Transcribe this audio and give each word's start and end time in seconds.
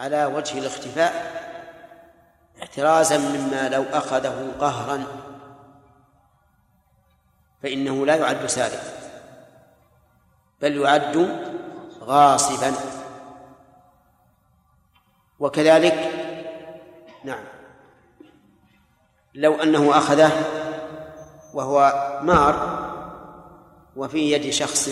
على 0.00 0.24
وجه 0.24 0.58
الاختفاء 0.58 1.40
احترازا 2.62 3.18
مما 3.18 3.68
لو 3.68 3.82
أخذه 3.82 4.52
قهرا. 4.60 5.04
فإنه 7.62 8.06
لا 8.06 8.16
يعد 8.16 8.46
سارقا 8.46 8.92
بل 10.60 10.76
يعد 10.76 11.40
غاصبا. 12.00 12.74
وكذلك 15.40 16.10
نعم 17.24 17.44
لو 19.34 19.62
أنه 19.62 19.98
أخذه 19.98 20.32
وهو 21.54 21.78
مار 22.22 22.80
وفي 23.96 24.32
يد 24.32 24.50
شخص 24.50 24.90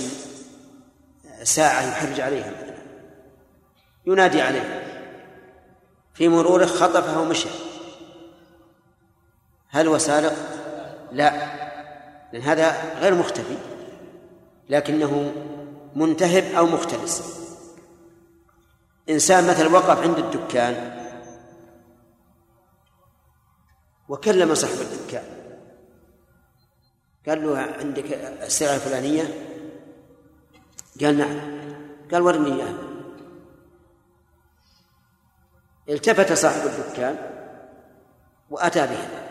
ساعة 1.43 1.83
يحرج 1.83 2.21
عليها 2.21 2.53
ينادي 4.07 4.43
عليه 4.43 4.88
في 6.19 6.29
مروره 6.29 6.67
خطفه 6.67 7.21
ومشى. 7.21 7.49
هل 9.69 9.87
هو 9.87 9.99
سارق؟ 9.99 10.37
لا 11.13 11.31
لأن 12.33 12.43
هذا 12.43 12.99
غير 13.01 13.15
مختفي 13.15 13.57
لكنه 14.69 15.33
منتهب 15.95 16.45
أو 16.45 16.67
مختلس. 16.67 17.39
إنسان 19.11 19.47
مثلا 19.47 19.69
وقف 19.69 19.99
عند 19.99 20.19
الدكان 20.19 20.99
وكلم 24.09 24.55
صاحب 24.55 24.77
الدكان. 24.81 25.25
قال 27.29 27.47
له 27.47 27.59
عندك 27.59 28.13
السلعة 28.43 28.75
الفلانية؟ 28.75 29.23
قال 31.01 31.19
نعم. 31.19 31.41
قال 32.13 32.23
ورني 32.23 32.55
إياها 32.55 32.88
التفت 35.89 36.33
صاحب 36.33 36.67
الدكان 36.67 37.17
وأتى 38.51 38.87
بها 38.87 39.29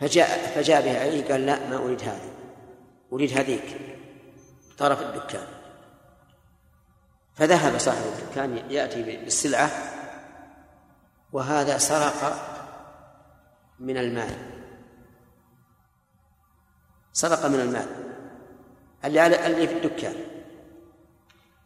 فجاء 0.00 0.52
فجاء 0.54 0.82
بها 0.82 1.00
عليه 1.00 1.32
قال 1.32 1.46
لا 1.46 1.68
ما 1.68 1.76
أريد 1.76 2.02
هذه 2.02 2.38
أريد 3.12 3.38
هذيك. 3.38 3.80
طرف 4.78 5.02
الدكان. 5.02 5.46
فذهب 7.34 7.78
صاحب 7.78 8.02
الدكان 8.18 8.70
يأتي 8.70 9.02
بالسلعة 9.02 9.70
وهذا 11.32 11.78
سرق 11.78 12.38
من 13.78 13.96
المال. 13.96 14.36
سرق 17.12 17.46
من 17.46 17.60
المال. 17.60 17.86
اللي 19.04 19.68
في 19.68 19.74
الدكان. 19.74 20.14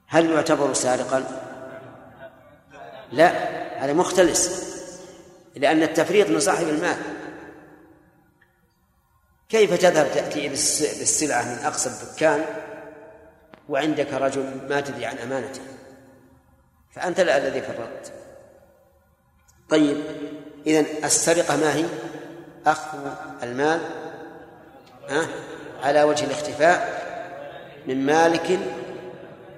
هل 0.07 0.31
يعتبر 0.31 0.73
سارقا؟ 0.73 1.42
لا 3.13 3.33
هذا 3.85 3.93
مختلس 3.93 4.73
لأن 5.57 5.83
التفريط 5.83 6.31
من 6.31 6.41
صاحب 6.41 6.69
المال. 6.69 6.97
كيف 9.49 9.75
تذهب 9.75 10.13
تأتي 10.15 10.49
بالسلعة 10.49 11.43
من 11.43 11.65
أقصى 11.65 11.91
الدكان 11.91 12.45
وعندك 13.69 14.13
رجل 14.13 14.61
ما 14.69 14.81
تدري 14.81 15.07
عن 15.07 15.19
أمانته؟ 15.19 15.61
فأنت 16.95 17.21
الذي 17.21 17.63
فرطت. 17.63 18.13
طيب 19.69 20.05
إذن 20.67 20.87
السرقة 21.05 21.57
ما 21.57 21.75
هي؟ 21.75 21.85
أخذ 22.67 22.99
المال 23.43 23.81
ها 25.09 25.27
على 25.83 26.03
وجه 26.03 26.25
الاختفاء 26.25 27.03
من 27.87 28.07
مالك 28.07 28.59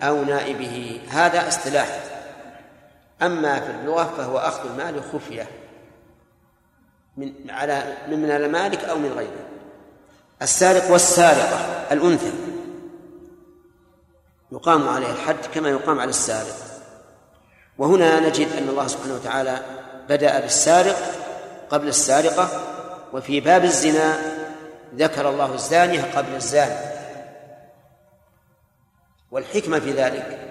أو 0.03 0.25
نائبه. 0.25 1.01
هذا 1.11 1.49
اصطلاح. 1.49 2.14
أما 3.23 3.61
في 3.61 3.71
اللغة 3.71 4.15
فهو 4.17 4.39
أخذ 4.39 4.71
المال 4.71 5.03
خفية. 5.13 5.47
من 7.17 7.33
على 7.49 7.97
من 8.09 8.31
المالك 8.31 8.85
أو 8.85 8.99
من 8.99 9.13
غيره. 9.13 9.47
السارق 10.43 10.91
والسارقة 10.91 11.57
الأنثى. 11.93 12.33
يقام 14.53 14.89
عليه 14.89 15.11
الحد 15.13 15.47
كما 15.55 15.71
يقام 15.71 16.01
على 16.01 16.11
السارق. 16.11 16.57
وهنا 17.79 18.21
نجد 18.21 18.53
أن 18.53 18.69
الله 18.69 18.87
سبحانه 18.87 19.15
وتعالى 19.15 19.61
بدأ 20.09 20.41
بالسارق 20.41 20.97
قبل 21.71 21.89
السارقة 21.89 22.49
وفي 23.13 23.41
باب 23.41 23.65
الزنا 23.65 24.17
ذكر 24.95 25.29
الله 25.29 25.55
الزانية 25.55 26.03
قبل 26.17 26.35
الزاني. 26.35 26.95
والحكمة 29.31 29.79
في 29.79 29.93
ذلك 29.93 30.44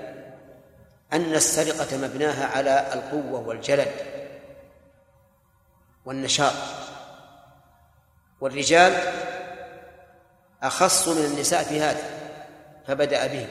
أن 1.13 1.33
السرقة 1.33 1.97
مبناها 1.97 2.45
على 2.45 2.93
القوة 2.93 3.47
والجلد 3.47 3.91
والنشاط. 6.05 6.53
والرجال 8.41 8.93
أخص 10.63 11.07
من 11.07 11.25
النساء 11.25 11.63
في 11.63 11.81
هذا 11.81 12.03
فبدأ 12.87 13.27
به. 13.27 13.47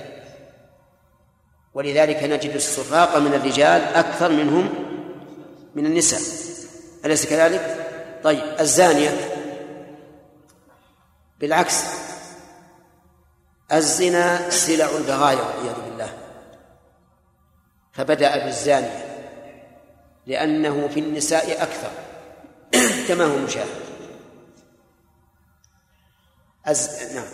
ولذلك 1.75 2.23
نجد 2.23 2.55
السراق 2.55 3.17
من 3.17 3.35
الرجال 3.35 3.83
أكثر 3.83 4.29
منهم 4.29 4.75
من 5.75 5.87
النساء. 5.87 6.21
أليس 7.05 7.27
كذلك؟ 7.27 7.89
طيب 8.25 8.61
الزانية. 8.61 9.11
بالعكس 11.41 11.85
الزنا 13.73 14.51
سلع 14.51 14.89
البغايا 14.97 15.43
والعياذ 15.43 15.81
بالله. 15.85 16.22
فبدأ 17.93 18.45
بالزانية 18.45 19.13
لأنه 20.27 20.89
في 20.89 21.01
النساء 21.01 21.63
أكثر 21.63 21.91
كما 23.09 23.25
هو 23.25 23.37
مشاهد. 23.37 23.83
أز... 26.67 27.13
نعم. 27.15 27.25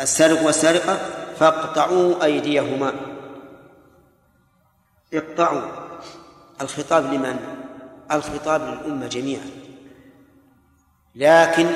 السارق 0.00 0.42
والسارقة 0.42 0.98
فاقطعوا 1.38 2.24
أيديهما. 2.24 2.94
اقطعوا. 5.14 5.62
الخطاب 6.60 7.12
لمن؟ 7.12 7.36
الخطاب 8.12 8.62
للأمة 8.62 9.06
جميعا. 9.06 9.50
لكن 11.14 11.66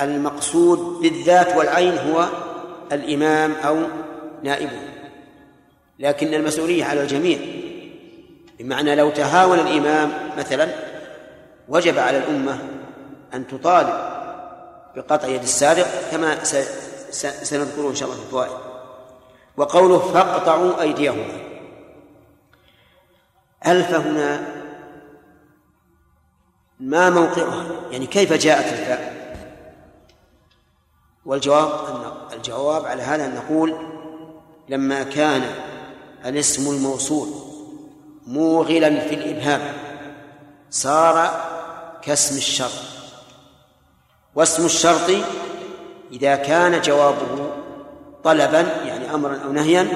المقصود 0.00 1.02
بالذات 1.02 1.56
والعين 1.56 1.98
هو 1.98 2.28
الإمام 2.92 3.52
أو 3.52 3.86
نائبه. 4.42 4.97
لكن 5.98 6.34
المسؤولية 6.34 6.84
على 6.84 7.02
الجميع. 7.02 7.38
بمعنى 8.58 8.94
لو 8.94 9.10
تهاون 9.10 9.58
الإمام 9.58 10.12
مثلا 10.38 10.68
وجب 11.68 11.98
على 11.98 12.18
الأمة 12.18 12.58
أن 13.34 13.46
تطالب 13.46 14.18
بقطع 14.96 15.28
يد 15.28 15.42
السارق 15.42 15.86
كما 16.10 16.44
سنذكره 17.20 17.90
إن 17.90 17.94
شاء 17.94 18.08
الله 18.08 18.20
في 18.20 18.26
الفوائد. 18.26 18.52
وقوله 19.56 19.98
فاقطعوا 19.98 20.80
أيديهم. 20.80 21.28
ألف 23.66 23.94
هنا 23.94 24.46
ما 26.80 27.10
موقعها 27.10 27.66
يعني 27.90 28.06
كيف 28.06 28.32
جاءت 28.32 28.72
الفاء؟ 28.72 29.18
والجواب 31.26 31.70
أن 31.70 32.36
الجواب 32.36 32.84
على 32.86 33.02
هذا 33.02 33.24
أن 33.24 33.34
نقول 33.34 33.74
لما 34.68 35.02
كان 35.02 35.42
الاسم 36.28 36.70
الموصول 36.70 37.28
موغلا 38.26 39.00
في 39.00 39.14
الإبهام 39.14 39.60
صار 40.70 41.44
كاسم 42.02 42.36
الشرط. 42.36 42.70
واسم 44.34 44.64
الشرط 44.64 45.10
إذا 46.12 46.36
كان 46.36 46.80
جوابه 46.80 47.50
طلبا 48.24 48.60
يعني 48.60 49.14
أمرا 49.14 49.36
أو 49.44 49.52
نهيا 49.52 49.88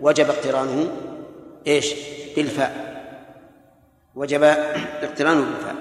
وجب 0.00 0.30
اقترانه 0.30 0.88
إيش؟ 1.66 1.94
بالفاء. 2.36 2.90
وجب 4.14 4.42
اقترانه 5.02 5.40
بالفاء. 5.40 5.76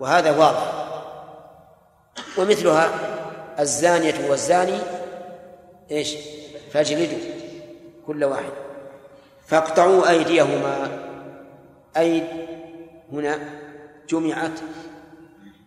وهذا 0.00 0.30
واضح. 0.30 0.88
ومثلها 2.38 2.90
الزانية 3.60 4.30
والزاني 4.30 4.78
إيش؟ 5.90 6.14
فاجلدوا 6.72 7.18
كل 8.06 8.24
واحد. 8.24 8.63
فاقطعوا 9.46 10.10
أيديهما. 10.10 10.88
أيد 11.96 12.26
هنا 13.12 13.38
جمعت 14.08 14.60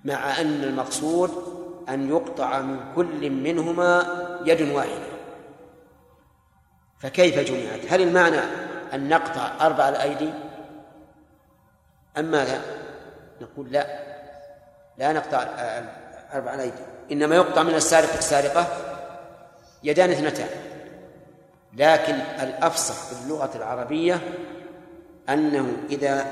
مع 0.06 0.42
أن 0.42 0.64
المقصود 0.64 1.58
أن 1.90 2.10
يقطع 2.10 2.62
من 2.62 2.80
كل 2.96 3.30
منهما 3.30 4.06
يد 4.46 4.62
واحدة. 4.62 5.08
فكيف 7.00 7.40
جمعت؟ 7.40 7.80
هل 7.90 8.02
المعنى 8.02 8.42
أن 8.94 9.10
نقطع 9.10 9.52
أربع 9.62 9.90
الأيدي؟ 9.90 10.30
أم 12.18 12.26
ماذا؟ 12.26 12.62
نقول 13.42 13.72
لا. 13.72 14.00
لا 14.98 15.14
نقطع 15.14 15.38
أربع 16.34 16.54
الأيدي. 16.54 16.84
إنما 17.12 17.36
يقطع 17.36 17.64
من 17.64 17.76
السارق 17.76 18.14
السارقة 18.18 18.68
يدان 19.84 20.12
اثنتان. 20.12 20.50
لكن 21.78 22.14
الأفصح 22.14 22.94
في 22.94 23.24
اللغة 23.24 23.52
العربية 23.56 24.22
أنه 25.30 25.78
إذا 25.90 26.26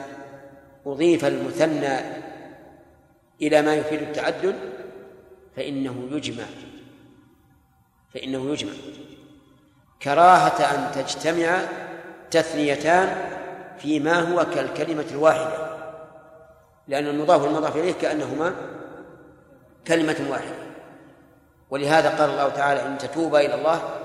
أضيف 0.85 1.25
المثنى 1.25 1.99
إلى 3.41 3.61
ما 3.61 3.75
يفيد 3.75 4.01
التعدد 4.01 4.55
فإنه 5.55 6.07
يجمع 6.11 6.43
فإنه 8.13 8.51
يجمع. 8.51 8.71
كراهة 10.01 10.75
أن 10.75 10.91
تجتمع 10.91 11.61
تثنيتان 12.31 13.29
فيما 13.77 14.19
هو 14.19 14.45
كالكلمة 14.45 15.05
الواحدة 15.11 15.75
لأن 16.87 17.07
المضاف 17.07 17.41
والمضاف 17.41 17.75
إليه 17.75 17.93
كأنهما 17.93 18.55
كلمة 19.87 20.27
واحدة. 20.29 20.55
ولهذا 21.69 22.09
قال 22.09 22.29
الله 22.29 22.49
تعالى 22.49 22.85
إن 22.87 22.97
تتوبا 22.97 23.39
إلى 23.39 23.55
الله 23.55 24.04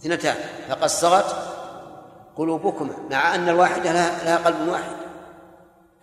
اثنتان 0.00 0.36
فقد 0.68 0.88
صغت 0.88 1.36
قلوبكما 2.36 2.94
مع 3.10 3.34
أن 3.34 3.48
الواحدة 3.48 3.92
لها, 3.92 4.36
قلب 4.36 4.68
واحد. 4.68 4.96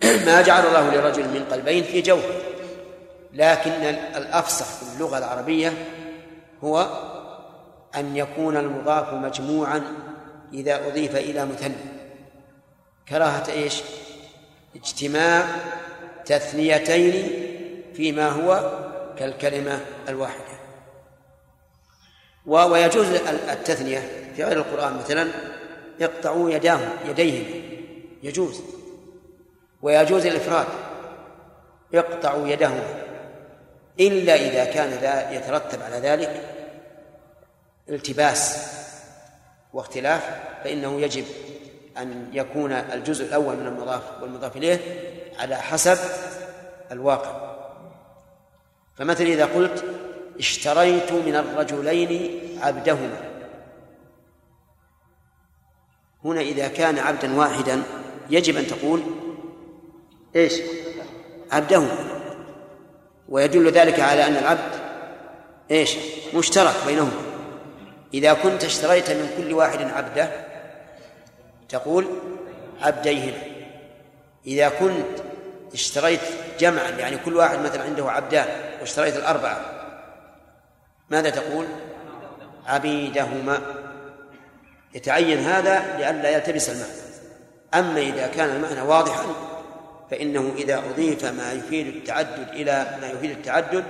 ما 0.26 0.42
جعل 0.42 0.66
الله 0.66 0.94
لرجل 0.94 1.22
من 1.22 1.44
قلبين 1.50 1.84
في 1.84 2.00
جوفه. 2.00 2.34
لكن 3.32 3.70
الأفصح 4.16 4.64
في 4.64 4.94
اللغة 4.94 5.18
العربية 5.18 5.72
هو 6.64 6.88
أن 7.96 8.16
يكون 8.16 8.56
المضاف 8.56 9.12
مجموعا 9.12 9.82
إذا 10.52 10.86
أضيف 10.86 11.16
إلى 11.16 11.46
مثنى. 11.46 11.74
كراهة 13.08 13.52
إيش؟ 13.52 13.82
اجتماع 14.76 15.46
تثنيتين 16.26 17.30
فيما 17.94 18.28
هو 18.28 18.78
كالكلمة 19.18 19.80
الواحدة. 20.08 20.53
ويجوز 22.46 23.06
التثنية 23.50 23.98
في 24.36 24.44
غير 24.44 24.56
القرآن 24.56 24.96
مثلا 24.96 25.28
يقطعوا 26.00 26.50
يداهم 26.50 26.90
يديهم. 27.08 27.62
يجوز. 28.22 28.60
ويجوز 29.82 30.26
الإفراد 30.26 30.66
يقطع 31.92 32.46
يدهم 32.46 32.82
إلا 34.00 34.34
إذا 34.34 34.64
كان 34.64 34.90
يترتب 35.34 35.82
على 35.82 35.96
ذلك 35.96 36.42
التباس 37.88 38.70
واختلاف 39.72 40.30
فإنه 40.64 41.00
يجب 41.00 41.24
أن 41.98 42.30
يكون 42.32 42.72
الجزء 42.72 43.24
الأول 43.24 43.56
من 43.56 43.66
المضاف 43.66 44.02
والمضاف 44.22 44.56
إليه 44.56 44.78
على 45.38 45.56
حسب 45.56 45.98
الواقع. 46.92 47.54
فمثلا 48.96 49.26
إذا 49.26 49.44
قلت 49.44 49.84
اشتريت 50.38 51.12
من 51.12 51.36
الرجلين 51.36 52.40
عبدهما. 52.62 53.20
هنا 56.24 56.40
إذا 56.40 56.68
كان 56.68 56.98
عبدا 56.98 57.38
واحدا 57.38 57.82
يجب 58.30 58.56
أن 58.56 58.66
تقول 58.66 59.02
إيش؟ 60.36 60.54
عبدهما. 61.52 61.96
ويدل 63.28 63.70
ذلك 63.70 64.00
على 64.00 64.26
أن 64.26 64.36
العبد 64.36 64.72
إيش؟ 65.70 65.96
مشترك 66.34 66.74
بينهما. 66.86 67.22
إذا 68.14 68.32
كنت 68.32 68.64
اشتريت 68.64 69.10
من 69.10 69.30
كل 69.36 69.52
واحد 69.52 69.82
عبده 69.82 70.30
تقول 71.68 72.06
عبديهما. 72.82 73.42
إذا 74.46 74.68
كنت 74.68 75.24
اشتريت 75.72 76.20
جمعا 76.58 76.90
يعني 76.90 77.16
كل 77.16 77.36
واحد 77.36 77.58
مثلا 77.58 77.82
عنده 77.82 78.10
عبدان 78.10 78.46
واشتريت 78.80 79.16
الأربعة 79.16 79.73
ماذا 81.14 81.30
تقول؟ 81.30 81.66
عبيدهما. 82.66 83.60
يتعين 84.94 85.38
هذا 85.38 85.96
لئلا 85.98 86.30
يلتبس 86.30 86.70
المعنى. 86.70 87.04
أما 87.74 88.00
إذا 88.00 88.26
كان 88.26 88.56
المعنى 88.56 88.80
واضحا 88.80 89.26
فإنه 90.10 90.52
إذا 90.56 90.78
أضيف 90.78 91.24
ما 91.24 91.52
يفيد 91.52 91.86
التعدد 91.86 92.48
إلى 92.48 92.98
ما 93.00 93.10
يفيد 93.10 93.30
التعدد 93.30 93.84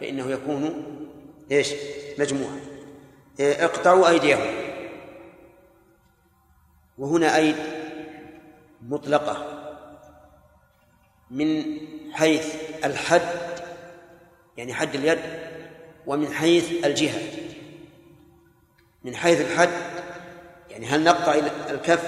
فإنه 0.00 0.30
يكون 0.30 0.84
إيش؟ 1.50 1.74
مجموعة 2.18 2.56
اقطعوا 3.40 4.08
أيديهم. 4.08 4.54
وهنا 6.98 7.36
أيد 7.36 7.56
مطلقة. 8.82 9.62
من 11.30 11.64
حيث 12.12 12.54
الحد 12.84 13.22
يعني 14.56 14.74
حد 14.74 14.94
اليد 14.94 15.45
ومن 16.06 16.32
حيث 16.32 16.84
الجهة. 16.84 17.20
من 19.04 19.16
حيث 19.16 19.40
الحد 19.40 19.68
يعني 20.70 20.86
هل 20.86 21.04
نقطع 21.04 21.34
إلى 21.34 21.50
الكف 21.70 22.02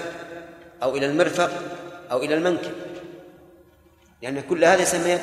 أو 0.83 0.95
إلى 0.95 1.05
المرفق 1.05 1.51
أو 2.11 2.23
إلى 2.23 2.35
المنكب؟ 2.35 2.71
لأن 4.21 4.41
كل 4.41 4.65
هذا 4.65 4.81
يسمى 4.81 5.09
يد 5.09 5.21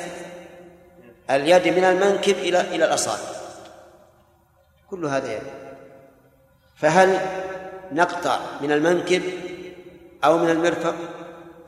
اليد 1.29 1.67
من 1.67 1.83
المنكب 1.83 2.37
إلى 2.37 2.61
إلى 2.61 2.85
الأصابع. 2.85 3.37
كل 4.89 5.05
هذا 5.05 5.33
يد 5.33 5.41
فهل 6.75 7.19
نقطع 7.91 8.39
من 8.61 8.71
المنكب 8.71 9.21
أو 10.23 10.37
من 10.37 10.49
المرفق 10.49 10.95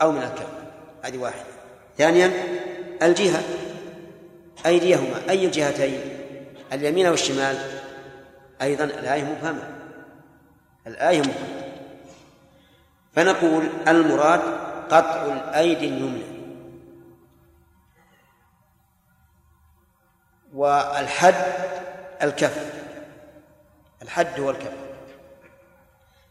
أو 0.01 0.12
من 0.12 0.21
الكف؟ 0.21 0.47
هذه 1.01 1.17
واحدة. 1.17 1.44
ثانيا 1.97 2.31
الجهة 3.01 3.44
أيديهما 4.65 5.29
أي 5.29 5.45
الجهتين؟ 5.45 6.19
اليمين 6.74 7.06
أو 7.06 7.13
الشمال؟ 7.13 7.81
أيضا 8.62 8.83
الآية 8.83 9.24
مفهمة 9.24 9.69
الآية 10.88 11.19
مفهمة 11.19 11.69
فنقول 13.16 13.69
المراد 13.88 14.42
قطع 14.89 15.25
الأيدي 15.25 15.88
اليمنى. 15.88 16.39
والحد 20.54 21.54
الكف. 22.24 22.74
الحد 24.01 24.39
هو 24.39 24.50
الكف. 24.50 24.74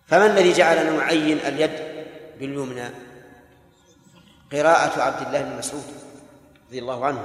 فما 0.07 0.27
الذي 0.27 0.53
جعلنا 0.53 0.91
نعين 0.91 1.39
اليد 1.39 2.05
باليمنى؟ 2.39 2.91
قراءة 4.53 5.03
عبد 5.03 5.27
الله 5.27 5.43
بن 5.43 5.59
مسعود 5.59 5.85
رضي 6.69 6.79
الله 6.79 7.07
عنه. 7.07 7.23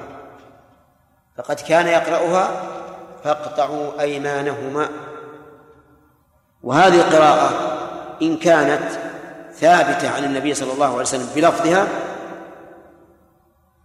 فقد 1.37 1.59
كان 1.59 1.87
يقرأها 1.87 2.82
فاقطعوا 3.23 4.01
أيمانهما. 4.01 4.89
وهذه 6.63 6.95
القراءة 6.95 7.77
إن 8.21 8.37
كانت 8.37 8.91
ثابتة 9.53 10.09
عن 10.09 10.23
النبي 10.23 10.53
صلى 10.53 10.73
الله 10.73 10.85
عليه 10.85 11.01
وسلم 11.01 11.29
بلفظها 11.35 11.87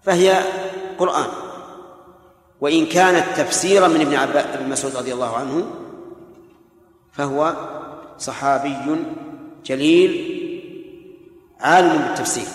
فهي 0.03 0.43
قرآن. 0.99 1.27
وإن 2.61 2.87
كانت 2.87 3.25
تفسيرا 3.37 3.89
من 3.89 4.01
ابن 4.01 4.15
عباس 4.15 4.45
بن 4.57 4.69
مسعود 4.69 4.97
رضي 4.97 5.13
الله 5.13 5.37
عنه 5.37 5.71
فهو 7.13 7.55
صحابي 8.19 8.97
جليل 9.65 10.39
عالم 11.61 12.03
بالتفسير. 12.03 12.49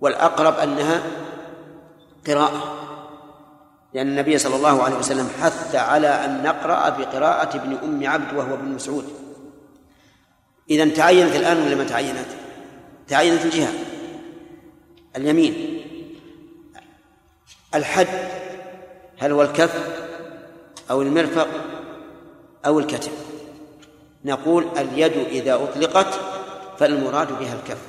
والأقرب 0.00 0.54
أنها 0.58 1.02
قراءة. 2.26 2.77
لأن 3.94 4.08
النبي 4.08 4.38
صلى 4.38 4.56
الله 4.56 4.82
عليه 4.82 4.96
وسلم 4.96 5.28
حث 5.40 5.74
على 5.74 6.08
أن 6.08 6.42
نقرأ 6.42 6.88
بقراءة 6.88 7.56
ابن 7.56 7.76
أم 7.82 8.06
عبد 8.06 8.36
وهو 8.36 8.54
ابن 8.54 8.68
مسعود. 8.68 9.04
إذا 10.70 10.88
تعينت 10.88 11.36
الآن 11.36 11.66
ولا 11.66 11.74
ما 11.74 11.84
تعينت؟ 11.84 12.28
تعينت 13.08 13.44
الجهة. 13.44 13.72
اليمين. 15.16 15.84
الحد. 17.74 18.08
هل 19.18 19.32
هو 19.32 19.42
الكف 19.42 19.88
أو 20.90 21.02
المرفق 21.02 21.48
أو 22.66 22.78
الكتف؟ 22.78 23.12
نقول 24.24 24.66
اليد 24.78 25.12
إذا 25.12 25.54
أطلقت 25.54 26.20
فالمراد 26.78 27.38
بها 27.38 27.54
الكف. 27.54 27.82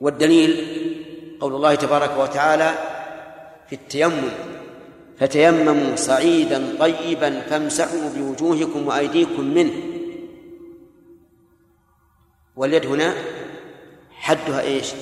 والدليل 0.00 0.82
قول 1.40 1.54
الله 1.54 1.74
تبارك 1.74 2.18
وتعالى 2.18 2.91
في 3.72 3.78
التيمم. 3.78 4.30
فتيمموا 5.18 5.96
صعيدا 5.96 6.76
طيبا 6.78 7.40
فامسحوا 7.40 8.10
بوجوهكم 8.16 8.86
وأيديكم 8.86 9.44
منه. 9.44 9.72
واليد 12.56 12.86
هنا 12.86 13.14
حدها 14.10 14.60
إيش؟ 14.60 14.92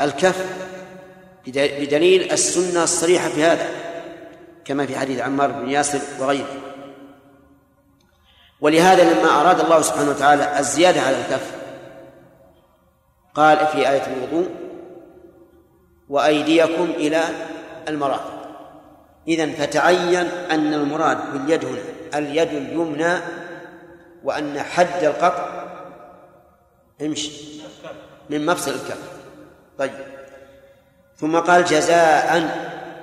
الكف. 0.00 0.46
بدليل 1.46 2.32
السنة 2.32 2.82
الصريحة 2.82 3.28
في 3.28 3.44
هذا 3.44 3.68
كما 4.64 4.86
في 4.86 4.98
حديث 4.98 5.20
عمار 5.20 5.50
بن 5.50 5.70
ياسر 5.70 6.00
وغيره. 6.20 6.56
ولهذا 8.60 9.14
لما 9.14 9.40
أراد 9.40 9.60
الله 9.60 9.80
سبحانه 9.80 10.10
وتعالى 10.10 10.58
الزيادة 10.58 11.00
على 11.00 11.16
الكف 11.16 11.54
قال 13.34 13.66
في 13.66 13.90
آية 13.90 14.06
الوضوء 14.06 14.50
وأيديكم 16.08 16.84
إلى 16.84 17.51
المرافق. 17.88 18.42
إذن 19.28 19.52
فتعين 19.52 20.26
أن 20.50 20.74
المراد 20.74 21.32
باليد 21.32 21.64
هنا 21.64 21.82
اليد 22.14 22.48
اليمنى 22.48 23.18
وأن 24.24 24.60
حد 24.60 25.04
القطع 25.04 25.64
امشي 27.02 27.62
من 28.30 28.46
مفصل 28.46 28.70
الكف. 28.70 29.12
طيب. 29.78 29.90
ثم 31.16 31.38
قال 31.38 31.64
جزاء 31.64 32.50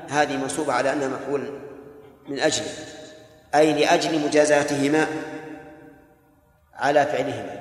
هذه 0.10 0.38
منصوبة 0.38 0.74
على 0.74 0.94
أنها 0.94 1.08
مفعول 1.08 1.60
من 2.28 2.40
أجله 2.40 2.72
أي 3.56 3.74
لأجل 3.74 4.20
مجازاتهما 4.26 5.08
على 6.74 7.06
فعلهما. 7.06 7.60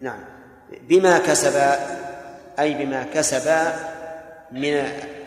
نعم. 0.00 0.20
بما 0.80 1.18
كسبا 1.18 1.78
أي 2.58 2.74
بما 2.74 3.02
كسبا 3.14 3.72
من 4.52 4.74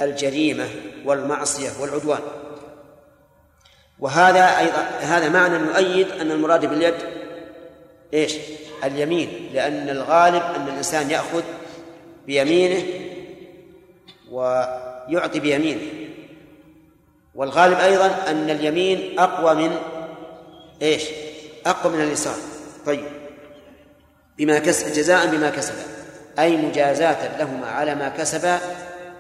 الجريمة 0.01 0.68
والمعصية 1.06 1.70
والعدوان 1.80 2.20
وهذا 4.00 4.60
أيضا 4.60 4.82
هذا 5.01 5.30
معنى 5.30 5.56
يؤيد 5.56 6.12
أن 6.12 6.32
المراد 6.32 6.65
باليد 6.65 6.96
إيش؟ 8.13 8.36
اليمين 8.84 9.50
لأن 9.53 9.89
الغالب 9.89 10.44
أن 10.56 10.68
الإنسان 10.68 11.12
يأخذ 11.12 11.44
بيمينه 12.25 12.84
ويعطي 14.32 15.39
بيمينه 15.39 15.82
والغالب 17.36 17.77
أيضا 17.77 18.06
أن 18.27 18.50
اليمين 18.50 19.20
أقوى 19.20 19.68
من 19.68 19.75
إيش؟ 20.82 21.03
أقوى 21.65 21.94
من 21.94 22.01
اليسار 22.01 22.36
طيب 22.86 23.06
بما 24.38 24.60
كسب 24.60 24.94
جزاء 24.94 25.27
بما 25.27 25.50
كسب 25.50 25.74
أي 26.39 26.58
مجازاة 26.58 27.38
لهما 27.38 27.68
على 27.68 27.96
ما 27.96 28.10
كسبا 28.10 28.60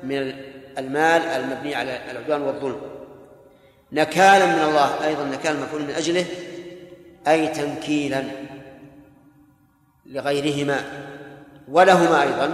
من 0.03 0.33
المال 0.77 1.21
المبني 1.21 1.75
على 1.75 1.99
العدوان 2.11 2.41
والظلم. 2.41 2.81
نكالا 3.91 4.45
من 4.45 4.63
الله 4.69 5.05
أيضا 5.05 5.23
نكال 5.23 5.59
مفعول 5.59 5.81
من 5.81 5.89
أجله 5.89 6.25
أي 7.27 7.47
تنكيلا 7.47 8.23
لغيرهما 10.05 10.83
ولهما 11.67 12.21
أيضا 12.21 12.53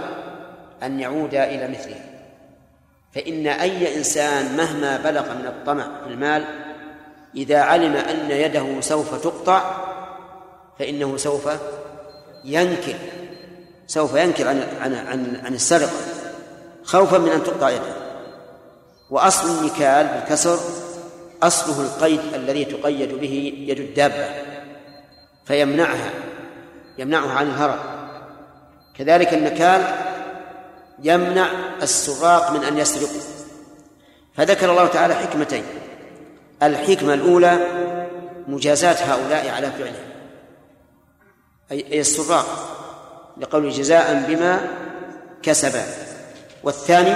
أن 0.82 1.00
يعودا 1.00 1.44
إلى 1.44 1.68
مثله. 1.68 2.00
فإن 3.14 3.46
أي 3.46 3.96
إنسان 3.96 4.56
مهما 4.56 4.96
بلغ 4.96 5.34
من 5.34 5.46
الطمع 5.46 5.84
في 6.04 6.10
المال 6.10 6.44
إذا 7.36 7.60
علم 7.60 7.96
أن 7.96 8.30
يده 8.30 8.80
سوف 8.80 9.22
تقطع 9.22 9.86
فإنه 10.78 11.16
سوف 11.16 11.48
ينكر 12.44 12.94
سوف 13.86 14.14
ينكر 14.14 14.48
عن 14.48 14.62
عن 14.80 14.94
عن, 14.94 15.40
عن 15.44 15.54
السرقة. 15.54 16.19
خوفا 16.90 17.18
من 17.18 17.28
أن 17.28 17.42
تقطع 17.42 17.70
يده. 17.70 17.94
وأصل 19.10 19.48
النكال 19.58 20.06
بالكسر 20.06 20.58
أصله 21.42 21.80
القيد 21.80 22.20
الذي 22.34 22.64
تقيد 22.64 23.20
به 23.20 23.52
يد 23.68 23.78
الدابة 23.78 24.28
فيمنعها 25.44 26.10
يمنعها 26.98 27.32
عن 27.32 27.46
الهرب. 27.46 27.78
كذلك 28.98 29.34
النكال 29.34 29.84
يمنع 31.02 31.48
السراق 31.82 32.50
من 32.50 32.64
أن 32.64 32.78
يسرقوا 32.78 33.20
فذكر 34.34 34.70
الله 34.70 34.86
تعالى 34.86 35.14
حكمتين. 35.14 35.64
الحكمة 36.62 37.14
الأولى 37.14 37.66
مجازاة 38.48 39.14
هؤلاء 39.14 39.48
على 39.48 39.70
فعلهم. 39.70 40.10
أي 41.72 42.00
السراق 42.00 42.46
لقول 43.36 43.70
جزاء 43.70 44.24
بما 44.28 44.68
كسبا. 45.42 46.09
والثاني 46.64 47.14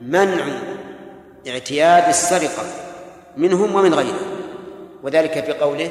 منع 0.00 0.44
اعتياد 1.48 2.08
السرقة 2.08 2.64
منهم 3.36 3.74
ومن 3.74 3.94
غيرهم 3.94 4.40
وذلك 5.02 5.44
في 5.44 5.52
قوله 5.52 5.90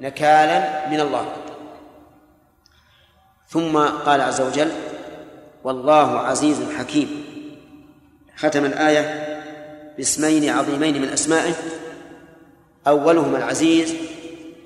نكالا 0.00 0.88
من 0.88 1.00
الله. 1.00 1.26
ثم 3.48 3.78
قال 3.78 4.20
عز 4.20 4.40
وجل 4.40 4.72
والله 5.64 6.18
عزيز 6.18 6.56
حكيم. 6.78 7.24
ختم 8.36 8.64
الآية 8.64 9.34
باسمين 9.96 10.50
عظيمين 10.50 11.02
من 11.02 11.08
أسمائه. 11.08 11.54
أولهما 12.86 13.38
العزيز 13.38 13.94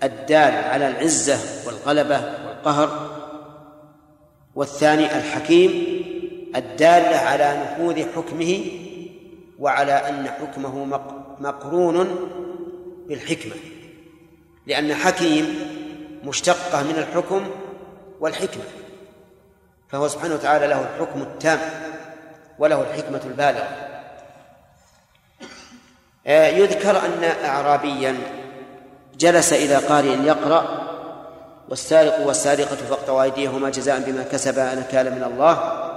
الدال 0.02 0.54
على 0.54 0.88
العزة 0.88 1.38
والغلبة 1.66 2.20
والقهر 2.46 3.10
والثاني 4.54 5.18
الحكيم 5.18 5.97
الدال 6.56 7.14
على 7.14 7.62
نفوذ 7.62 8.04
حكمه 8.16 8.60
وعلى 9.58 9.92
أن 9.92 10.28
حكمه 10.28 10.84
مقرون 11.40 12.28
بالحكمة 13.08 13.54
لأن 14.66 14.94
حكيم 14.94 15.58
مشتقة 16.24 16.82
من 16.82 16.94
الحكم 16.98 17.50
والحكمة 18.20 18.64
فهو 19.88 20.08
سبحانه 20.08 20.34
وتعالى 20.34 20.66
له 20.66 20.80
الحكم 20.80 21.22
التام 21.22 21.58
وله 22.58 22.80
الحكمة 22.80 23.20
البالغة. 23.24 23.68
آه، 26.26 26.46
يذكر 26.46 27.06
أن 27.06 27.24
أعرابيا 27.44 28.16
جلس 29.18 29.52
إلى 29.52 29.76
قارئ 29.76 30.22
يقرأ 30.22 30.88
والسارق 31.68 32.26
والسارقة 32.26 32.76
فاقطعوا 32.76 33.22
أيديهما 33.22 33.70
جزاء 33.70 34.00
بما 34.00 34.22
كسبا 34.22 34.74
نكالا 34.74 35.10
من 35.10 35.22
الله. 35.22 35.87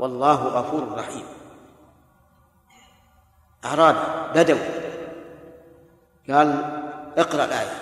والله 0.00 0.34
غفور 0.34 0.98
رحيم. 0.98 1.26
أعرابي 3.64 3.98
بدو. 4.34 4.58
قال 6.30 6.48
اقرأ 7.18 7.44
الآية. 7.44 7.76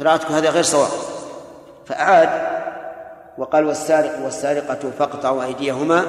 قراءتك 0.00 0.30
هذا 0.30 0.50
غير 0.50 0.62
صواب. 0.62 0.90
فأعاد 1.86 2.30
وقال 3.38 3.66
والسارق 3.66 4.24
والسارقة 4.24 4.90
فاقطعوا 4.98 5.44
أيديهما 5.44 6.04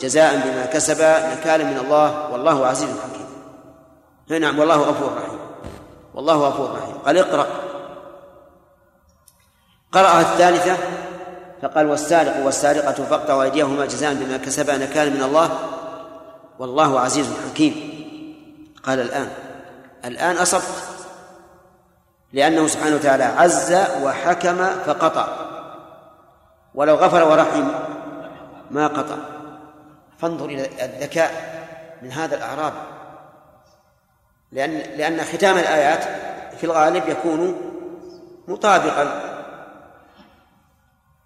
جزاء 0.00 0.36
بما 0.36 0.66
كسبا 0.66 1.34
نكالا 1.34 1.64
من 1.64 1.78
الله 1.78 2.30
والله 2.30 2.66
عزيز 2.66 2.90
حكيم. 3.00 3.28
نعم 4.40 4.58
والله 4.58 4.76
غفور 4.76 5.12
رحيم. 5.16 5.38
والله 6.14 6.36
غفور 6.36 6.78
رحيم. 6.78 6.98
قال 6.98 7.18
اقرأ. 7.18 7.46
قرأها 9.92 10.20
الثالثة. 10.20 10.97
فقال 11.62 11.86
والسارق 11.86 12.44
والسارقة 12.44 12.92
فاقطعوا 12.92 13.42
أيديهما 13.42 13.86
جزاء 13.86 14.14
بما 14.14 14.36
كسبا 14.36 14.76
نكالا 14.76 15.10
من 15.10 15.22
الله. 15.22 15.58
والله 16.58 17.00
عزيز 17.00 17.26
حكيم. 17.50 17.74
قال 18.82 19.00
الآن. 19.00 19.30
الآن 20.04 20.36
أصبت. 20.36 20.62
لأنه 22.32 22.66
سبحانه 22.66 22.96
وتعالى 22.96 23.24
عز 23.24 23.72
وحكم 24.02 24.66
فقطع. 24.86 25.28
ولو 26.74 26.94
غفر 26.94 27.30
ورحم 27.30 27.68
ما 28.70 28.86
قطع. 28.86 29.16
فانظر 30.18 30.44
إلى 30.46 30.68
الذكاء 30.84 31.58
من 32.02 32.12
هذا 32.12 32.36
الأعراب. 32.36 32.72
لأن 34.52 34.70
لأن 34.70 35.24
ختام 35.24 35.58
الآيات 35.58 36.04
في 36.58 36.64
الغالب 36.64 37.08
يكون 37.08 37.54
مطابقا 38.48 39.27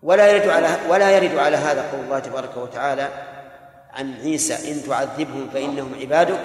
ولا 0.03 0.27
يرد 0.27 0.49
على 0.49 0.79
ولا 0.89 1.11
يرد 1.11 1.39
على 1.39 1.57
هذا 1.57 1.91
قول 1.93 2.01
الله 2.01 2.19
تبارك 2.19 2.57
وتعالى 2.57 3.09
عن 3.93 4.15
عيسى 4.15 4.73
إن 4.73 4.83
تعذبهم 4.89 5.49
فإنهم 5.55 5.95
عبادك 6.01 6.41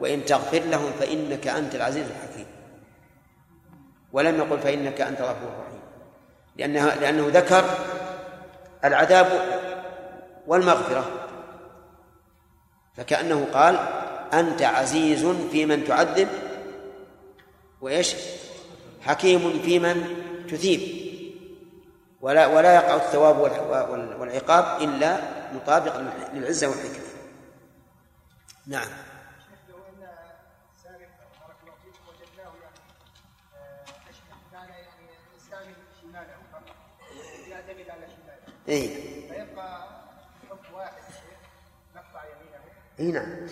وإن 0.00 0.24
تغفر 0.24 0.58
لهم 0.58 0.92
فإنك 1.00 1.48
أنت 1.48 1.74
العزيز 1.74 2.06
الحكيم. 2.06 2.46
ولم 4.12 4.36
يقل 4.36 4.58
فإنك 4.58 5.00
أنت 5.00 5.20
الغفور 5.20 5.48
الرحيم 5.48 5.80
لأنه 6.56 6.94
لأنه 6.94 7.28
ذكر 7.28 7.64
العذاب 8.84 9.26
والمغفرة. 10.46 11.10
فكأنه 12.96 13.46
قال 13.52 13.78
أنت 14.32 14.62
عزيز 14.62 15.26
في 15.26 15.66
من 15.66 15.84
تعذب 15.84 16.28
وإيش؟ 17.80 18.14
حكيم 19.02 19.60
في 19.64 19.78
من 19.78 20.06
تثيب. 20.50 21.06
ولا 22.20 22.46
ولا 22.46 22.74
يقع 22.74 22.96
الثواب 22.96 23.38
والعقاب 24.20 24.82
إلا 24.82 25.20
مطابق 25.52 25.96
للعزة 26.32 26.68
والحكمة. 26.68 27.06
نعم. 28.66 28.88
اي 38.68 38.88
فيبقى 39.28 39.88
حكم 40.50 40.74
واحد 40.74 40.92
نقطع 41.96 42.24
يمينه 42.24 42.64
اي 43.00 43.12
نعم. 43.12 43.46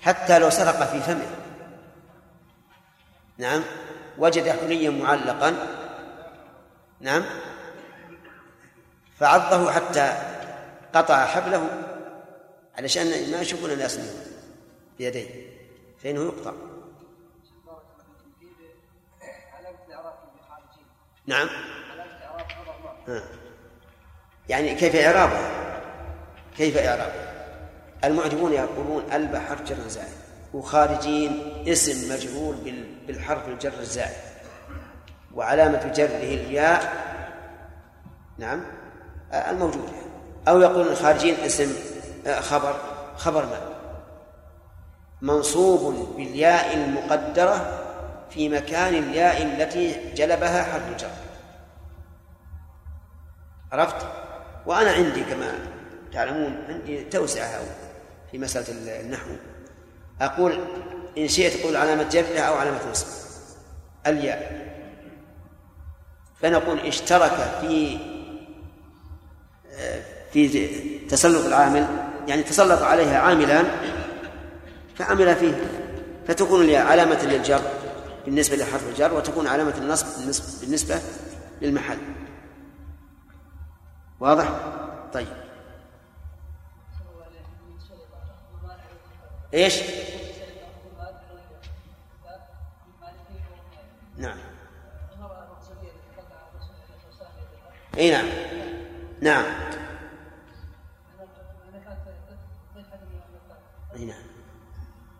حتى 0.00 0.38
لو 0.38 0.50
سرق 0.50 0.84
في 0.84 1.00
فمه. 1.00 1.36
نعم. 3.38 3.62
وجد 4.18 4.48
حليا 4.48 4.90
معلقا. 4.90 5.56
نعم. 7.00 7.24
فعضه 9.18 9.72
حتى 9.72 10.12
قطع 10.94 11.26
حبله 11.26 11.68
علشان 12.78 13.30
ما 13.30 13.40
يشوفون 13.40 13.70
الناس 13.70 14.00
بيديه 14.98 15.28
فإنه 16.02 16.22
يقطع. 16.22 16.52
نعم. 21.26 21.48
يعني 24.48 24.74
كيف 24.74 24.96
إعرابها 24.96 25.50
كيف 26.56 26.76
إعرابها 26.76 27.32
المعجبون 28.04 28.52
يقولون 28.52 29.12
البى 29.12 29.38
حرف 29.38 29.62
جر 29.62 29.88
زائد 29.88 30.12
وخارجين 30.54 31.64
اسم 31.68 32.12
مجرور 32.12 32.56
بالحرف 33.06 33.48
الجر 33.48 33.78
الزائد 33.80 34.16
وعلامة 35.34 35.92
جره 35.92 36.06
الياء. 36.06 37.06
نعم. 38.38 38.75
الموجودة 39.32 39.92
أو 40.48 40.60
يقول 40.60 40.88
الخارجين 40.88 41.34
اسم 41.34 41.74
خبر. 42.40 42.76
خبر 43.16 43.46
ما؟ 43.46 43.60
منصوب 45.22 46.16
بالياء 46.16 46.74
المقدرة 46.74 47.82
في 48.30 48.48
مكان 48.48 48.94
الياء 48.94 49.42
التي 49.42 50.14
جلبها 50.14 50.62
حرف 50.62 50.88
الجر. 50.88 51.10
عرفت؟ 53.72 54.06
وأنا 54.66 54.90
عندي 54.90 55.24
كما 55.24 55.52
تعلمون 56.12 56.64
عندي 56.68 57.04
توسعة 57.04 57.60
في 58.30 58.38
مسألة 58.38 59.00
النحو. 59.00 59.30
أقول 60.20 60.58
إن 61.18 61.28
شئت 61.28 61.60
تقول 61.60 61.76
علامة 61.76 62.02
جرها 62.02 62.40
أو 62.40 62.54
علامة 62.54 62.90
نصب. 62.90 63.06
الياء. 64.06 64.66
فنقول 66.40 66.80
اشترك 66.80 67.58
في 67.60 67.98
في 70.32 71.06
تسلط 71.08 71.46
العامل 71.46 71.86
يعني 72.28 72.42
تسلط 72.42 72.82
عليها 72.82 73.18
عاملان 73.18 73.66
فعمل 74.98 75.36
فيه. 75.36 75.54
فتكون 76.28 76.74
علامة 76.74 77.24
للجر 77.24 77.60
بالنسبة 78.24 78.56
لحرف 78.56 78.88
الجر 78.88 79.14
وتكون 79.14 79.46
علامة 79.46 79.74
النصب 79.78 80.60
بالنسبة 80.60 81.00
للمحل. 81.62 81.98
واضح؟ 84.20 84.48
طيب. 85.12 85.26
إيش؟ 89.54 89.82
نعم. 94.16 94.38
إي 97.98 98.10
نعم. 98.10 98.26
نعم. 99.20 99.44
نعم. 103.98 104.26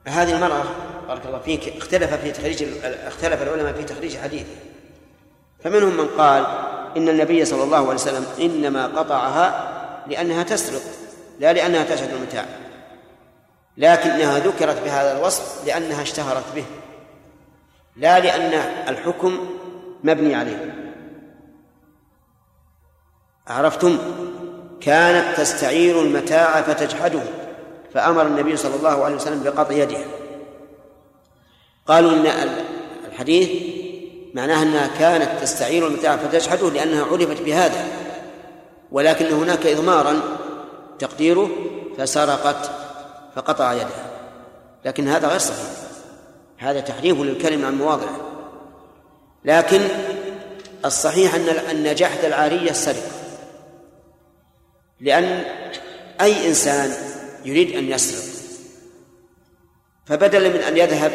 هذه 0.06 0.34
المرأة 0.34 0.64
بارك 1.08 1.26
الله 1.26 1.38
فيك 1.38 1.76
اختلف 1.76 2.14
في 2.14 2.32
تخريج 2.32 2.64
اختلف 2.84 3.42
العلماء 3.42 3.72
في 3.72 3.84
تخريج 3.84 4.16
حديثه. 4.16 4.54
فمنهم 5.64 5.96
من 5.96 6.08
قال 6.18 6.46
إن 6.96 7.08
النبي 7.08 7.44
صلى 7.44 7.62
الله 7.62 7.78
عليه 7.78 7.88
وسلم 7.88 8.26
إنما 8.40 8.86
قطعها 8.86 9.72
لأنها 10.06 10.42
تسرق 10.42 10.82
لا 11.40 11.52
لأنها 11.52 11.84
تشهد 11.84 12.12
المتاع. 12.12 12.44
لكنها 13.76 14.38
ذكرت 14.38 14.82
بهذا 14.84 15.18
الوصف 15.18 15.66
لأنها 15.66 16.02
اشتهرت 16.02 16.54
به 16.54 16.64
لا 17.96 18.20
لأن 18.20 18.52
الحكم 18.88 19.46
مبني 20.04 20.34
عليه. 20.34 20.85
عرفتم؟ 23.48 23.98
كانت 24.80 25.40
تستعير 25.40 26.00
المتاع 26.00 26.62
فتجحده 26.62 27.22
فأمر 27.94 28.26
النبي 28.26 28.56
صلى 28.56 28.74
الله 28.74 29.04
عليه 29.04 29.16
وسلم 29.16 29.42
بقطع 29.42 29.74
يدها 29.74 30.04
قالوا 31.86 32.10
إن 32.10 32.26
الحديث 33.08 33.50
معناها 34.34 34.62
أنها 34.62 34.90
كانت 34.98 35.42
تستعير 35.42 35.86
المتاع 35.86 36.16
فتجحده 36.16 36.70
لأنها 36.70 37.04
عرفت 37.04 37.42
بهذا 37.42 37.84
ولكن 38.92 39.26
هناك 39.26 39.66
إضمارا 39.66 40.20
تقديره 40.98 41.50
فسرقت 41.98 42.70
فقطع 43.36 43.72
يدها. 43.72 44.10
لكن 44.84 45.08
هذا 45.08 45.28
غير 45.28 45.38
صحيح 45.38 45.66
هذا 46.58 46.80
تحريف 46.80 47.20
للكلمة 47.20 47.66
عن 47.66 47.74
مواضعه. 47.74 48.20
لكن 49.44 49.80
الصحيح 50.84 51.34
أن 51.34 51.48
أن 51.48 51.94
جحد 51.94 52.24
العارية 52.24 52.70
السرقة. 52.70 53.15
لأن 55.00 55.44
أي 56.20 56.48
إنسان 56.48 56.92
يريد 57.44 57.76
أن 57.76 57.90
يسرق 57.90 58.36
فبدلا 60.06 60.48
من 60.48 60.60
أن 60.60 60.76
يذهب 60.76 61.12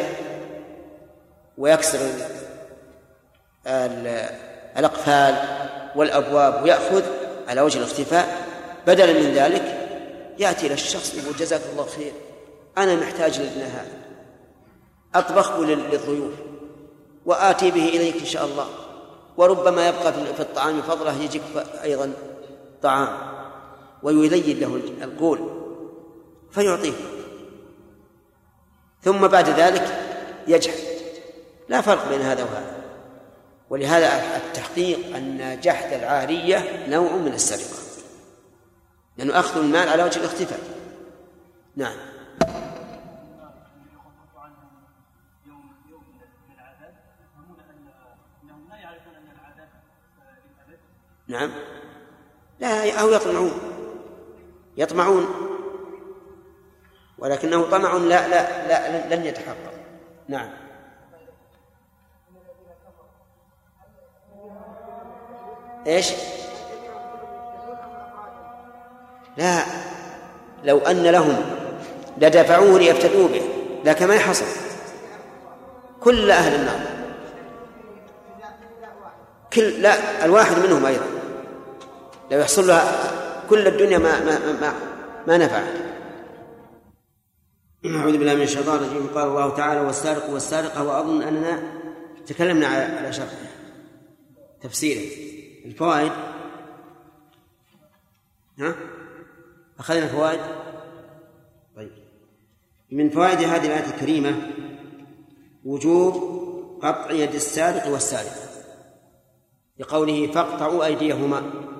ويكسر 1.58 1.98
الأقفال 4.76 5.34
والأبواب 5.96 6.62
ويأخذ 6.62 7.02
على 7.48 7.60
وجه 7.60 7.78
الاختفاء 7.78 8.46
بدلا 8.86 9.12
من 9.12 9.32
ذلك 9.34 9.88
يأتي 10.38 10.66
إلى 10.66 10.74
الشخص 10.74 11.14
يقول 11.14 11.36
جزاك 11.36 11.60
الله 11.72 11.86
خير 11.86 12.12
أنا 12.78 12.96
محتاج 12.96 13.40
لابن 13.40 13.60
هذا 13.60 13.92
أطبخه 15.14 15.64
للضيوف 15.64 16.34
وآتي 17.26 17.70
به 17.70 17.88
إليك 17.88 18.16
إن 18.20 18.26
شاء 18.26 18.44
الله 18.44 18.66
وربما 19.36 19.88
يبقى 19.88 20.12
في 20.12 20.40
الطعام 20.40 20.82
فضله 20.82 21.22
يجيك 21.22 21.42
أيضا 21.82 22.12
طعام. 22.82 23.41
ويلين 24.02 24.60
له 24.60 24.76
القول 25.04 25.38
فيعطيه. 26.50 26.92
ثم 29.02 29.26
بعد 29.26 29.48
ذلك 29.48 30.12
يجحد. 30.46 30.92
لا 31.68 31.80
فرق 31.80 32.08
بين 32.08 32.20
هذا 32.20 32.44
وهذا. 32.44 32.82
ولهذا 33.70 34.36
التحقيق 34.36 35.16
أن 35.16 35.60
جحد 35.60 35.92
العارية 35.92 36.86
نوع 36.88 37.16
من 37.16 37.32
السرقة. 37.32 37.82
لأنه 39.16 39.38
أخذ 39.38 39.60
المال 39.60 39.88
على 39.88 40.02
وجه 40.02 40.18
الاختفاء. 40.18 40.60
نعم. 41.76 41.96
نعم. 51.28 51.50
لا 52.60 53.00
أو 53.00 53.10
يطمعون. 53.10 53.71
يطمعون. 54.76 55.26
ولكنه 57.18 57.70
طمع 57.70 57.92
لا 57.96 58.28
لا 58.28 58.68
لا 58.68 59.14
لن 59.14 59.24
يتحقق. 59.24 59.72
نعم. 60.28 60.50
إيش؟ 65.86 66.12
لا. 69.36 69.62
لو 70.64 70.78
أن 70.78 71.02
لهم 71.02 71.36
لدفعوه 72.18 72.78
ليفتدوا 72.78 73.28
به. 73.28 73.42
لكن 73.84 74.06
ما 74.06 74.14
يحصل 74.14 74.44
كل 76.00 76.30
أهل 76.30 76.54
النار. 76.54 76.80
كل 79.52 79.82
لا 79.82 80.24
الواحد 80.24 80.58
منهم 80.58 80.86
أيضا. 80.86 81.06
لو 82.30 82.38
يحصل 82.38 82.66
لها 82.66 83.22
كل 83.52 83.66
الدنيا 83.66 83.98
ما 83.98 84.24
ما 84.24 84.60
ما, 84.60 84.74
ما 85.26 85.36
نفع 85.36 85.62
أعوذ 87.86 88.18
بالله 88.18 88.34
من 88.34 88.42
الشيطان 88.42 88.84
الرجيم. 88.84 89.06
قال 89.14 89.28
الله 89.28 89.56
تعالى 89.56 89.80
والسارق 89.80 90.30
والسارقة 90.30 90.84
وأظن 90.84 91.22
أننا 91.22 91.62
تكلمنا 92.26 92.66
على 92.66 93.12
شرحه 93.12 93.36
تفسيره 94.60 95.10
الفوائد. 95.64 96.12
ها؟ 98.58 98.74
أخذنا 99.78 100.06
فوائد؟ 100.06 100.40
طيب. 101.76 101.92
من 102.90 103.10
فوائد 103.10 103.38
هذه 103.38 103.66
الآية 103.66 103.94
الكريمة 103.94 104.52
وجوب 105.64 106.14
قطع 106.82 107.10
يد 107.10 107.34
السارق 107.34 107.88
والسارق 107.88 108.34
لقوله 109.78 110.32
فاقطعوا 110.32 110.84
أيديهما. 110.84 111.71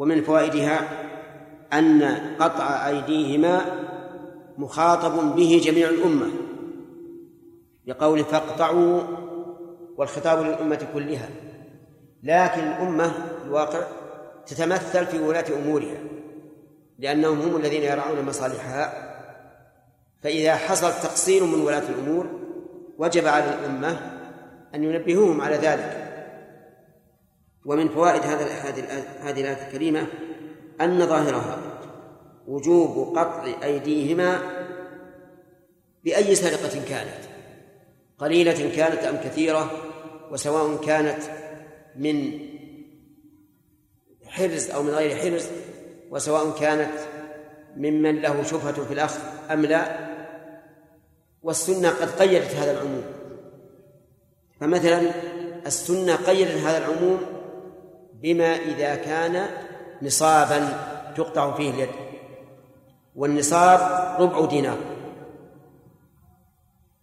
ومن 0.00 0.22
فوائدها 0.22 0.88
أن 1.72 2.02
قطع 2.38 2.88
أيديهما 2.88 3.60
مخاطب 4.58 5.36
به 5.36 5.60
جميع 5.64 5.88
الأمة 5.88 6.26
لقول 7.86 8.24
فاقطعوا 8.24 9.00
والخطاب 9.96 10.42
للأمة 10.42 10.86
كلها 10.94 11.28
لكن 12.22 12.60
الأمة 12.60 13.12
الواقع 13.44 13.80
تتمثل 14.46 15.06
في 15.06 15.18
ولاة 15.18 15.44
أمورها 15.62 15.98
لأنهم 16.98 17.40
هم 17.40 17.56
الذين 17.56 17.82
يرعون 17.82 18.24
مصالحها 18.26 19.10
فإذا 20.22 20.54
حصل 20.54 20.90
تقصير 20.90 21.44
من 21.44 21.60
ولاة 21.60 21.88
الأمور 21.88 22.26
وجب 22.98 23.26
على 23.26 23.44
الأمة 23.44 24.00
أن 24.74 24.84
ينبهوهم 24.84 25.40
على 25.40 25.56
ذلك. 25.56 26.09
ومن 27.64 27.88
فوائد 27.88 28.22
هذا 28.22 28.46
هذه 29.22 29.40
الآية 29.40 29.66
الكريمة 29.66 30.06
أن 30.80 31.06
ظاهرها 31.06 31.58
وجوب 32.46 33.18
قطع 33.18 33.44
أيديهما 33.62 34.40
بأي 36.04 36.34
سرقة 36.34 36.84
كانت 36.88 37.20
قليلة 38.18 38.76
كانت 38.76 39.04
أم 39.04 39.16
كثيرة 39.16 39.70
وسواء 40.30 40.76
كانت 40.76 41.22
من 41.96 42.38
حرز 44.24 44.70
أو 44.70 44.82
من 44.82 44.90
غير 44.90 45.16
حرز 45.16 45.48
وسواء 46.10 46.58
كانت 46.60 46.92
ممن 47.76 48.20
له 48.20 48.42
شبهة 48.42 48.84
في 48.84 48.94
الأخذ 48.94 49.20
أم 49.50 49.66
لا 49.66 50.10
والسنة 51.42 51.90
قد 51.90 52.08
قيدت 52.08 52.54
هذا 52.54 52.72
العموم. 52.72 53.04
فمثلا 54.60 55.10
السنة 55.66 56.16
قيدت 56.16 56.56
هذا 56.56 56.78
العموم 56.78 57.39
بما 58.22 58.56
إذا 58.56 58.94
كان 58.94 59.46
نصابا 60.02 60.68
تقطع 61.16 61.54
فيه 61.54 61.70
اليد. 61.70 61.88
والنصاب 63.16 63.80
ربع 64.20 64.44
دينار 64.44 64.76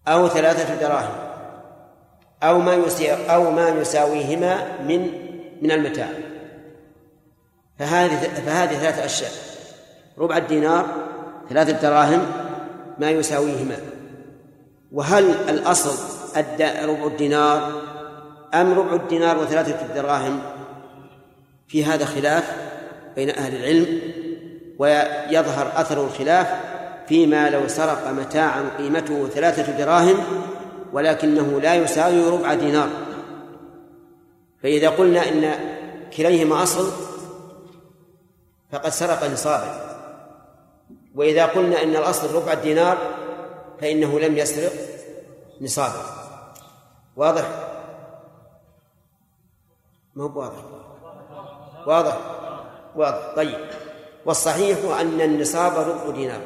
أو 0.08 0.28
ثلاثة 0.28 0.76
دراهم 0.76 1.16
أو 2.44 2.60
ما 2.60 2.86
أو 3.30 3.52
ما 3.52 3.70
يساويهما 3.70 4.82
من 4.82 5.28
من 5.62 5.72
المتاع. 5.72 6.10
فهذه 7.80 8.18
فهذه 8.46 8.78
ثلاثة 8.78 9.06
أشياء. 9.06 9.32
ربع 10.18 10.38
الدينار 10.38 10.86
ثلاثة 11.50 11.82
دراهم 11.82 12.26
ما 13.00 13.10
يساويهما. 13.10 13.78
وهل 14.92 15.30
الأصل 15.50 16.18
ربع 16.86 17.06
الدينار 17.06 17.82
أم 18.54 18.80
ربع 18.80 18.94
الدينار 18.94 19.38
وثلاثة 19.38 19.86
الدراهم 19.86 20.40
في 21.68 21.86
هذا 21.86 22.06
خلاف 22.06 22.56
بين 23.16 23.30
أهل 23.30 23.56
العلم 23.56 24.02
ويظهر 24.80 25.82
أثر 25.82 26.06
الخلاف 26.06 26.48
فيما 27.08 27.50
لو 27.50 27.68
سرق 27.68 28.08
متاعا 28.08 28.70
قيمته 28.78 29.28
ثلاثة 29.28 29.78
دراهم 29.78 30.18
ولكنه 30.94 31.62
لا 31.62 31.76
يساوي 31.76 32.30
ربع 32.30 32.54
دينار. 32.54 32.90
فإذا 34.64 34.90
قلنا 34.90 35.30
إن 35.30 35.54
كليهما 36.18 36.64
أصل 36.64 36.92
فقد 38.72 38.90
سرق 38.90 39.32
نصابا 39.32 39.98
وإذا 41.16 41.46
قلنا 41.46 41.84
إن 41.84 41.96
الأصل 41.96 42.36
ربع 42.36 42.54
الدينار 42.54 42.98
فإنه 43.82 44.20
لم 44.20 44.38
يسرق 44.38 44.72
نصابا 45.62 46.06
واضح؟ 47.16 47.50
ما 50.16 50.24
هو 50.24 50.40
واضح 50.40 50.77
واضح؟ 51.88 52.18
واضح. 52.96 53.36
طيب. 53.36 53.58
والصحيح 54.26 55.00
أن 55.00 55.22
النصاب 55.22 55.90
ربع 55.90 56.16
دينار. 56.16 56.42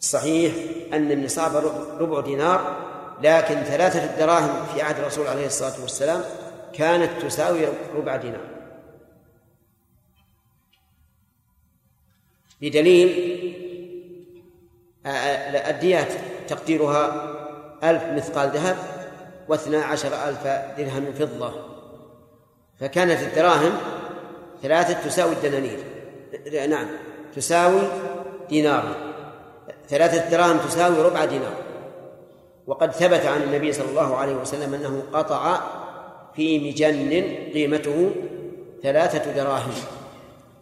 الصحيح 0.00 0.54
أن 0.92 1.12
النصاب 1.12 1.56
ربع 2.00 2.20
دينار 2.20 2.76
لكن 3.22 3.62
ثلاثة 3.62 4.04
الدراهم 4.04 4.66
في 4.74 4.82
عهد 4.82 4.98
الرسول 4.98 5.26
عليه 5.26 5.46
الصلاة 5.46 5.82
والسلام 5.82 6.22
كانت 6.72 7.22
تساوي 7.22 7.66
ربع 7.94 8.16
دينار. 8.16 8.46
بدليل 12.60 13.08
الديات 15.68 16.12
تقديرها 16.48 17.32
ألف 17.84 18.02
مثقال 18.04 18.50
ذهب 18.50 18.76
واثنا 19.48 19.84
عشر 19.84 20.28
ألف 20.28 20.46
درهم 20.78 21.12
فضة. 21.12 21.54
فكانت 22.80 23.22
الدراهم 23.22 23.95
ثلاثة 24.62 25.08
تساوي 25.08 25.32
الدنانير. 25.32 25.78
نعم. 26.68 26.86
تساوي 27.36 27.80
دينار. 28.48 28.96
ثلاثة 29.88 30.30
دراهم 30.30 30.58
تساوي 30.58 31.02
ربع 31.02 31.24
دينار. 31.24 31.54
وقد 32.66 32.92
ثبت 32.92 33.26
عن 33.26 33.42
النبي 33.42 33.72
صلى 33.72 33.90
الله 33.90 34.16
عليه 34.16 34.34
وسلم 34.34 34.74
أنه 34.74 35.02
قطع 35.12 35.60
في 36.36 36.58
مجن 36.58 37.24
قيمته 37.54 38.10
ثلاثة 38.82 39.32
دراهم. 39.32 39.72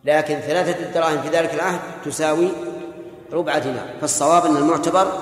لكن 0.05 0.35
ثلاثة 0.35 0.93
دراهم 0.95 1.23
في 1.23 1.29
ذلك 1.29 1.55
العهد 1.55 1.81
تساوي 2.05 2.49
ربع 3.33 3.59
دينار. 3.59 3.87
فالصواب 4.01 4.45
أن 4.45 4.57
المعتبر 4.57 5.13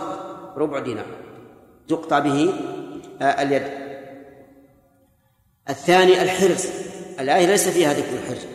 ربع 0.57 0.79
دينار. 0.79 1.07
تقطع 1.89 2.19
به 2.19 2.53
آه، 3.23 3.43
اليد. 3.43 3.63
الثاني 5.71 6.23
الحرز 6.23 6.67
الآية 7.21 7.47
ليس 7.47 7.69
فيها 7.69 7.93
ذكر 7.93 8.13
الحرز 8.13 8.47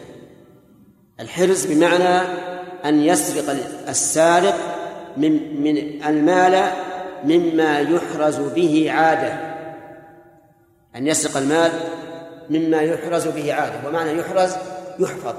الحرز 1.19 1.65
بمعنى 1.65 2.27
أن 2.85 2.99
يسرق 2.99 3.55
السارق 3.89 4.55
من 5.17 5.61
من 5.63 6.03
المال 6.05 6.71
مما 7.23 7.79
يحرز 7.79 8.39
به 8.39 8.91
عادة. 8.91 9.33
أن 10.95 11.07
يسرق 11.07 11.37
المال 11.37 11.71
مما 12.49 12.81
يحرز 12.81 13.27
به 13.27 13.53
عادة. 13.53 13.87
ومعنى 13.87 14.19
يحرز 14.19 14.55
يحفظ. 14.99 15.35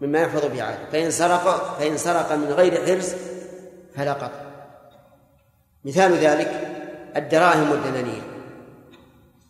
مما 0.00 0.20
يحفظ 0.20 0.44
به 0.46 0.62
عادة. 0.62 0.78
فإن 0.92 1.10
سرق 1.10 1.76
فإن 1.78 1.96
سرق 1.96 2.32
من 2.32 2.52
غير 2.52 2.86
حرز 2.86 3.14
فلا 3.96 4.12
قطع 4.12 4.40
مثال 5.84 6.12
ذلك 6.12 6.68
الدراهم 7.16 7.70
والدنانير. 7.70 8.22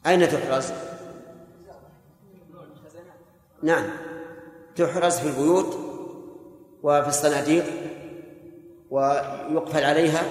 أين 0.07 0.29
تحرز؟ 0.29 0.73
نعم. 3.63 4.08
تحرز 4.79 5.19
في 5.19 5.27
البيوت 5.27 5.79
وفي 6.83 7.09
الصناديق 7.09 7.65
ويقفل 8.91 9.85
عليها 9.85 10.23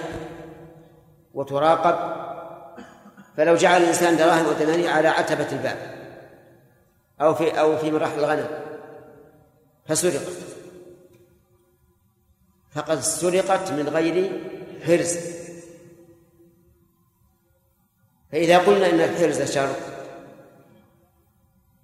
وتراقب. 1.34 2.18
فلو 3.36 3.54
جعل 3.54 3.82
الإنسان 3.82 4.16
دراهم 4.16 4.46
ودنانير 4.46 4.90
على 4.90 5.08
عتبة 5.08 5.52
الباب 5.52 5.98
أو 7.20 7.34
في 7.34 7.60
أو 7.60 7.76
في 7.76 7.90
مراح 7.90 8.12
الغنم 8.12 8.46
فسرقت. 9.86 10.32
فقد 12.70 13.00
سرقت 13.00 13.72
من 13.72 13.88
غير 13.88 14.42
حرز. 14.86 15.16
فإذا 18.32 18.58
قلنا 18.58 18.90
إن 18.90 19.00
الحرز 19.00 19.42
شر 19.42 19.74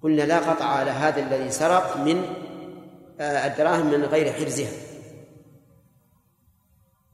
قلنا 0.03 0.21
لا 0.21 0.39
قطع 0.39 0.65
على 0.65 0.91
هذا 0.91 1.21
الذي 1.21 1.51
سرق 1.51 1.97
من 1.97 2.45
الدراهم 3.19 3.91
من 3.91 4.03
غير 4.03 4.33
حرزها. 4.33 4.71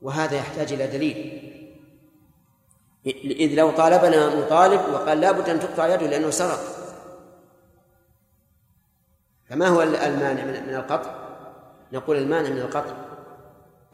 وهذا 0.02 0.36
يحتاج 0.36 0.74
إلى 0.74 0.88
دليل. 0.88 1.48
إذ 3.26 3.56
لو 3.56 3.72
طالبنا 3.72 4.36
مطالب 4.36 4.82
وقال 4.94 5.22
لا 5.22 5.32
بد 5.32 5.50
أن 5.50 5.60
تقطع 5.60 5.88
يده 5.88 6.08
لأنه 6.08 6.30
سرق. 6.30 6.60
فما 9.50 9.68
هو 9.68 9.82
المانع 9.82 10.46
من 10.46 10.76
القطع؟ 10.76 11.16
نقول 11.94 12.18
المانع 12.18 12.50
من 12.50 12.58
القطع 12.58 12.94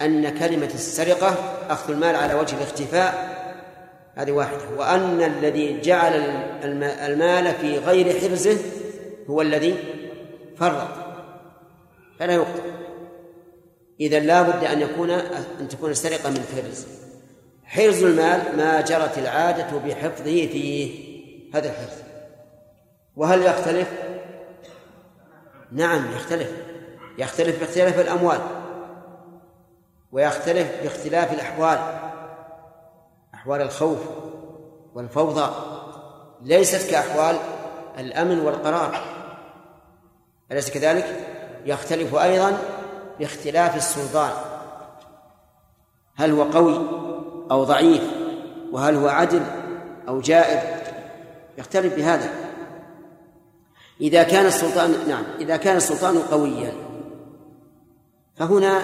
أن 0.01 0.39
كلمة 0.39 0.65
السرقة 0.73 1.29
أخذ 1.69 1.93
المال 1.93 2.15
على 2.15 2.33
وجه 2.33 2.55
الاختفاء. 2.55 3.37
هذه 4.15 4.31
واحدة. 4.31 4.69
وأن 4.77 5.23
الذي 5.23 5.81
جعل 5.81 6.13
المال 6.83 7.53
في 7.53 7.77
غير 7.77 8.19
حرزه 8.19 8.57
هو 9.29 9.41
الذي 9.41 9.77
فرط 10.57 11.06
فلا 12.19 12.33
يقطع 12.33 12.63
إذا 13.99 14.19
لا 14.19 14.41
بد 14.41 14.63
أن 14.63 14.81
يكون 14.81 15.09
أن 15.59 15.67
تكون 15.67 15.91
السرقة 15.91 16.29
من 16.29 16.43
حرز 16.55 16.85
حرز 17.67 18.03
المال 18.03 18.57
ما 18.57 18.81
جرت 18.81 19.17
العادة 19.17 19.77
بحفظه 19.77 20.23
فيه. 20.23 21.07
هذا 21.53 21.69
الحرز 21.69 21.97
وهل 23.15 23.41
يختلف؟ 23.41 23.87
نعم 25.71 26.11
يختلف. 26.15 26.51
يختلف 27.17 27.59
باختلاف 27.59 27.99
الأموال. 27.99 28.39
ويختلف 30.11 30.83
باختلاف 30.83 31.33
الأحوال. 31.33 31.79
أحوال 33.33 33.61
الخوف 33.61 33.99
والفوضى. 34.93 35.53
ليست 36.41 36.91
كأحوال 36.91 37.37
الأمن 37.97 38.39
والقرار. 38.39 39.01
أليس 40.51 40.71
كذلك؟ 40.71 41.36
يختلف 41.67 42.15
أيضا 42.15 42.57
باختلاف 43.19 43.75
السلطان. 43.75 44.31
هل 46.15 46.31
هو 46.31 46.43
قوي 46.43 46.77
أو 47.51 47.63
ضعيف؟ 47.63 48.01
وهل 48.71 48.95
هو 48.95 49.07
عدل 49.07 49.41
أو 50.07 50.21
جائر؟ 50.21 50.61
يختلف 51.57 51.95
بهذا. 51.95 52.29
إذا 54.01 54.23
كان 54.23 54.45
السلطان 54.45 54.93
نعم 55.07 55.23
إذا 55.39 55.57
كان 55.57 55.77
السلطان 55.77 56.17
قويا 56.17 56.73
فهنا 58.35 58.81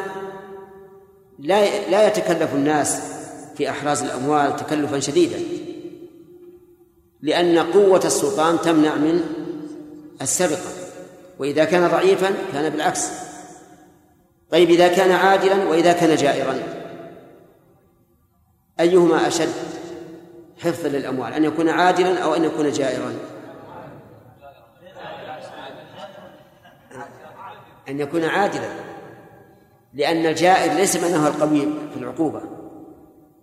لا 1.40 1.90
لا 1.90 2.08
يتكلف 2.08 2.54
الناس 2.54 3.02
في 3.58 3.70
أحراز 3.70 4.04
الأموال 4.04 4.56
تكلفا 4.56 5.00
شديدا 5.00 5.40
لأن 7.22 7.58
قوة 7.60 8.02
السلطان 8.06 8.62
تمنع 8.62 8.96
من 8.96 9.24
السرقة. 10.22 10.83
وإذا 11.40 11.66
كان 11.66 11.88
ضعيفا 11.88 12.32
كان 12.54 12.70
بالعكس. 12.70 13.10
طيب 14.52 14.70
إذا 14.70 14.88
كان 14.88 15.12
عادلا 15.12 15.64
وإذا 15.64 15.94
كان 15.94 16.16
جائرا. 16.16 16.60
أيهما 18.80 19.28
أشد 19.28 19.54
حفظا 20.60 20.90
للأموال 20.90 21.34
أن 21.34 21.44
يكون 21.44 21.70
عادلا 21.70 22.20
أو 22.20 22.36
أن 22.36 22.44
يكون 22.44 22.72
جائرا؟ 22.72 23.14
أن 27.90 28.00
يكون 28.00 28.24
عادلا 28.24 28.70
لأن 29.94 30.26
الجائر 30.26 30.74
ليس 30.74 30.96
معناه 30.96 31.28
القوي 31.28 31.60
في 31.94 32.00
العقوبة. 32.00 32.42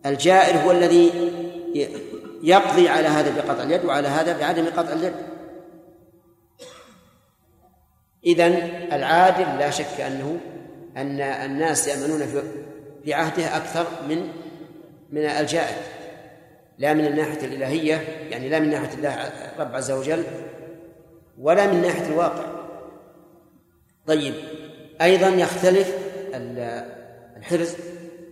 الجائر 0.07 0.59
هو 0.65 0.71
الذي 0.71 1.13
يقضي 2.43 2.89
على 2.89 3.09
هذا 3.09 3.37
بقطع 3.37 3.63
اليد 3.63 3.85
وعلى 3.85 4.09
هذا 4.09 4.39
بعدم 4.39 4.67
قطع 4.67 4.93
اليد. 4.93 5.13
إذن 8.27 8.53
العادل 8.93 9.59
لا 9.59 9.71
شك 9.71 10.01
أنه 10.01 10.41
أن 10.97 11.21
الناس 11.21 11.89
يأمنون 11.89 12.45
في 13.05 13.15
عهده 13.15 13.57
أكثر 13.57 13.87
من 14.09 14.29
من 15.11 15.25
الجائر 15.25 15.77
لا 16.79 16.95
من 16.95 17.07
الناحية 17.07 17.47
الإلهية 17.47 17.95
يعني 18.31 18.49
لا 18.49 18.59
من 18.59 18.71
ناحية 18.71 18.95
الله 18.95 19.33
رب 19.59 19.75
عز 19.75 19.91
وجل 19.91 20.25
ولا 21.39 21.67
من 21.67 21.83
ناحية 21.83 22.07
الواقع. 22.07 22.45
طيب 24.07 24.35
أيضا 25.01 25.29
يختلف 25.29 25.95
الحرز 27.37 27.75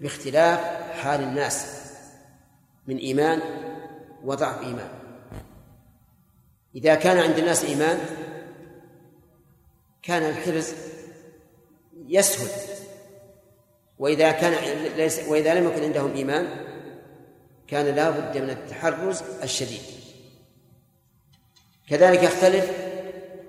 باختلاف 0.00 0.60
حال 1.02 1.20
الناس 1.20 1.84
من 2.86 2.96
إيمان 2.96 3.40
وضعف 4.24 4.62
إيمان. 4.62 4.88
إذا 6.74 6.94
كان 6.94 7.18
عند 7.18 7.38
الناس 7.38 7.64
إيمان 7.64 7.98
كان 10.08 10.22
الحرز 10.22 10.72
يسهل. 12.08 12.48
وإذا 13.98 14.30
كان 14.30 14.54
ليس 14.96 15.20
وإذا 15.28 15.54
لم 15.54 15.68
يكن 15.68 15.82
عندهم 15.82 16.14
إيمان 16.14 16.48
كان 17.66 17.86
لا 17.86 18.10
بد 18.10 18.38
من 18.38 18.50
التحرز 18.50 19.22
الشديد. 19.42 19.80
كذلك 21.90 22.22
يختلف 22.22 22.70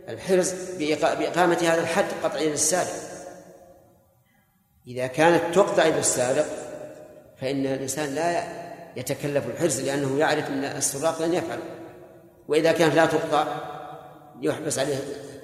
الحرز 0.09 0.53
بإقامة 0.79 1.57
هذا 1.61 1.81
الحد 1.81 2.05
قطعي 2.23 2.49
للسارق. 2.49 2.93
إذا 4.87 5.07
كانت 5.07 5.55
تقطع 5.55 5.85
يد 5.85 5.95
السارق 5.97 6.45
فإن 7.41 7.65
الإنسان 7.65 8.15
لا 8.15 8.43
يتكلف 8.95 9.47
الحرز 9.47 9.81
لأنه 9.81 10.19
يعرف 10.19 10.47
أن 10.47 10.63
السراق 10.63 11.21
لن 11.21 11.33
يفعل. 11.33 11.59
وإذا 12.47 12.71
كانت 12.71 12.95
لا 12.95 13.05
تقطع 13.05 13.47
يحبس 14.41 14.79
عليه 14.79 14.97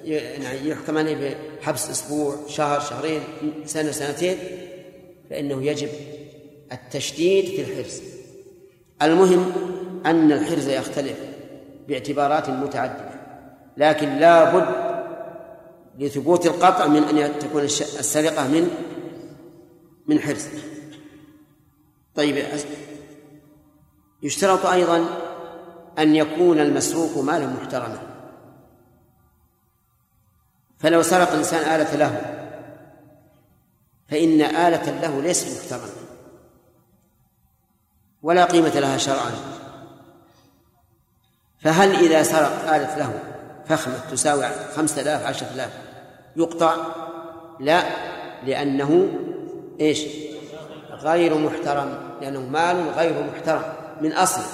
يعني 0.06 0.68
يحكم 0.68 0.98
عليه 0.98 1.36
بحبس 1.60 1.90
أسبوع 1.90 2.36
شهر 2.48 2.80
شهرين 2.80 3.20
سنة 3.64 3.90
سنتين 3.90 4.38
فإنه 5.30 5.64
يجب 5.64 5.88
التشديد 6.72 7.44
في 7.44 7.60
الحرز 7.60 8.02
المهم 9.02 9.52
أن 10.06 10.32
الحرز 10.32 10.68
يختلف 10.68 11.16
باعتبارات 11.88 12.50
متعددة 12.50 13.10
لكن 13.76 14.16
لا 14.18 14.56
بد 14.56 14.86
لثبوت 15.98 16.46
القطع 16.46 16.86
من 16.86 17.02
أن 17.02 17.38
تكون 17.38 17.62
السرقة 17.62 18.48
من 18.48 18.70
من 20.06 20.20
حرز 20.20 20.48
طيب 22.14 22.44
يشترط 24.22 24.66
أيضا 24.66 25.06
أن 25.98 26.16
يكون 26.16 26.60
المسروق 26.60 27.18
مالا 27.18 27.46
محترما. 27.46 28.15
فلو 30.78 31.02
سرق 31.02 31.30
الإنسان 31.30 31.80
آلة 31.80 31.96
له 31.96 32.36
فإن 34.08 34.40
آلة 34.40 35.00
له 35.00 35.20
ليست 35.22 35.64
محترمة 35.64 35.92
ولا 38.22 38.44
قيمة 38.44 38.80
لها 38.80 38.96
شرعا. 38.96 39.30
فهل 41.58 41.94
إذا 41.94 42.22
سرق 42.22 42.74
آلة 42.74 42.96
له 42.96 43.20
فخمة 43.68 43.98
تساوي 44.10 44.46
خمسة 44.76 45.02
آلاف 45.02 45.26
عشرة 45.26 45.48
آلاف 45.54 45.70
يقطع؟ 46.36 46.76
لا 47.60 47.84
لأنه 48.44 49.08
إيش؟ 49.80 50.06
غير 50.90 51.38
محترم 51.38 51.98
لأنه 52.20 52.40
مال 52.40 52.90
غير 52.90 53.26
محترم 53.32 53.62
من 54.00 54.12
أصله 54.12 54.44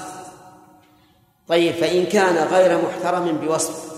طيب 1.48 1.74
فإن 1.74 2.06
كان 2.06 2.34
غير 2.34 2.78
محترم 2.82 3.36
بوصف 3.36 3.91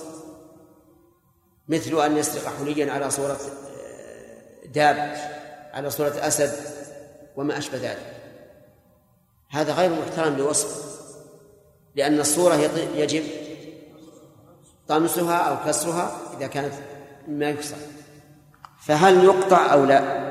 مثل 1.69 2.05
أن 2.05 2.17
يسرق 2.17 2.53
حليا 2.59 2.93
على 2.93 3.11
صورة 3.11 3.41
داب 4.75 5.17
على 5.73 5.91
صورة 5.91 6.15
أسد 6.19 6.53
وما 7.37 7.59
أشبه 7.59 7.79
ذلك. 7.79 8.15
هذا 9.51 9.73
غير 9.73 9.91
محترم 9.91 10.35
بوصف 10.35 10.95
لأن 11.97 12.21
الصورة 12.21 12.55
يجب 12.95 13.25
طمسها 14.89 15.37
أو 15.37 15.57
كسرها 15.67 16.21
إذا 16.39 16.47
كانت 16.47 16.75
مما 17.29 17.51
يكسر. 17.51 17.77
فهل 18.87 19.25
يقطع 19.25 19.73
أو 19.73 19.85
لا؟ 19.85 20.25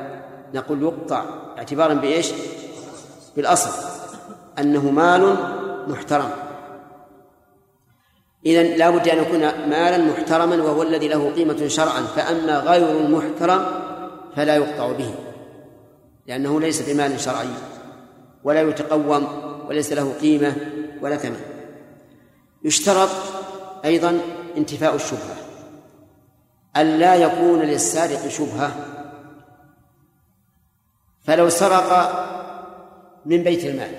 نقول 0.54 0.82
يقطع 0.82 1.26
اعتبارا 1.58 1.94
بإيش؟ 1.94 2.32
بالأصل 3.36 3.70
أنه 4.60 4.92
مال 4.92 5.36
محترم. 5.88 6.32
إذا 8.46 8.64
لا 8.64 8.90
بد 8.90 9.10
أن 9.10 9.18
يكون 9.18 9.40
مالا 9.70 9.98
محترما 9.98 10.56
وهو 10.56 10.82
الذي 10.82 11.08
له 11.08 11.32
قيمة 11.32 11.68
شرعا 11.68 12.02
فأما 12.02 12.60
غير 12.60 13.00
المحترم 13.00 13.66
فلا 14.36 14.56
يقطع 14.56 14.92
به 14.92 15.16
لأنه 16.28 16.60
ليس 16.60 16.90
بمال 16.90 17.20
شرعي 17.20 17.48
ولا 18.44 18.62
يتقوم 18.62 19.28
وليس 19.68 19.94
له 19.94 20.14
قيمة 20.22 20.56
ولا 21.02 21.18
ثمن. 21.18 21.40
يشترط 22.64 23.10
أيضا 23.86 24.20
انتفاء 24.58 24.96
الشبهة 24.96 25.36
ألا 26.78 27.16
يكون 27.16 27.60
للسارق 27.60 28.28
شبهة. 28.28 28.72
فلو 31.24 31.50
سرق 31.50 31.90
من 33.26 33.44
بيت 33.44 33.66
المال 33.66 33.92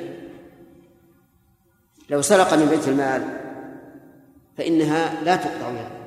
لو 2.11 2.23
سرق 2.23 2.55
من 2.55 2.67
بيت 2.67 2.89
المال 2.89 3.23
فإنها 4.59 5.25
لا 5.25 5.37
تقطع 5.37 5.71
يده 5.71 6.05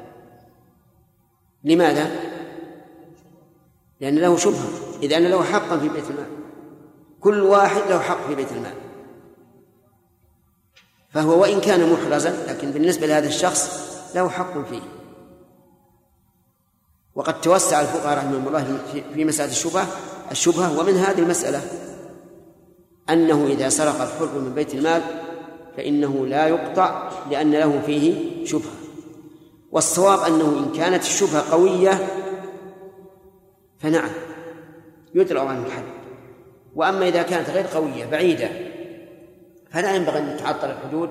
لماذا؟ 1.64 2.12
لأن 4.00 4.16
له 4.16 4.38
شبهة. 4.38 4.70
إذ 5.04 5.14
أن 5.14 5.24
له 5.24 5.44
حقا 5.44 5.80
في 5.80 5.90
بيت 5.90 6.10
المال. 6.10 6.28
كل 7.20 7.42
واحد 7.42 7.82
له 7.90 8.00
حق 8.00 8.28
في 8.28 8.36
بيت 8.36 8.52
المال. 8.52 8.74
فهو 11.10 11.42
وإن 11.42 11.62
كان 11.62 11.94
محرزا 11.94 12.46
لكن 12.48 12.72
بالنسبة 12.72 13.08
لهذا 13.08 13.28
الشخص 13.28 13.88
له 14.16 14.30
حق 14.30 14.68
فيه. 14.70 14.82
وقد 17.16 17.42
توسع 17.42 17.82
الفقهاء 17.82 18.18
رحمهم 18.18 18.48
الله 18.48 18.80
في 19.14 19.26
مسألة 19.26 19.52
الشبهة. 19.52 19.88
الشبهة 20.32 20.80
ومن 20.80 20.94
هذه 20.94 21.20
المسألة 21.20 21.62
أنه 23.10 23.48
إذا 23.48 23.70
سرق 23.70 24.02
الحر 24.02 24.40
من 24.40 24.54
بيت 24.56 24.74
المال 24.74 25.27
فإنه 25.78 26.28
لا 26.28 26.48
يقطع 26.48 27.12
لأن 27.32 27.52
له 27.52 27.82
فيه 27.86 28.46
شبهة. 28.46 28.72
والصواب 29.72 30.20
أنه 30.20 30.60
إن 30.60 30.78
كانت 30.78 31.04
الشبهة 31.04 31.52
قوية 31.52 32.08
فنعم 33.80 34.10
يدرأ 35.16 35.42
عنه 35.42 35.66
الحد. 35.66 35.84
وأما 36.76 37.08
إذا 37.08 37.22
كانت 37.22 37.50
غير 37.50 37.66
قوية 37.66 38.06
بعيدة 38.06 38.50
فلا 39.70 39.96
ينبغي 39.96 40.20
أن 40.20 40.38
تعطل 40.38 40.70
الحدود 40.70 41.10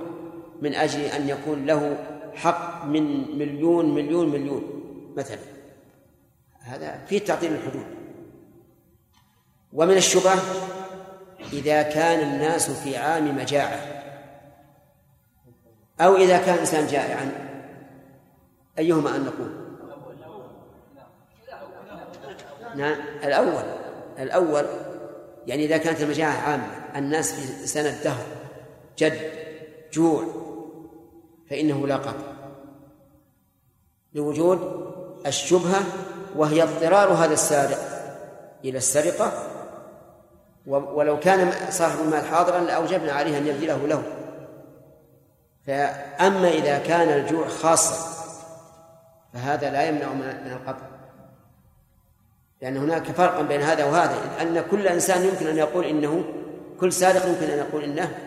من 0.63 0.75
أجل 0.75 1.01
أن 1.01 1.29
يكون 1.29 1.67
له 1.67 1.99
حق 2.35 2.85
من 2.85 3.39
مليون 3.39 3.95
مليون 3.95 4.29
مليون 4.29 4.63
مثلا. 5.17 5.39
هذا 6.61 7.05
فيه 7.09 7.19
تعطيل 7.19 7.53
الحدود. 7.53 7.87
ومن 9.73 9.97
الشبه 9.97 10.33
إذا 11.53 11.83
كان 11.83 12.35
الناس 12.35 12.71
في 12.71 12.97
عام 12.97 13.37
مجاعة 13.37 13.96
أو 16.01 16.17
إذا 16.17 16.39
كان 16.39 16.55
الإنسان 16.55 16.87
جائعا 16.87 17.33
أيهما 18.79 19.17
أن 19.17 19.25
نقول؟ 19.25 19.67
نعم 22.77 22.97
الأول 23.25 23.63
الأول 24.19 24.67
يعني 25.47 25.65
إذا 25.65 25.77
كانت 25.77 26.01
المجاعة 26.01 26.33
عامة 26.33 26.69
الناس 26.97 27.33
في 27.33 27.67
سنة 27.67 28.03
دهر 28.05 28.27
جد 28.99 29.31
جوع 29.93 30.25
فإنه 31.51 31.87
لا 31.87 31.97
قطع. 31.97 32.37
لوجود 34.15 34.87
الشبهة 35.27 35.83
وهي 36.37 36.63
اضطرار 36.63 37.13
هذا 37.13 37.33
السارق 37.33 37.79
إلى 38.65 38.79
السرقة 38.79 39.33
ولو 40.67 41.21
كان 41.21 41.71
صاحب 41.71 42.01
المال 42.01 42.25
حاضرا 42.25 42.61
لأوجبنا 42.61 43.13
عليه 43.13 43.39
أن 43.39 43.47
يبذله 43.47 43.87
له. 43.87 44.03
فأما 45.67 46.49
إذا 46.49 46.79
كان 46.79 47.09
الجوع 47.09 47.49
خاصا 47.49 48.17
فهذا 49.33 49.71
لا 49.71 49.89
يمنع 49.89 50.13
من 50.13 50.53
القطع. 50.53 50.87
لأن 52.63 52.77
هناك 52.77 53.03
فرقا 53.03 53.43
بين 53.43 53.61
هذا 53.63 53.85
وهذا. 53.85 54.43
أن 54.43 54.65
كل 54.71 54.89
إنسان 54.89 55.25
يمكن 55.25 55.47
أن 55.47 55.57
يقول 55.57 55.85
إنه 55.85 56.25
كل 56.81 56.93
سارق 56.93 57.27
يمكن 57.27 57.47
أن 57.47 57.59
يقول 57.59 57.85
إنه 57.85 58.19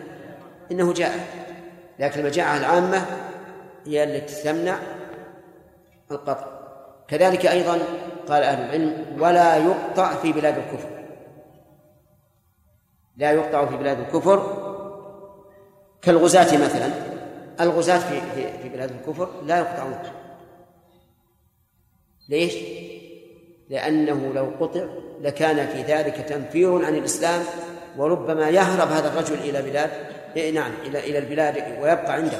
إنه 0.70 0.92
جاء 0.92 1.26
لكن 1.98 2.20
المجاعة 2.20 2.56
العامة 2.56 3.06
هي 3.86 4.04
التي 4.04 4.42
تمنع 4.42 4.78
القطع. 6.10 6.46
كذلك 7.08 7.46
أيضا 7.46 7.78
قال 8.28 8.42
أهل 8.42 8.64
العلم 8.64 9.22
ولا 9.22 9.56
يقطع 9.56 10.14
في 10.14 10.32
بلاد 10.32 10.58
الكفر. 10.58 10.88
لا 13.16 13.32
يقطع 13.32 13.66
في 13.66 13.76
بلاد 13.76 14.00
الكفر 14.00 14.66
كالغزاة 16.02 16.64
مثلا. 16.64 17.09
الغزاة 17.60 17.98
في 17.98 18.20
في 18.62 18.68
بلاد 18.68 18.90
الكفر 18.90 19.28
لا 19.46 19.58
يقطعون. 19.58 19.98
ليش؟ 22.28 22.54
لأنه 23.70 24.32
لو 24.34 24.52
قطع 24.60 24.84
لكان 25.20 25.66
في 25.66 25.82
ذلك 25.82 26.14
تنفير 26.16 26.84
عن 26.84 26.94
الإسلام 26.94 27.42
وربما 27.96 28.48
يهرب 28.48 28.88
هذا 28.88 29.08
الرجل 29.08 29.34
إلى 29.34 29.62
بلاد 29.62 29.90
إيه 30.36 30.52
نعم 30.52 30.72
إلى 30.82 30.98
إلى 30.98 31.18
البلاد 31.18 31.56
ويبقى 31.56 32.12
عنده. 32.12 32.38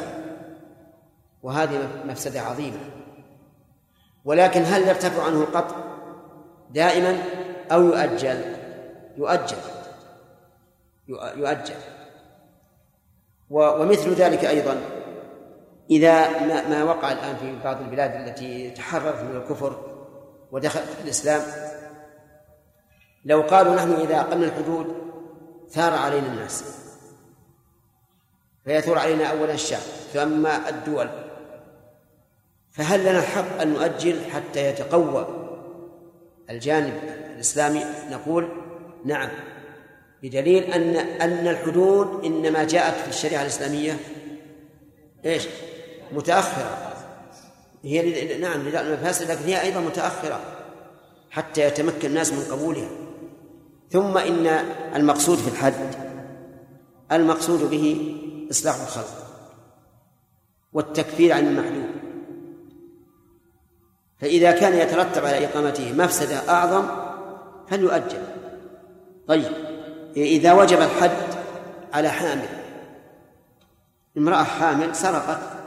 وهذه 1.42 1.88
مفسدة 2.04 2.40
عظيمة. 2.40 2.78
ولكن 4.24 4.62
هل 4.62 4.88
يرتفع 4.88 5.22
عنه 5.22 5.40
القطع؟ 5.40 5.76
دائما 6.70 7.22
أو 7.72 7.83
يؤجل؟ 7.83 8.44
يؤجل. 9.16 9.56
يؤجل. 11.09 11.74
ومثل 13.50 14.12
ذلك 14.14 14.44
أيضا 14.44 14.80
إذا 15.90 16.46
ما, 16.46 16.68
ما 16.68 16.85
وقع 16.85 17.12
الآن 17.12 17.37
في 17.37 17.64
بعض 17.64 17.81
البلاد 17.81 18.14
التي 18.14 18.70
تحررت 18.70 19.22
من 19.22 19.37
الكفر 19.37 19.76
ودخلت 20.53 20.88
في 20.88 21.05
الإسلام 21.05 21.42
لو 23.24 23.40
قالوا 23.40 23.74
نحن 23.74 23.92
إذا 23.92 24.20
أقمنا 24.20 24.46
الحدود 24.46 24.87
ثار 25.70 25.94
علينا 25.94 26.26
الناس. 26.26 26.64
فيثور 28.64 28.98
علينا 28.98 29.26
أولا 29.26 29.55
الشعب 29.55 29.81
ثم 30.12 30.46
الدول. 30.46 31.09
فهل 32.70 33.00
لنا 33.00 33.18
الحق 33.18 33.61
أن 33.61 33.72
نؤجل 33.72 34.24
حتى 34.31 34.66
يتقوى 34.66 35.26
الجانب 36.50 36.94
الإسلامي؟ 37.35 37.85
نقول 38.11 38.48
نعم. 39.05 39.29
بدليل 40.22 40.62
أن 40.62 40.96
أن 40.96 41.48
الحدود 41.48 42.24
إنما 42.24 42.64
جاءت 42.64 42.94
في 42.94 43.09
الشريعة 43.09 43.42
الإسلامية. 43.42 43.96
إيش؟ 45.24 45.48
متأخرة. 46.12 46.92
هي 47.82 48.38
نعم 48.38 48.60
المفاسد 48.60 49.30
لكن 49.30 49.44
هي 49.44 49.62
أيضا 49.62 49.80
متأخرة 49.80 50.40
حتى 51.30 51.60
يتمكن 51.60 52.08
الناس 52.08 52.32
من 52.32 52.44
قبولها. 52.50 52.88
ثم 53.90 54.18
إن 54.18 54.46
المقصود 54.96 55.38
في 55.38 55.48
الحد 55.48 55.94
المقصود 57.12 57.70
به 57.70 58.16
إصلاح 58.50 58.80
الخلق 58.80 59.26
والتكفير 60.72 61.32
عن 61.32 61.46
المحلول. 61.46 61.90
فإذا 64.18 64.50
كان 64.50 64.74
يترتب 64.74 65.24
على 65.24 65.44
إقامته 65.46 65.92
مفسدة 65.92 66.50
أعظم 66.50 66.86
فليؤجل. 67.68 68.22
طيب 69.28 69.52
إذا 70.16 70.52
وجب 70.52 70.78
الحد 70.80 71.10
على 71.92 72.08
حامل 72.08 72.48
امرأة 74.18 74.42
حامل 74.42 74.96
سرقت 74.96 75.59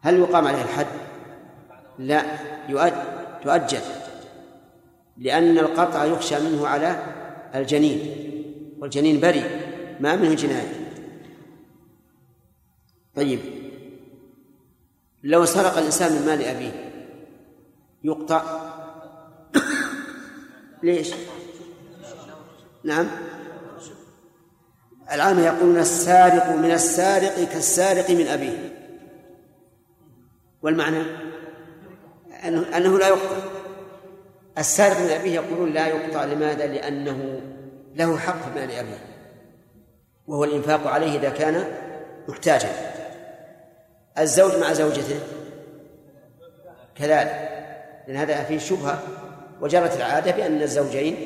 هل 0.00 0.18
يقام 0.18 0.46
عليها 0.46 0.64
الحد؟ 0.64 0.86
لا 1.98 2.22
يؤجل 3.44 3.80
لأن 5.16 5.58
القطع 5.58 6.04
يخشى 6.04 6.38
منه 6.38 6.66
على 6.66 7.02
الجنين 7.54 8.14
والجنين 8.78 9.20
بريء 9.20 9.60
ما 10.00 10.16
منه 10.16 10.34
جناية 10.34 10.88
طيب 13.16 13.40
لو 15.22 15.44
سرق 15.44 15.78
الإنسان 15.78 16.12
من 16.12 16.26
مال 16.26 16.42
أبيه 16.42 16.90
يقطع 18.04 18.42
ليش؟ 20.82 21.10
نعم 22.84 23.06
العامة 25.12 25.40
يقولون 25.40 25.78
السارق 25.78 26.56
من 26.56 26.70
السارق 26.70 27.34
كالسارق 27.34 28.10
من 28.10 28.26
أبيه 28.26 28.77
والمعنى؟ 30.62 31.02
أنه, 32.44 32.76
أنه 32.76 32.98
لا 32.98 33.08
يقطع. 33.08 33.36
السارق 34.58 35.00
من 35.00 35.10
أبيه 35.10 35.34
يقولون 35.34 35.72
لا 35.72 35.86
يقطع 35.86 36.24
لماذا؟ 36.24 36.66
لأنه 36.66 37.40
له 37.94 38.18
حق 38.18 38.42
في 38.42 38.60
مال 38.60 38.70
أبيه. 38.70 38.98
وهو 40.26 40.44
الإنفاق 40.44 40.86
عليه 40.86 41.18
إذا 41.18 41.30
كان 41.30 41.64
محتاجا. 42.28 42.68
الزوج 44.18 44.56
مع 44.56 44.72
زوجته؟ 44.72 45.20
كذلك. 46.94 47.48
لأن 48.08 48.16
هذا 48.16 48.44
فيه 48.44 48.58
شبهة 48.58 49.02
وجرت 49.60 49.96
العادة 49.96 50.30
بأن 50.30 50.62
الزوجين 50.62 51.16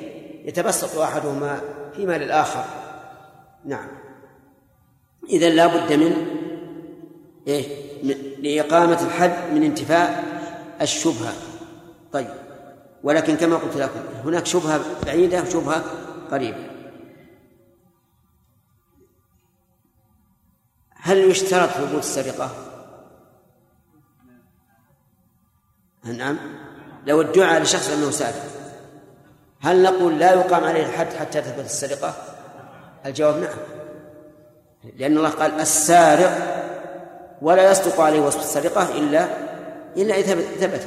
يتبسط 0.44 0.98
أحدهما 0.98 1.60
في 1.96 2.06
مال 2.06 2.22
الآخر. 2.22 2.64
نعم. 3.64 3.88
إذا 5.28 5.48
لا 5.48 5.66
بد 5.66 5.92
من 5.92 6.26
إيه؟ 7.46 7.66
لإقامة 8.42 9.02
الحد 9.02 9.54
من 9.54 9.62
انتفاء 9.62 10.24
الشبهة. 10.80 11.32
طيب. 12.12 12.28
ولكن 13.02 13.36
كما 13.36 13.56
قلت 13.56 13.76
لكم 13.76 14.00
هناك 14.24 14.46
شبهة 14.46 14.80
بعيدة 15.06 15.42
وشبهة 15.42 15.84
قريبة. 16.30 16.66
هل 20.90 21.18
يشترط 21.18 21.68
ثبوت 21.68 22.02
السرقة؟ 22.02 22.50
نعم. 26.04 26.38
لو 27.06 27.20
ادعى 27.20 27.60
لشخص 27.60 27.90
أنه 27.90 28.10
سارق 28.10 28.42
هل 29.60 29.82
نقول 29.82 30.18
لا 30.18 30.32
يقام 30.32 30.64
عليه 30.64 30.86
الحد 30.86 31.12
حتى 31.12 31.40
تثبت 31.40 31.64
السرقة؟ 31.64 32.14
الجواب 33.06 33.36
نعم. 33.36 33.54
لأن 34.96 35.16
الله 35.16 35.30
قال 35.30 35.60
السارق 35.60 36.61
ولا 37.42 37.70
يصدق 37.70 38.00
عليه 38.00 38.20
وصف 38.20 38.40
السرقة 38.40 38.98
إلا 38.98 39.28
إلا 39.96 40.14
إذا 40.14 40.34
ثبت. 40.34 40.86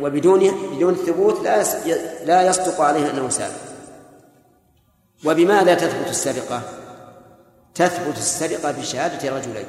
وبدون 0.00 0.40
بدون 0.76 0.92
الثبوت 0.92 1.44
لا 1.44 1.62
لا 2.24 2.42
يصدق 2.42 2.80
عليه 2.80 3.10
أنه 3.10 3.28
سارق. 3.28 3.60
وبماذا 5.24 5.74
تثبت 5.74 6.08
السرقة؟ 6.08 6.62
تثبت 7.74 8.16
السرقة 8.16 8.70
بشهادة 8.70 9.36
رجلين. 9.36 9.66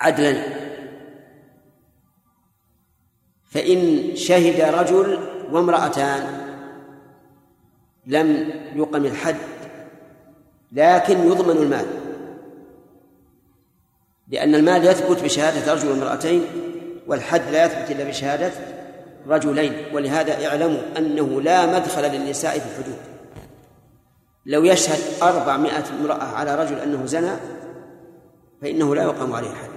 عدلا. 0.00 0.44
فإن 3.50 4.10
شهد 4.16 4.60
رجل 4.60 5.28
وامرأتان 5.50 6.40
لم 8.06 8.50
يقم 8.74 9.04
الحد 9.06 9.36
لكن 10.72 11.18
يضمن 11.18 11.56
المال. 11.56 11.86
لأن 14.30 14.54
المال 14.54 14.84
يثبت 14.84 15.22
بشهادة 15.22 15.72
رجل 15.72 15.88
وامرأتين 15.88 16.44
والحد 17.06 17.50
لا 17.50 17.64
يثبت 17.64 17.90
إلا 17.90 18.04
بشهادة 18.04 18.52
رجلين 19.26 19.94
ولهذا 19.94 20.46
اعلموا 20.46 20.80
أنه 20.98 21.40
لا 21.40 21.66
مدخل 21.78 22.02
للنساء 22.02 22.58
في 22.58 22.66
الحدود. 22.66 22.98
لو 24.46 24.64
يشهد 24.64 25.22
أربعمائة 25.22 25.84
امرأة 26.00 26.24
على 26.24 26.54
رجل 26.54 26.78
أنه 26.78 27.06
زنى 27.06 27.36
فإنه 28.62 28.94
لا 28.94 29.02
يقام 29.02 29.32
عليه 29.32 29.50
حد. 29.50 29.70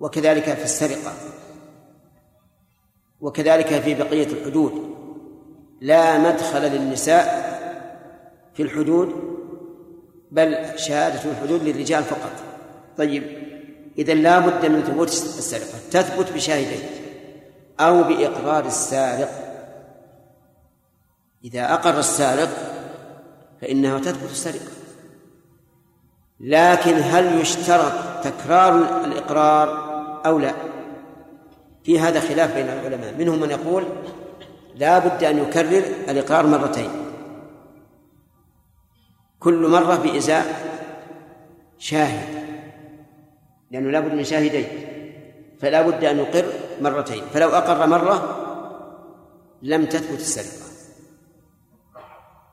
وكذلك 0.00 0.54
في 0.54 0.64
السرقة 0.64 1.12
وكذلك 3.20 3.80
في 3.80 3.94
بقية 3.94 4.26
الحدود 4.26 4.94
لا 5.80 6.18
مدخل 6.18 6.62
للنساء 6.62 7.54
في 8.54 8.62
الحدود 8.62 9.33
بل 10.34 10.78
شهادة 10.78 11.30
الحدود 11.30 11.62
للرجال 11.62 12.04
فقط. 12.04 12.32
طيب 12.98 13.22
إذا 13.98 14.14
لا 14.14 14.38
بد 14.38 14.66
من 14.66 14.82
ثبوت 14.82 15.08
السرقة. 15.08 15.78
تثبت 15.90 16.32
بشاهدين 16.32 16.80
أو 17.80 18.02
بإقرار 18.02 18.66
السارق. 18.66 19.30
إذا 21.44 21.74
أقر 21.74 21.98
السارق 21.98 22.48
فإنها 23.60 23.98
تثبت 23.98 24.30
السرقة. 24.30 24.70
لكن 26.40 26.94
هل 26.94 27.40
يشترط 27.40 27.92
تكرار 28.24 29.04
الإقرار 29.04 29.68
أو 30.26 30.38
لا؟ 30.38 30.54
في 31.84 32.00
هذا 32.00 32.20
خلاف 32.20 32.54
بين 32.54 32.68
العلماء. 32.68 33.14
منهم 33.18 33.40
من 33.40 33.50
يقول 33.50 33.84
لا 34.74 34.98
بد 34.98 35.24
أن 35.24 35.38
يكرر 35.38 35.84
الإقرار 36.08 36.46
مرتين. 36.46 37.03
كل 39.44 39.68
مرة 39.68 39.96
بإزاء 39.96 40.44
شاهد 41.78 42.44
لأنه 43.70 43.90
لا 43.90 44.00
بد 44.00 44.14
من 44.14 44.24
شاهدين 44.24 44.66
فلا 45.60 45.82
بد 45.82 46.04
أن 46.04 46.18
يقر 46.18 46.44
مرتين 46.80 47.22
فلو 47.32 47.48
أقر 47.48 47.86
مرة 47.86 48.40
لم 49.62 49.86
تثبت 49.86 50.20
السرقة. 50.20 50.64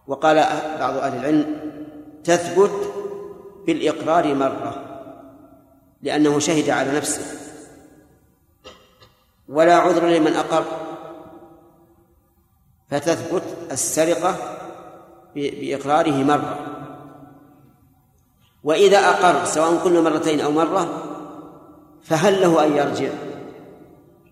وقال 0.07 0.35
بعض 0.79 0.97
أهل 0.97 1.19
العلم 1.19 1.59
تثبت 2.23 2.93
بالإقرار 3.67 4.35
مرة 4.35 4.85
لأنه 6.01 6.39
شهد 6.39 6.69
على 6.69 6.97
نفسه. 6.97 7.37
ولا 9.49 9.75
عذر 9.75 10.07
لمن 10.07 10.33
أقر 10.33 10.65
فتثبت 12.89 13.43
السرقة 13.71 14.35
بإقراره 15.35 16.23
مرة. 16.23 16.80
وإذا 18.63 18.97
أقر 18.97 19.45
سواء 19.45 19.83
كنا 19.83 20.01
مرتين 20.01 20.41
أو 20.41 20.51
مرة 20.51 21.03
فهل 22.03 22.41
له 22.41 22.65
أن 22.65 22.75
يرجع؟ 22.75 23.09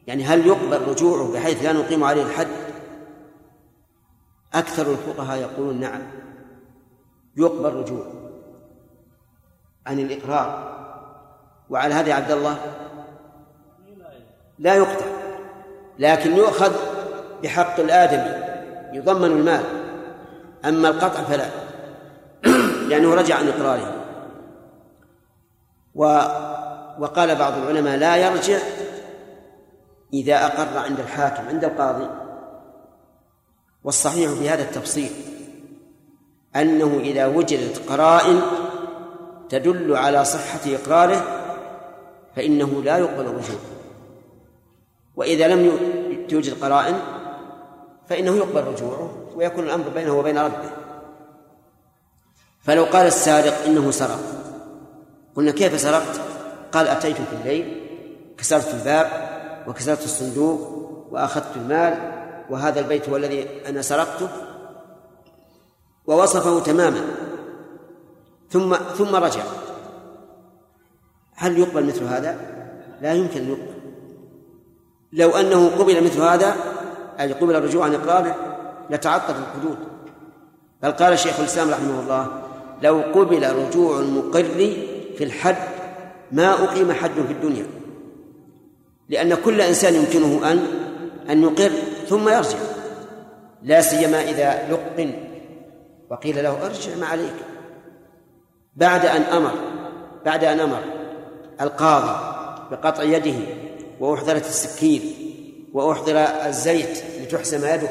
يعني 0.08 0.24
هل 0.24 0.48
يقبل 0.48 0.82
رجوعه 0.88 1.34
بحيث 1.34 1.64
لا 1.64 1.74
نقيم 1.74 2.04
عليه 2.04 2.24
الحد؟ 2.24 2.48
أكثر 4.54 4.92
الفقهاء 4.92 5.40
يقولون 5.40 5.80
نعم. 5.80 6.02
يقبل 7.38 7.74
رجوعه 7.74 8.12
عن 9.88 10.00
الإقرار. 10.00 10.80
وعلى 11.70 11.94
هذا 11.94 12.14
عبد 12.14 12.32
الله 12.32 12.58
لا 14.60 14.76
يقطع 14.76 15.06
لكن 16.00 16.36
يؤخذ 16.36 16.74
بحق 17.44 17.80
الآدمي 17.80 18.60
يضمن 18.98 19.32
المال. 19.32 19.64
أما 20.66 20.90
القطع 20.90 21.24
فلا 21.24 21.50
لأنه 22.90 23.16
رجع 23.16 23.36
عن 23.36 23.48
إقراره. 23.48 23.99
و 25.96 26.04
وقال 27.00 27.36
بعض 27.36 27.54
العلماء 27.58 27.98
لا 27.98 28.16
يرجع 28.16 28.60
إذا 30.14 30.46
أقر 30.46 30.78
عند 30.78 31.00
الحاكم 31.00 31.48
عند 31.48 31.64
القاضي. 31.64 32.10
والصحيح 33.84 34.32
في 34.32 34.50
هذا 34.50 34.62
التفصيل 34.62 35.12
أنه 36.56 37.00
إذا 37.00 37.26
وجدت 37.26 37.90
قرائن 37.90 38.42
تدل 39.50 39.96
على 39.96 40.26
صحة 40.26 40.60
إقراره 40.66 41.24
فإنه 42.36 42.84
لا 42.84 42.98
يقبل 42.98 43.26
الرجوع 43.26 43.60
وإذا 45.16 45.48
لم 45.48 45.78
توجد 46.30 46.64
قرائن 46.64 47.00
فإنه 48.10 48.36
يقبل 48.36 48.64
رجوعه 48.64 49.12
ويكون 49.36 49.64
الأمر 49.64 49.90
بينه 49.90 50.14
وبين 50.14 50.38
ربه. 50.38 50.70
فلو 52.62 52.84
قال 52.84 53.08
السارق 53.08 53.64
إنه 53.66 53.92
سرق 53.92 54.39
قلنا 55.36 55.52
كيف 55.52 55.82
سرقت؟ 55.82 56.22
قال 56.72 56.88
أتيت 56.88 57.16
في 57.16 57.36
الليل 57.42 57.82
كسرت 58.38 58.74
الباب 58.74 59.30
وكسرت 59.68 60.04
الصندوق 60.04 60.90
وأخذت 61.12 61.56
المال 61.56 61.98
وهذا 62.50 62.80
البيت 62.80 63.10
هو 63.10 63.16
الذي 63.16 63.48
أنا 63.68 63.82
سرقته. 63.82 64.30
ووصفه 66.08 66.60
تماما. 66.60 67.02
ثم 68.50 68.76
ثم 68.76 69.16
رجع. 69.16 69.44
هل 71.36 71.60
يقبل 71.60 71.86
مثل 71.86 72.04
هذا؟ 72.04 72.38
لا 73.02 73.14
يمكن 73.14 73.42
أن 73.42 73.50
يقبل. 73.50 73.80
لو 75.14 75.30
أنه 75.30 75.70
قبل 75.70 76.04
مثل 76.04 76.22
هذا 76.22 76.56
أي 77.20 77.34
قبل 77.34 77.56
الرجوع 77.56 77.86
عن 77.86 77.96
إقراره 77.96 78.36
لتعطل 78.90 79.34
الحدود. 79.34 79.78
بل 80.84 80.92
قال 80.92 81.20
شيخ 81.20 81.40
الإسلام 81.40 81.70
رحمه 81.70 82.00
الله 82.00 82.28
لو 82.82 83.02
قبل 83.02 83.56
رجوع 83.56 84.00
المقر 84.00 84.89
في 85.20 85.26
الحد 85.26 85.56
ما 86.32 86.64
أقيم 86.64 86.92
حد 86.92 87.12
في 87.12 87.34
الدنيا 87.34 87.66
لأن 89.10 89.36
كل 89.36 89.62
إنسان 89.62 89.96
يمكنه 89.96 90.52
أن 90.52 90.66
أن 91.30 91.44
يقر 91.44 91.72
ثم 92.08 92.30
يرجع 92.30 92.58
لا 93.64 93.82
سيما 93.82 94.22
إذا 94.22 94.72
لقن 94.72 95.14
وقيل 96.10 96.44
له 96.44 96.66
ارجع 96.66 96.96
ما 96.96 97.06
عليك. 97.06 97.34
بعد 98.76 99.06
أن 99.06 99.22
أمر 99.22 99.52
بعد 100.26 100.44
أن 100.44 100.60
أمر 100.60 100.84
القاضي 101.62 102.36
بقطع 102.72 103.04
يده 103.04 103.40
وأحضرت 104.00 104.46
السكين 104.46 105.02
وأحضر 105.74 106.18
الزيت 106.18 107.04
لتحسم 107.22 107.66
يده 107.66 107.90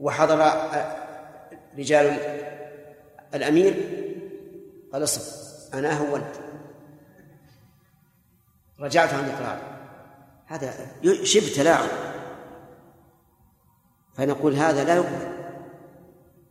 وحضر 0.00 0.52
رجال 1.78 2.16
الأمير 3.34 3.74
قال 4.92 5.02
اصبر. 5.02 5.47
أنا 5.74 5.98
هونت 5.98 6.34
رجعت 8.80 9.14
عن 9.14 9.24
الإقرار. 9.24 9.58
هذا 10.46 10.72
شبه 11.22 11.52
تلاعب. 11.56 11.88
فنقول 14.16 14.54
هذا 14.54 14.84
لا 14.84 14.96
يقبل. 14.96 15.38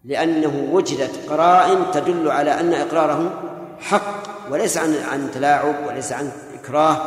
لأنه 0.03 0.73
وجدت 0.73 1.29
قرائن 1.29 1.91
تدل 1.91 2.31
على 2.31 2.59
أن 2.59 2.73
إقراره 2.73 3.43
حق 3.79 4.51
وليس 4.51 4.77
عن 4.77 4.95
عن 4.95 5.31
تلاعب 5.31 5.87
وليس 5.87 6.11
عن 6.11 6.31
إكراه. 6.53 7.01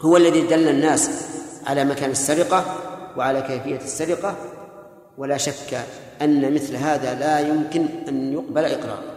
هو 0.00 0.16
الذي 0.16 0.42
دل 0.42 0.68
الناس 0.68 1.28
على 1.66 1.84
مكان 1.84 2.10
السرقة 2.10 2.64
وعلى 3.16 3.42
كيفية 3.42 3.76
السرقة. 3.76 4.36
ولا 5.18 5.36
شك 5.36 5.86
أن 6.22 6.54
مثل 6.54 6.76
هذا 6.76 7.14
لا 7.14 7.40
يمكن 7.40 7.86
أن 8.08 8.32
يقبل 8.32 8.64
إقرار 8.64 9.11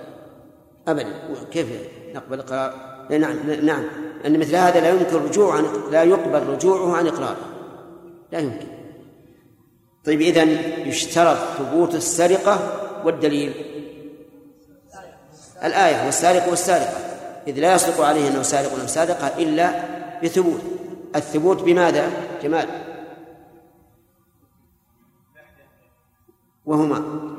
أبدا. 0.87 1.13
كيف 1.51 1.67
نقبل 2.15 2.39
إقرار 2.39 2.95
نعم 3.09 3.51
نعم. 3.65 3.83
أن 4.25 4.39
مثل 4.39 4.55
هذا 4.55 4.79
لا 4.79 4.89
يمكن 4.89 5.15
رجوع 5.15 5.55
عن 5.55 5.65
لا 5.91 6.03
يقبل 6.03 6.47
رجوعه 6.47 6.97
عن 6.97 7.07
إقراره. 7.07 7.37
لا 8.31 8.39
يمكن. 8.39 8.67
طيب 10.05 10.21
إذن 10.21 10.49
يشترط 10.87 11.37
ثبوت 11.37 11.95
السرقة 11.95 12.59
والدليل. 13.05 13.53
الآية 15.63 16.05
والسارق 16.05 16.49
والسارقة. 16.49 16.97
إذ 17.47 17.59
لا 17.59 17.75
يصدق 17.75 18.01
عليه 18.01 18.27
أنه 18.27 18.41
سارق 18.41 18.79
أو 18.81 18.87
سارقة 18.87 19.27
إلا 19.27 19.83
بثبوت. 20.23 20.61
الثبوت 21.15 21.63
بماذا؟ 21.63 22.11
جمال. 22.43 22.67
وهما. 26.65 27.34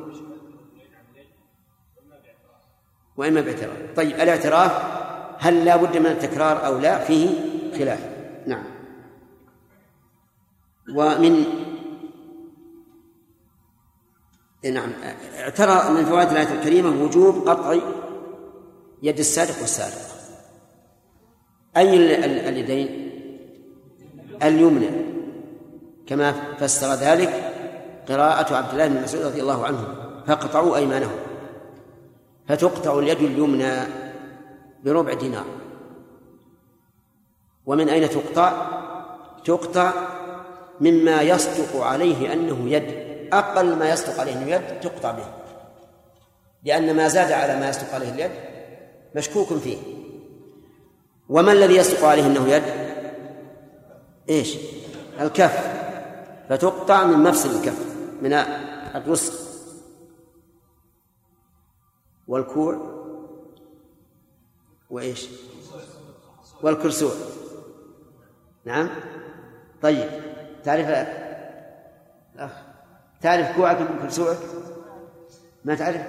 وإما 3.17 3.41
باعتراف. 3.41 3.77
طيب 3.97 4.11
الاعتراف 4.11 4.73
هل 5.39 5.65
لا 5.65 5.77
بد 5.77 5.97
من 5.97 6.07
التكرار 6.07 6.67
أو 6.67 6.79
لا؟ 6.79 6.99
فيه 6.99 7.29
خلاف. 7.79 8.01
نعم. 8.47 8.65
ومن 10.97 11.45
نعم. 14.73 14.93
اعترى 15.39 15.91
من 15.91 16.05
فوائد 16.05 16.29
الآية 16.29 16.59
الكريمة 16.59 17.05
وجوب 17.05 17.49
قطع 17.49 17.77
يد 19.03 19.19
السارق 19.19 19.61
والسارق 19.61 20.07
أي 21.77 21.97
اليدين؟ 22.49 23.11
اليمنى. 24.43 24.89
كما 26.07 26.33
فسر 26.33 26.95
ذلك 26.95 27.53
قراءة 28.09 28.55
عبد 28.55 28.73
الله 28.73 28.89
بن 28.89 29.03
مسعود 29.03 29.25
رضي 29.25 29.41
الله 29.41 29.67
عنه 29.67 29.85
فاقطعوا 30.27 30.77
أيمانهم. 30.77 31.26
فتقطع 32.49 32.99
اليد 32.99 33.23
اليمنى 33.23 33.73
بربع 34.85 35.13
دينار. 35.15 35.47
ومن 37.67 37.89
أين 37.89 38.09
تقطع؟ 38.11 38.67
تقطع 39.45 39.93
مما 40.81 41.23
يصدق 41.23 41.83
عليه 41.83 42.33
أنه 42.33 42.71
يد. 42.71 43.07
أقل 43.33 43.77
ما 43.77 43.91
يصدق 43.91 44.21
عليه 44.21 44.33
أنه 44.33 44.47
يد 44.47 44.81
تقطع 44.81 45.11
به. 45.11 45.27
لأن 46.65 46.97
ما 46.97 47.09
زاد 47.09 47.33
على 47.33 47.61
ما 47.61 47.69
يصدق 47.69 47.95
عليه 47.95 48.09
اليد 48.09 48.31
مشكوك 49.17 49.55
فيه. 49.55 49.79
وما 51.29 51.53
الذي 51.53 51.77
يصدق 51.77 52.05
عليه 52.05 52.27
أنه 52.27 52.49
يد؟ 52.49 52.63
إيش؟ 54.29 54.57
الكف. 55.21 55.77
فتقطع 56.49 57.05
من 57.05 57.19
مفصل 57.19 57.51
الكف 57.51 57.97
من 58.23 58.33
الرسغ 58.95 59.46
والكوع 62.29 62.97
وإيش؟ 64.91 65.29
والكرسوع. 66.63 67.13
نعم؟ 68.65 68.89
طيب 69.83 70.11
تعرف 70.65 71.09
أخ 72.37 72.51
تعرف 73.21 73.57
كوعك 73.57 73.81
من 73.81 73.99
كرسوعك؟ 74.03 74.39
ما 75.65 75.75
تعرف؟ 75.75 76.07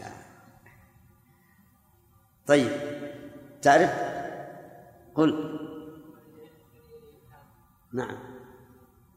لا. 0.00 0.10
طيب 2.46 2.70
تعرف؟ 3.62 3.90
قل. 5.14 5.60
نعم. 7.92 8.16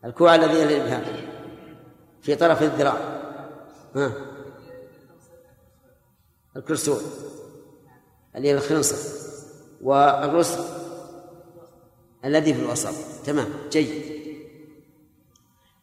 الكوع 0.05 0.35
الذي 0.35 0.59
يلي 0.59 0.77
الإبهام 0.77 1.03
في 2.21 2.35
طرف 2.35 2.63
الذراع. 2.63 2.97
ها؟ 3.95 4.36
الكرسوع 6.57 6.97
اللي 8.35 8.47
هي 8.47 8.53
الخنصر 8.53 8.97
والرسل 9.81 10.63
الذي 12.25 12.53
في 12.53 12.59
الوسط. 12.59 12.93
تمام. 13.25 13.49
جيد. 13.71 14.17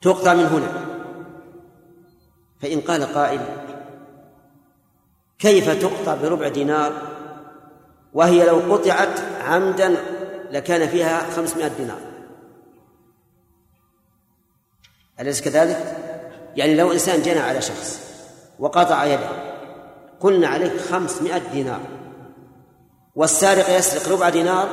تقطع 0.03 0.35
من 0.35 0.45
هنا. 0.45 0.85
فإن 2.61 2.81
قال 2.81 3.03
قائل 3.05 3.41
كيف 5.39 5.71
تقطع 5.83 6.15
بربع 6.15 6.49
دينار؟ 6.49 6.93
وهي 8.13 8.47
لو 8.47 8.75
قطعت 8.75 9.21
عمدا 9.21 9.97
لكان 10.51 10.89
فيها 10.89 11.31
خمسمائة 11.31 11.69
دينار. 11.69 12.01
أليس 15.21 15.43
كذلك؟ 15.43 15.97
يعني 16.57 16.75
لو 16.75 16.93
إنسان 16.93 17.23
جنى 17.23 17.39
على 17.39 17.63
شخص 17.63 18.01
وقطع 18.59 19.05
يده 19.05 19.54
قلنا 20.25 20.49
عليه 20.49 20.79
خمسمائة 20.79 21.53
دينار. 21.53 21.81
والسارق 23.15 23.79
يسرق 23.79 24.13
ربع 24.13 24.29
دينار 24.29 24.69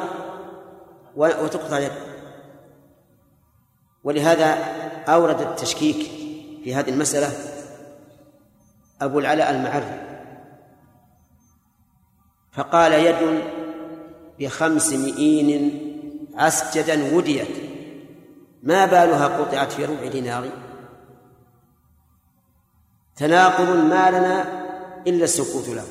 وتقطع 1.15 1.79
يده 1.79 1.95
ولهذا 4.03 4.53
أورد 5.07 5.41
التشكيك 5.41 5.97
في 6.63 6.75
هذه 6.75 6.89
المسألة 6.89 7.31
أبو 9.01 9.19
العلاء 9.19 9.51
المعري. 9.51 10.01
فقال 12.51 12.93
يد 12.93 13.43
بخمس 14.39 14.93
مئين 14.93 15.81
عسجدا 16.35 17.15
وديت. 17.15 17.71
ما 18.63 18.85
بالها 18.85 19.27
قطعت 19.27 19.71
في 19.71 19.85
ربع 19.85 20.07
دينار؟ 20.07 20.49
تناقض 23.15 23.69
ما 23.69 24.11
لنا 24.11 24.60
إلا 25.07 25.23
السكوت 25.23 25.69
له. 25.69 25.85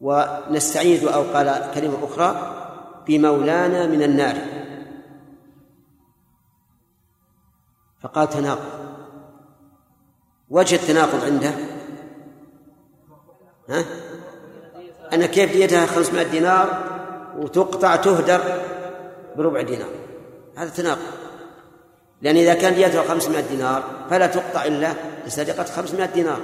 ونستعيد 0.00 1.04
أو 1.04 1.22
قال 1.22 1.70
كلمة 1.74 2.04
أخرى 2.04 2.54
بمولانا 3.06 3.86
من 3.86 4.02
النار. 4.02 4.36
فقال 8.02 8.28
تناقض. 8.28 8.84
وجه 10.50 10.74
التناقض 10.74 11.24
عنده؟ 11.24 11.54
ها؟ 13.68 13.84
أن 15.12 15.26
كيف 15.26 15.52
ديتها 15.52 15.86
500 15.86 16.22
دينار 16.22 16.94
وتقطع 17.38 17.96
تهدر 17.96 18.62
بربع 19.36 19.60
دينار. 19.60 19.90
هذا 20.56 20.70
تناقض. 20.70 21.23
لأن 22.24 22.36
إذا 22.36 22.54
كان 22.54 22.74
ديتها 22.74 23.02
500 23.02 23.40
دينار 23.40 23.82
فلا 24.10 24.26
تقطع 24.26 24.64
إلا 24.64 24.92
لسرقة 25.26 25.64
500 25.64 26.06
دينار. 26.06 26.40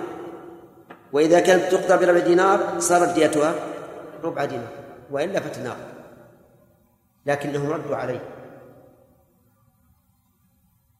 وإذا 1.12 1.40
كانت 1.40 1.62
تقطع 1.72 1.96
بربع 1.96 2.18
دينار 2.18 2.80
صارت 2.80 3.14
ديتها 3.14 3.54
ربع 4.22 4.44
دينار 4.44 4.68
وإلا 5.10 5.40
فتناقض. 5.40 5.90
لكنهم 7.26 7.70
ردوا 7.70 7.96
عليه. 7.96 8.20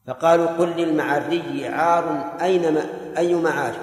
فقالوا 0.07 0.47
قل 0.47 0.69
للمعري 0.69 1.69
عار 1.69 2.37
أين 2.41 2.75
ما 2.75 2.85
أي 3.19 3.35
معار 3.35 3.75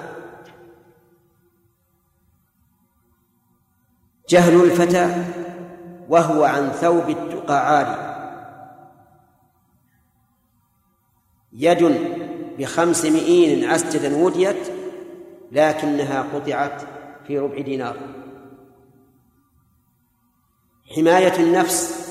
جهل 4.28 4.64
الفتى 4.64 5.24
وهو 6.08 6.44
عن 6.44 6.70
ثوب 6.70 7.10
التقى 7.10 7.76
عاري 7.76 8.07
يد 11.52 12.08
بخمس 12.58 13.04
مئين 13.04 13.64
عسجدا 13.64 14.16
وديت 14.16 14.68
لكنها 15.52 16.22
قطعت 16.22 16.82
في 17.26 17.38
ربع 17.38 17.60
دينار. 17.60 17.96
حماية 20.96 21.36
النفس 21.36 22.08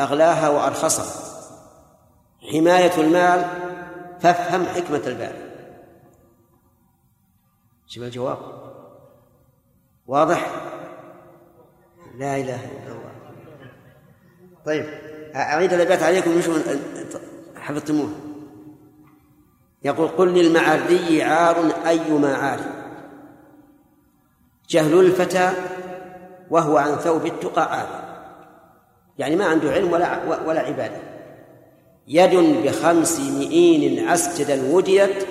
أغلاها 0.00 0.48
وأرخصها. 0.48 1.28
حماية 2.52 3.00
المال 3.00 3.44
فافهم 4.20 4.64
حكمة 4.64 5.02
البال. 5.06 5.48
شوف 7.86 8.04
الجواب. 8.04 8.38
واضح؟ 10.06 10.50
لا 12.18 12.36
إله 12.36 12.64
إلا 12.64 12.92
الله. 12.92 13.12
طيب 14.66 14.84
أعيد 15.34 15.72
الأبيات 15.72 16.02
عليكم 16.02 16.40
حفظتموه 17.56 18.27
يقول 19.84 20.08
قل 20.08 20.28
للمعري 20.28 21.22
عار 21.22 21.72
أيما 21.86 22.36
عار. 22.36 22.60
جهل 24.68 25.00
الفتى 25.00 25.50
وهو 26.50 26.76
عن 26.76 26.96
ثوب 26.96 27.26
التقى 27.26 27.78
عار. 27.78 27.88
يعني 29.18 29.36
ما 29.36 29.44
عنده 29.44 29.70
علم 29.70 29.92
ولا 29.92 30.18
ولا 30.46 30.60
عبادة. 30.60 31.00
يد 32.08 32.34
بخمس 32.64 33.20
مئين 33.20 34.08
عسجدا 34.08 34.74
وديت 34.74 35.26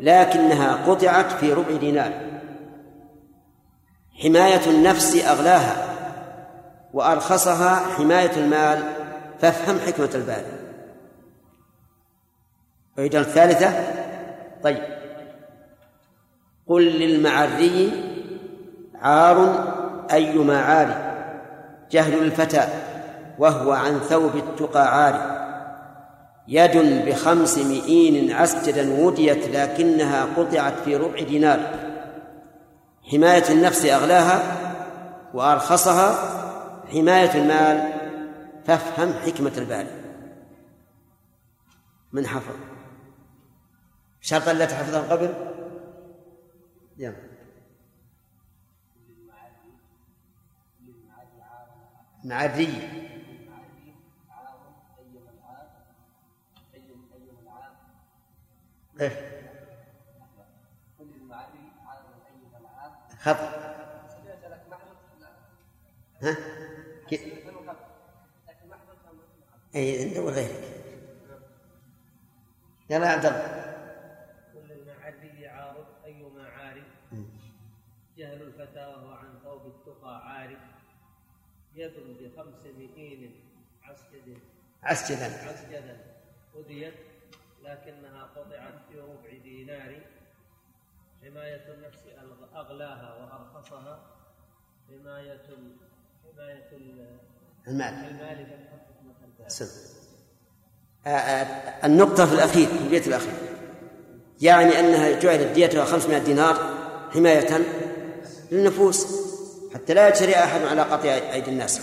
لكنها 0.00 0.74
قطعت 0.86 1.32
في 1.32 1.52
ربع 1.52 1.76
دينار. 1.76 2.12
حماية 4.22 4.66
النفس 4.66 5.24
أغلاها 5.24 5.94
وأرخصها 6.92 7.76
حماية 7.76 8.36
المال. 8.36 8.82
فافهم 9.40 9.78
حكمة 9.78 10.10
البال 10.14 10.63
أعيد 12.98 13.14
الثالثة؟ 13.14 13.72
طيب. 14.62 14.82
قل 16.66 16.82
للمعري 16.82 17.92
عار 18.94 19.64
أيما 20.12 20.60
عار 20.60 21.14
جهل 21.90 22.22
الفتى 22.22 22.68
وهو 23.38 23.72
عن 23.72 23.98
ثوب 23.98 24.36
التقى 24.36 25.02
عاري 25.02 25.34
يد 26.48 27.06
بخمس 27.08 27.58
مئين 27.58 28.32
عسجدا 28.32 29.04
وديت 29.04 29.56
لكنها 29.56 30.26
قطعت 30.36 30.74
في 30.84 30.96
ربع 30.96 31.22
دينار. 31.22 31.60
حماية 33.12 33.44
النفس 33.50 33.86
أغلاها 33.86 34.42
وأرخصها 35.34 36.14
حماية 36.92 37.34
المال. 37.34 37.92
فافهم 38.66 39.12
حكمة 39.12 39.52
البال 39.58 39.86
من 42.12 42.26
حفظ. 42.26 42.73
شرط 44.24 44.48
لا 44.48 44.64
تحفظها 44.64 45.12
قبل؟ 45.12 45.34
يلا. 46.96 47.16
معري 52.24 52.68
إيه. 59.00 59.40
خطأ. 63.20 63.74
ها؟ 66.22 66.36
اي 69.74 70.02
أنت 70.02 70.16
وغيرك. 70.16 70.84
يلا 72.90 73.06
يا 73.06 73.10
عبد 73.10 73.26
الله. 73.26 73.73
جهل 78.18 78.42
الفتى 78.42 78.86
وهو 78.86 79.12
عن 79.12 79.38
ثوب 79.44 79.66
التقى 79.66 80.28
عارف. 80.28 80.58
يد 81.74 81.92
بخمس 82.20 82.66
مئين 82.78 83.40
عسجد. 83.82 84.38
عسجدا. 84.82 85.48
عسجدا. 85.48 86.00
أديت 86.56 86.94
لكنها 87.62 88.22
قطعت 88.22 88.74
في 88.88 89.00
ربع 89.00 89.42
دينار. 89.42 90.00
حماية 91.22 91.74
النفس 91.74 92.00
أغلاها 92.54 93.14
وأرخصها. 93.14 94.06
حماية 94.88 95.46
حماية 96.24 96.70
المال. 96.72 97.18
المال 97.66 98.46
النقطة 101.84 102.26
في 102.26 102.32
الأخير 102.34 102.66
في 102.66 102.78
البيت 102.84 103.06
الأخير. 103.08 103.34
يعني 104.40 104.80
أنها 104.80 105.20
جعلت 105.20 105.52
ديتها 105.54 105.84
500 105.84 106.18
دينار 106.18 106.56
حماية 107.14 107.48
للنفوس 108.54 109.06
حتى 109.74 109.94
لا 109.94 110.08
يجري 110.08 110.34
أحد 110.34 110.60
على 110.62 110.82
قطع 110.82 111.08
أيدي 111.08 111.50
الناس. 111.50 111.80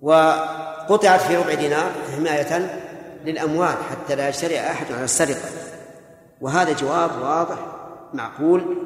وقطعت 0.00 1.20
في 1.20 1.36
ربع 1.36 1.54
دينار 1.54 1.92
حماية 2.16 2.80
للأموال 3.24 3.76
حتى 3.90 4.14
لا 4.14 4.28
يشتري 4.28 4.60
أحد 4.60 4.92
على 4.92 5.04
السرقة. 5.04 5.48
وهذا 6.40 6.72
جواب 6.72 7.10
واضح 7.22 7.58
معقول. 8.14 8.76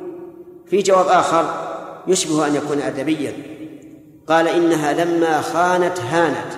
في 0.67 0.83
جواب 0.83 1.07
آخر 1.07 1.69
يشبه 2.07 2.47
أن 2.47 2.55
يكون 2.55 2.81
أدبيا. 2.81 3.33
قال 4.27 4.49
إنها 4.49 4.93
لما 4.93 5.41
خانت 5.41 6.01
هانت. 6.01 6.53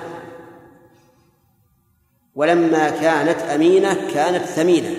ولما 2.35 2.91
كانت 2.91 3.41
أمينة 3.41 4.11
كانت 4.15 4.45
ثمينة. 4.45 4.97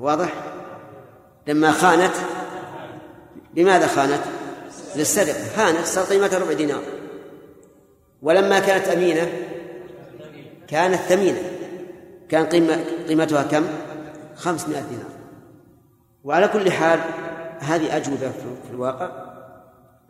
واضح؟ 0.00 0.43
لما 1.46 1.72
خانت 1.72 2.12
لماذا 3.56 3.86
خانت؟ 3.86 4.20
للسرقة. 4.96 5.44
هانت 5.56 5.86
صار 5.86 6.04
قيمتها 6.04 6.38
ربع 6.38 6.52
دينار. 6.52 6.82
ولما 8.22 8.58
كانت 8.58 8.88
أمينة 8.88 9.32
كانت 10.68 11.00
ثمينة. 11.00 11.42
كان 12.28 12.46
قيمة 12.46 12.84
قيمتها 13.08 13.42
كم؟ 13.42 13.64
خمسمائة 14.36 14.80
دينار. 14.80 15.10
وعلى 16.24 16.48
كل 16.48 16.72
حال 16.72 17.00
هذه 17.58 17.96
أجوبة 17.96 18.30
في 18.68 18.70
الواقع. 18.70 19.10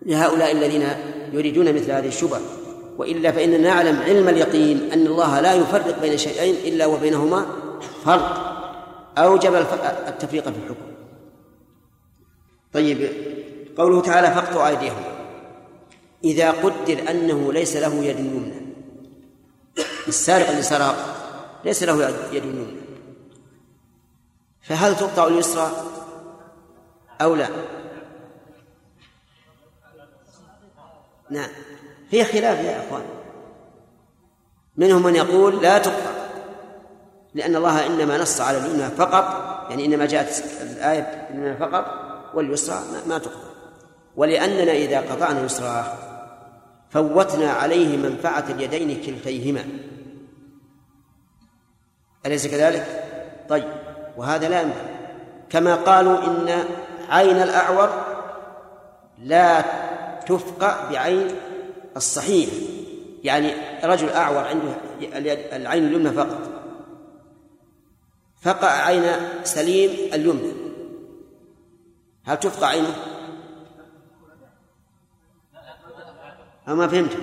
لهؤلاء 0.06 0.52
الذين 0.52 0.86
يريدون 1.32 1.74
مثل 1.74 1.90
هذه 1.90 2.08
الشبه 2.08 2.40
وإلا 2.98 3.32
فإننا 3.32 3.58
نعلم 3.58 4.02
علم 4.02 4.28
اليقين 4.28 4.92
أن 4.92 5.06
الله 5.06 5.40
لا 5.40 5.54
يفرق 5.54 6.00
بين 6.00 6.18
شيئين 6.18 6.54
إلا 6.72 6.86
وبينهما 6.86 7.46
فرق. 8.04 8.54
أوجب 9.18 9.54
التفريق 10.08 10.42
في 10.42 10.48
الحكم. 10.48 10.93
طيب 12.74 13.10
قوله 13.76 14.02
تعالى 14.02 14.34
فاقطعوا 14.34 14.68
أيديهم. 14.68 15.04
إذا 16.24 16.50
قدر 16.50 17.10
أنه 17.10 17.52
ليس 17.52 17.76
له 17.76 17.94
يد 18.04 18.18
يمنى. 18.18 18.74
السارق 20.08 20.48
اللي 20.48 20.62
سرق 20.62 20.96
ليس 21.64 21.82
له 21.82 22.08
يد 22.32 22.44
يمنى. 22.44 22.66
فهل 24.62 24.96
تقطع 24.96 25.26
اليسرى 25.26 25.70
أو 27.20 27.34
لا؟ 27.34 27.48
نعم. 31.30 31.50
في 32.10 32.24
خلاف 32.24 32.64
يا 32.64 32.86
أخوان. 32.86 33.04
منهم 34.76 35.02
من 35.02 35.16
يقول 35.16 35.62
لا 35.62 35.78
تقطع 35.78 36.10
لأن 37.34 37.56
الله 37.56 37.86
إنما 37.86 38.18
نص 38.18 38.40
على 38.40 38.58
اليمنى 38.58 38.90
فقط 38.90 39.24
يعني 39.70 39.84
إنما 39.84 40.06
جاءت 40.06 40.44
الآية 40.62 41.28
إنما 41.30 41.54
فقط. 41.54 42.13
واليسرى 42.34 42.82
ما 43.08 43.18
تقطع 43.18 43.54
ولأننا 44.16 44.72
إذا 44.72 45.00
قطعنا 45.00 45.44
يسرى 45.44 45.98
فوتنا 46.90 47.50
عليه 47.50 47.96
منفعة 47.96 48.44
اليدين 48.50 49.02
كلتيهما. 49.06 49.64
أليس 52.26 52.46
كذلك؟ 52.46 53.04
طيب 53.48 53.72
وهذا 54.16 54.48
لا 54.48 54.62
ينفع. 54.62 54.80
كما 55.50 55.74
قالوا 55.74 56.18
إن 56.26 56.64
عين 57.08 57.36
الأعور 57.36 57.90
لا 59.18 59.64
تفقع 60.26 60.90
بعين 60.90 61.28
الصحيح. 61.96 62.48
يعني 63.24 63.54
رجل 63.84 64.08
أعور 64.08 64.44
عنده 64.44 64.74
العين 65.56 65.86
اليمنى 65.86 66.10
فقط. 66.10 66.40
فقع 68.42 68.68
عين 68.68 69.04
سليم 69.44 69.90
اليمنى. 70.14 70.63
هل 72.26 72.36
تفقع 72.36 72.66
عينه؟ 72.66 72.94
أو 76.68 76.74
ما 76.74 76.88
فهمت. 76.88 77.16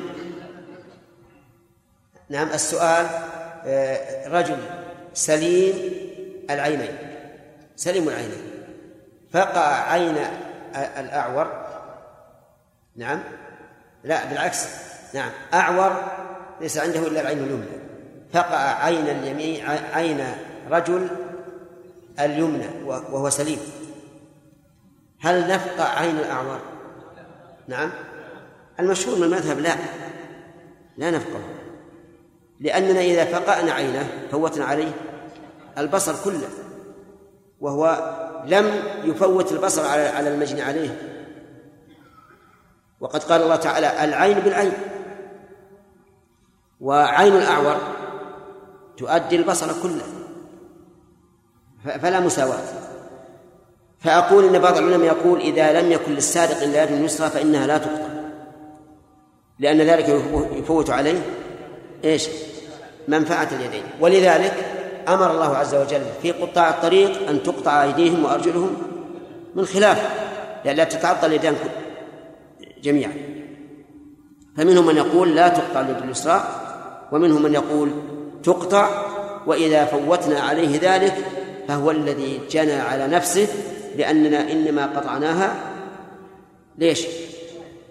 نعم 2.29 2.47
السؤال 2.47 3.07
آه، 3.65 4.27
رجل 4.27 4.57
سليم 5.13 5.75
العينين. 6.49 6.97
سليم 7.75 8.09
العينين. 8.09 8.41
فقع 9.31 9.91
عين 9.91 10.17
الأعور. 10.75 11.65
نعم. 12.95 13.23
لا 14.03 14.25
بالعكس. 14.25 14.67
نعم 15.13 15.31
أعور 15.53 16.03
ليس 16.61 16.77
عنده 16.77 17.07
إلا 17.07 17.21
العين 17.21 17.37
اليمنى. 17.37 17.81
فقع 18.33 18.57
عين 18.57 19.07
اليمين 19.07 19.65
عين 19.93 20.25
رجل 20.69 21.07
اليمنى 22.19 22.67
وهو 22.85 23.29
سليم. 23.29 23.80
هل 25.21 25.47
نفقع 25.47 25.99
عين 25.99 26.17
الأعور 26.19 26.59
نعم. 27.67 27.91
المشهور 28.79 29.17
من 29.17 29.23
المذهب 29.23 29.59
لا. 29.59 29.75
لا 30.97 31.11
نفقه. 31.11 31.39
لأننا 32.59 33.01
إذا 33.01 33.25
فقأنا 33.25 33.71
عينه 33.71 34.27
فوتنا 34.31 34.65
عليه 34.65 34.91
البصر 35.77 36.23
كله 36.23 36.49
وهو 37.59 38.15
لم 38.45 38.83
يفوت 39.03 39.51
البصر 39.51 39.85
على 39.85 40.07
على 40.07 40.33
المجني 40.33 40.61
عليه. 40.61 41.01
وقد 42.99 43.23
قال 43.23 43.41
الله 43.41 43.55
تعالى 43.55 44.03
العين 44.03 44.39
بالعين. 44.39 44.73
وعين 46.81 47.35
الأعور 47.35 47.77
تؤدي 48.97 49.35
البصر 49.35 49.81
كله. 49.83 50.03
فلا 51.99 52.19
مساواة. 52.19 52.80
فأقول 54.01 54.45
إن 54.45 54.59
بعض 54.59 54.77
العلماء 54.77 55.07
يقول 55.07 55.39
إذا 55.39 55.81
لم 55.81 55.91
يكن 55.91 56.11
للسارق 56.11 56.61
إلا 56.61 56.83
يد 56.83 56.91
يسرى 56.91 57.29
فإنها 57.29 57.67
لا 57.67 57.77
تقطع 57.77 58.11
لأن 59.59 59.81
ذلك 59.81 60.21
يفوت 60.53 60.89
عليه 60.89 61.21
إيش؟ 62.03 62.27
منفعة 63.07 63.49
اليدين. 63.51 63.83
ولذلك 63.99 64.53
أمر 65.07 65.31
الله 65.31 65.57
عز 65.57 65.75
وجل 65.75 66.01
في 66.21 66.31
قطاع 66.31 66.69
الطريق 66.69 67.29
أن 67.29 67.43
تقطع 67.43 67.83
أيديهم 67.83 68.25
وأرجلهم 68.25 68.77
من 69.55 69.65
خلاف 69.65 70.09
لئلا 70.65 70.83
تتعطل 70.83 71.27
اليدان 71.27 71.55
جميعا. 72.83 73.13
فمنهم 74.57 74.85
من 74.87 74.97
يقول 74.97 75.35
لا 75.35 75.47
تقطع 75.47 75.81
اليد 75.81 75.97
اليسرى 75.97 76.43
ومنهم 77.11 77.41
من 77.43 77.53
يقول 77.53 77.91
تقطع 78.43 79.05
وإذا 79.47 79.85
فوتنا 79.85 80.39
عليه 80.39 80.79
ذلك 80.81 81.13
فهو 81.67 81.91
الذي 81.91 82.39
جنى 82.51 82.73
على 82.73 83.07
نفسه 83.07 83.47
لأننا 83.95 84.51
إنما 84.51 84.85
قطعناها 84.85 85.55
ليش؟ 86.77 87.07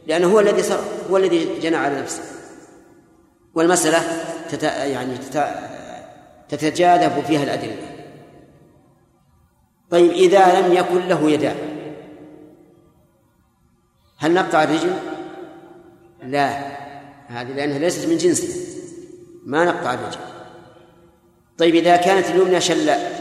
لأنه 0.07 0.33
هو 0.33 0.41
الذي 0.41 0.63
سر 0.63 0.81
هو 1.11 1.17
الذي 1.17 1.61
جنى 1.61 1.77
على 1.77 2.01
نفسه. 2.01 2.23
والمسألة 3.55 3.99
تت... 4.51 4.63
يعني 4.63 5.19
تت... 5.19 5.49
تتجاذب 6.49 7.25
فيها 7.25 7.43
الأدلة. 7.43 7.77
طيب 9.91 10.11
إذا 10.11 10.61
لم 10.61 10.73
يكن 10.73 11.09
له 11.09 11.31
يدان 11.31 11.57
هل 14.19 14.35
نقطع 14.35 14.63
الرجل؟ 14.63 14.93
لا 16.23 16.49
هذه 17.27 17.53
لأنها 17.53 17.79
ليست 17.79 18.09
من 18.09 18.17
جنسه. 18.17 18.71
ما 19.47 19.65
نقطع 19.65 19.95
الرجل. 19.95 20.21
طيب 21.59 21.75
إذا 21.75 21.97
كانت 21.97 22.27
اليمنى 22.27 22.61
شلاء 22.61 23.21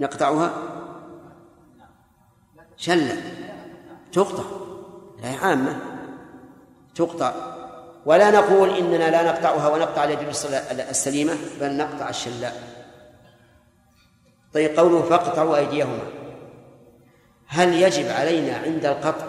نقطعها؟ 0.00 0.69
شلاء 2.80 3.16
تقطع. 4.12 4.44
لا 5.22 5.28
عامة. 5.28 5.80
تقطع. 6.94 7.32
ولا 8.06 8.30
نقول 8.30 8.76
إننا 8.78 9.10
لا 9.10 9.22
نقطعها 9.22 9.68
ونقطع 9.68 10.04
اليد 10.04 10.18
السليمة 10.88 11.36
بل 11.60 11.76
نقطع 11.76 12.08
الشلاء 12.08 12.62
طيب 14.54 14.78
قوله 14.78 15.02
فاقطعوا 15.02 15.56
أيديهما. 15.56 16.02
هل 17.46 17.72
يجب 17.72 18.08
علينا 18.08 18.56
عند 18.56 18.86
القطع 18.86 19.26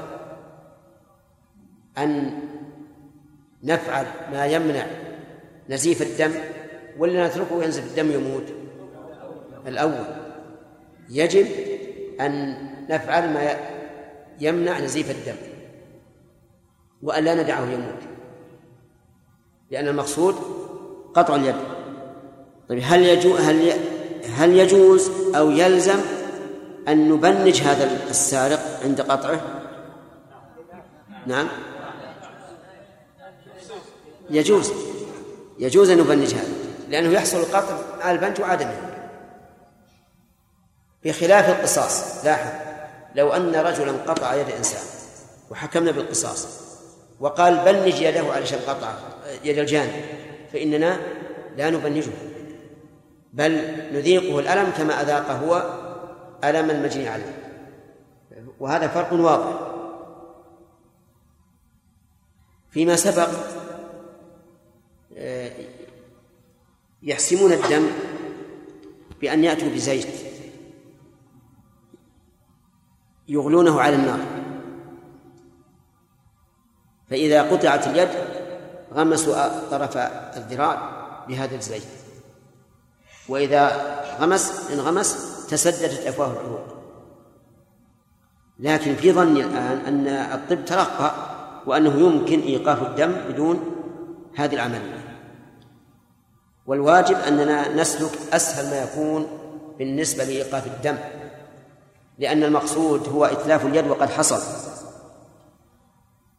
أن 1.97 2.39
نفعل 3.63 4.05
ما 4.31 4.45
يمنع 4.45 4.85
نزيف 5.69 6.01
الدم 6.01 6.33
ولا 6.97 7.27
نتركه 7.27 7.63
ينزف 7.63 7.83
الدم 7.83 8.11
يموت؟ 8.11 8.45
الأول. 9.67 10.05
يجب 11.09 11.47
أن 12.21 12.70
نفعل 12.91 13.33
ما 13.33 13.55
يمنع 14.39 14.79
نزيف 14.79 15.11
الدم 15.11 15.35
وأن 17.03 17.23
لا 17.23 17.43
ندعه 17.43 17.63
يموت. 17.63 18.01
لأن 19.71 19.87
المقصود 19.87 20.35
قطع 21.13 21.35
اليد. 21.35 21.55
طيب 22.69 22.81
هل 22.83 23.05
يجوز 23.05 23.39
هل 23.39 23.73
هل 24.37 24.55
يجوز 24.57 25.11
أو 25.35 25.51
يلزم 25.51 25.99
أن 26.87 27.09
نبنج 27.09 27.61
هذا 27.61 28.09
السارق 28.09 28.79
عند 28.83 29.01
قطعه؟ 29.01 29.41
نعم. 31.27 31.47
يجوز. 34.29 34.71
يجوز 35.59 35.89
أن 35.89 35.97
نبنج 35.97 36.33
هذا 36.33 36.53
لأنه 36.89 37.09
يحصل 37.09 37.37
القطع 37.37 37.77
على 38.01 38.19
البنج 38.19 38.41
وعدمه. 38.41 38.75
بخلاف 41.03 41.49
القصاص 41.49 42.25
لاحظ. 42.25 42.70
لو 43.15 43.29
أن 43.29 43.55
رجلا 43.55 43.91
قطع 43.91 44.35
يد 44.35 44.49
إنسان 44.49 44.83
وحكمنا 45.49 45.91
بالقصاص 45.91 46.47
وقال 47.19 47.57
بنج 47.65 48.01
يده 48.01 48.33
علشان 48.33 48.59
قطع 48.59 48.93
يد 49.43 49.57
الجاني 49.57 49.91
فإننا 50.53 50.99
لا 51.57 51.69
نبنجه 51.69 52.11
بل 53.33 53.51
نذيقه 53.93 54.39
الألم 54.39 54.71
كما 54.77 55.01
أذاق 55.01 55.31
هو 55.31 55.79
ألم 56.43 56.69
المجني 56.69 57.07
عليه. 57.07 57.37
وهذا 58.59 58.87
فرق 58.87 59.13
واضح. 59.13 59.71
فيما 62.69 62.95
سبق 62.95 63.29
آه، 65.17 65.51
يحسمون 67.03 67.53
الدم 67.53 67.87
بأن 69.21 69.43
يأتوا 69.43 69.69
بزيت. 69.69 70.30
يغلونه 73.31 73.81
على 73.81 73.95
النار. 73.95 74.19
فإذا 77.09 77.41
قطعت 77.41 77.87
اليد 77.87 78.09
غمسوا 78.93 79.69
طرف 79.69 79.97
الذراع 80.37 80.91
بهذا 81.27 81.55
الزيت. 81.55 81.83
وإذا 83.29 83.71
غمس 84.19 84.71
انغمس 84.71 85.47
تسددت 85.49 86.07
أفواه 86.07 86.31
العروق. 86.31 86.65
لكن 88.59 88.95
في 88.95 89.11
ظني 89.11 89.43
الآن 89.43 89.77
أن 89.77 90.07
الطب 90.07 90.65
ترقى 90.65 91.11
وأنه 91.65 91.99
يمكن 91.99 92.39
إيقاف 92.39 92.83
الدم 92.83 93.11
بدون 93.29 93.59
هذه 94.35 94.53
العملية. 94.53 95.17
والواجب 96.65 97.15
أننا 97.15 97.75
نسلك 97.75 98.11
أسهل 98.33 98.69
ما 98.69 98.83
يكون 98.83 99.27
بالنسبة 99.77 100.23
لإيقاف 100.23 100.67
الدم. 100.67 100.97
لأن 102.21 102.43
المقصود 102.43 103.09
هو 103.09 103.25
إتلاف 103.25 103.65
اليد 103.65 103.87
وقد 103.87 104.09
حصل. 104.09 104.41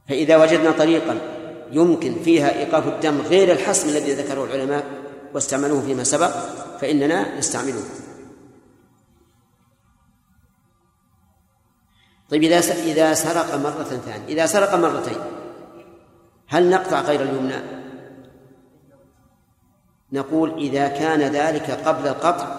فإذا 0.08 0.36
وجدنا 0.36 0.70
طريقا 0.70 1.18
يمكن 1.72 2.22
فيها 2.22 2.58
إيقاف 2.58 2.88
الدم 2.88 3.20
غير 3.20 3.52
الحسم 3.52 3.88
الذي 3.88 4.14
ذكره 4.14 4.44
العلماء 4.44 4.84
واستعملوه 5.34 5.82
فيما 5.82 6.04
سبق 6.04 6.30
فإننا 6.80 7.38
نستعمله. 7.38 7.82
طيب 12.30 12.42
إذا 12.42 12.58
إذا 12.58 13.14
سرق 13.14 13.54
مرة 13.54 13.82
ثانية 13.82 14.26
إذا 14.28 14.46
سرق 14.46 14.74
مرتين 14.74 15.16
هل 16.46 16.70
نقطع 16.70 17.00
غير 17.00 17.22
اليمنى؟ 17.22 17.82
نقول 20.12 20.58
إذا 20.58 20.88
كان 20.88 21.20
ذلك 21.20 21.70
قبل 21.70 22.08
القطع 22.08 22.56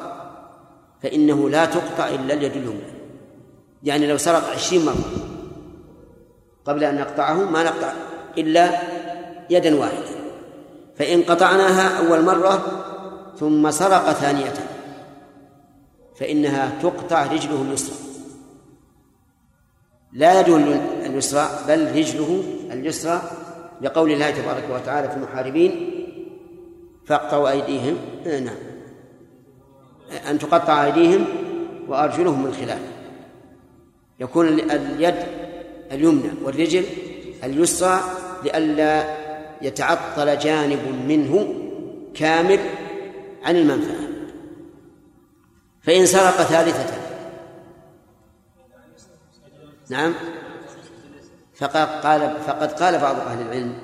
فإنه 1.04 1.50
لا 1.50 1.66
تقطع 1.66 2.08
إلا 2.08 2.34
اليد 2.34 2.56
اليمنى. 2.56 3.03
يعني 3.84 4.08
لو 4.08 4.18
سرق 4.18 4.50
عشرين 4.50 4.86
مرة 4.86 5.06
قبل 6.66 6.84
أن 6.84 6.96
نقطعه 6.96 7.34
ما 7.34 7.64
نقطع 7.64 7.94
إلا 8.38 8.70
يدا 9.50 9.80
واحدة. 9.80 10.14
فإن 10.96 11.24
قطعناها 11.24 12.08
أول 12.08 12.22
مرة 12.22 12.84
ثم 13.40 13.72
سرق 13.72 14.12
ثانية 14.12 14.54
فإنها 16.16 16.80
تقطع 16.82 17.26
رجله 17.26 17.62
اليسرى. 17.62 17.96
لا 20.14 20.40
يده 20.40 20.58
اليسرى 21.06 21.50
بل 21.68 21.98
رجله 21.98 22.44
اليسرى 22.72 23.22
لقول 23.82 24.12
الله 24.12 24.32
تبارك 24.32 24.64
وتعالى 24.72 25.10
في 25.10 25.16
المحاربين 25.16 25.90
فاقطعوا 27.06 27.50
أيديهم. 27.50 27.98
آه، 28.28 28.40
نعم. 28.40 28.56
أن 30.30 30.40
تقطع 30.40 30.86
أيديهم 30.86 31.26
وأرجلهم 31.88 32.44
من 32.44 32.54
خلاف. 32.54 32.93
يكون 34.24 34.48
اليد 34.48 35.16
اليمنى 35.92 36.30
والرجل 36.44 36.86
اليسرى 37.44 38.00
لئلا 38.44 39.18
يتعطل 39.62 40.38
جانب 40.38 40.80
منه 41.08 41.56
كامل 42.16 42.60
عن 43.44 43.56
المنفعة. 43.56 44.08
فإن 45.82 46.06
سرق 46.06 46.42
ثالثة. 46.42 46.94
نعم. 49.90 50.14
فقد 51.56 51.88
قال 52.06 52.38
فقد 52.48 52.72
قال 52.72 53.00
بعض 53.00 53.16
أهل 53.16 53.42
العلم 53.42 53.76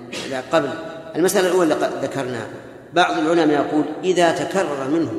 قبل. 0.51 0.69
المسألة 1.15 1.47
الأولى 1.47 1.75
ذكرناها. 2.01 2.49
بعض 2.93 3.17
العلماء 3.17 3.65
يقول 3.65 3.85
إذا 4.03 4.31
تكرر 4.31 4.87
منه 4.87 5.11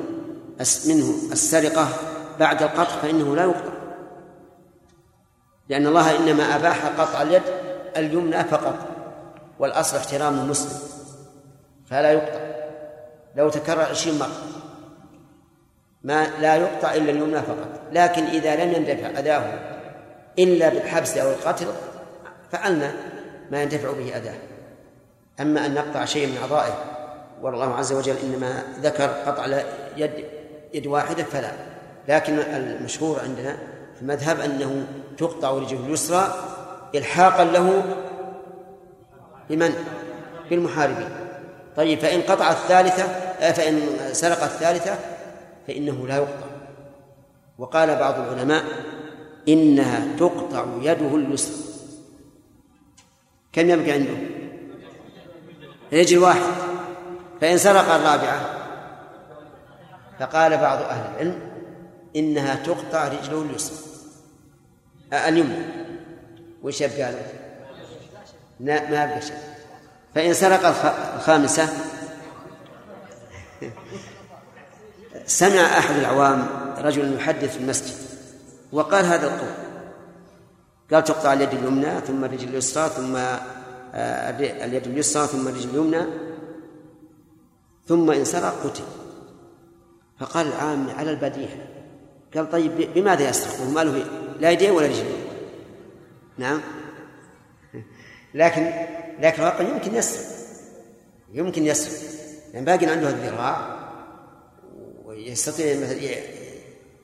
منه 0.86 1.14
السرقة 1.32 1.88
بعد 2.40 2.62
القطع 2.62 2.84
فإنه 2.84 3.36
لا 3.36 3.42
يقطع. 3.42 3.80
لأن 5.70 5.86
الله 5.86 6.16
إنما 6.16 6.56
أباح 6.56 6.86
قطع 6.86 7.22
اليد 7.22 7.42
اليمنى 7.96 8.44
فقط 8.44 8.74
والأصل 9.58 9.96
احترام 9.96 10.38
المسلم 10.38 10.78
فلا 11.86 12.12
يقطع. 12.12 12.40
لو 13.36 13.48
تكرر 13.48 13.82
عشرين 13.82 14.18
مرة 14.18 14.36
ما 16.02 16.26
لا 16.40 16.56
يقطع 16.56 16.94
إلا 16.94 17.10
اليمنى 17.10 17.42
فقط. 17.42 17.68
لكن 17.92 18.24
إذا 18.24 18.64
لم 18.64 18.72
يندفع 18.72 19.18
أداه 19.18 19.42
إلا 20.38 20.68
بالحبس 20.68 21.18
أو 21.18 21.30
القتل 21.30 21.66
فعلنا 22.52 22.92
ما 23.50 23.62
ينتفع 23.62 23.92
به 23.92 24.16
أداه. 24.16 24.34
أما 25.40 25.66
أن 25.66 25.74
نقطع 25.74 26.04
شيء 26.04 26.26
من 26.26 26.36
أعضائه 26.36 26.84
والله 27.42 27.74
عز 27.74 27.92
وجل 27.92 28.16
إنما 28.22 28.62
ذكر 28.80 29.06
قطع 29.06 29.62
يد 29.96 30.24
يد 30.74 30.86
واحدة 30.86 31.24
فلا. 31.24 31.52
لكن 32.08 32.38
المشهور 32.38 33.20
عندنا 33.20 33.56
في 33.94 34.02
المذهب 34.02 34.40
أنه 34.40 34.86
تقطع 35.20 35.50
رجله 35.50 35.86
اليسرى 35.86 36.34
إلحاقا 36.94 37.44
له 37.44 37.82
بمن؟ 39.50 39.74
بالمحاربين. 40.50 41.08
طيب 41.76 41.98
فإن 41.98 42.22
قطع 42.22 42.50
الثالثة 42.50 43.02
آه، 43.02 43.52
فإن 43.52 43.80
سرق 44.12 44.42
الثالثة 44.42 44.98
فإنه 45.66 46.06
لا 46.06 46.16
يقطع. 46.16 46.46
وقال 47.58 47.96
بعض 47.96 48.14
العلماء 48.18 48.64
إنها 49.48 50.16
تقطع 50.18 50.64
يده 50.80 51.16
اليسرى. 51.16 51.64
كم 53.52 53.70
يبقى 53.70 53.90
عنده؟ 53.90 54.16
رجل 55.92 56.18
واحد. 56.18 56.52
فإن 57.40 57.58
سرق 57.58 57.94
الرابعة 57.94 58.40
فقال 60.20 60.56
بعض 60.56 60.82
أهل 60.82 61.10
العلم 61.14 61.40
إنها 62.16 62.54
تقطع 62.54 63.08
رجله 63.08 63.42
اليسرى. 63.42 63.89
اليمنى. 65.12 65.64
وش 66.62 66.80
يبقى 66.80 67.12
له؟ 67.12 67.26
ما 68.61 68.74
يبقى 68.74 69.22
شيء. 69.22 69.36
فإن 70.14 70.34
سرق 70.34 70.66
الخامسة. 71.16 71.68
سمع 75.26 75.61
أحد 75.78 75.94
العوام 75.94 76.46
رجل 76.78 77.14
يحدث 77.14 77.52
في 77.52 77.58
المسجد 77.61 77.94
وقال 78.72 79.04
هذا 79.04 79.26
القول. 79.26 79.54
قال 80.92 81.04
تقطع 81.04 81.32
اليد 81.32 81.54
اليمنى 81.54 82.00
ثم 82.00 82.24
الرجل 82.24 82.48
اليسرى 82.48 82.88
ثم 82.88 83.16
آه، 83.94 84.30
اليد 84.64 84.86
اليسرى 84.86 85.26
ثم 85.26 85.48
الرجل 85.48 85.70
اليمنى 85.70 86.04
ثم 87.86 88.11
إن 88.11 88.24
سرق 88.24 88.54
قتل. 88.64 88.82
فقال 90.20 90.46
العام 90.46 90.90
على 90.90 91.11
البديهة. 91.11 91.66
قال 92.34 92.50
طيب 92.50 92.92
بماذا 92.94 93.28
يسرق؟ 93.28 93.66
وما 93.66 93.84
له 93.84 94.04
لا 94.41 94.51
يدين 94.51 94.70
ولا 94.70 94.86
رجلين 94.86 95.24
نعم. 96.38 96.61
لكن 98.34 98.72
لكن 99.20 99.43
الواقع 99.43 99.68
يمكن 99.68 99.95
يسرق 99.95 100.36
يمكن 101.32 101.66
يسرق 101.66 102.11
يعني 102.53 102.66
باقي 102.66 102.86
عنده 102.86 103.09
الذراع 103.09 103.78
ويستطيع 105.05 105.80
مثلا 105.80 105.99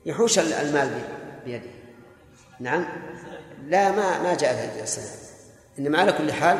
يحوش 0.07 0.39
المال 0.39 1.01
بيده. 1.45 1.71
نعم. 2.61 2.87
لا 3.67 3.91
ما 3.91 4.23
ما 4.23 4.35
جاء 4.35 4.55
هذه 4.55 4.83
الصلاة 4.83 5.07
إنما 5.79 5.99
على 5.99 6.13
كل 6.13 6.33
حال 6.33 6.59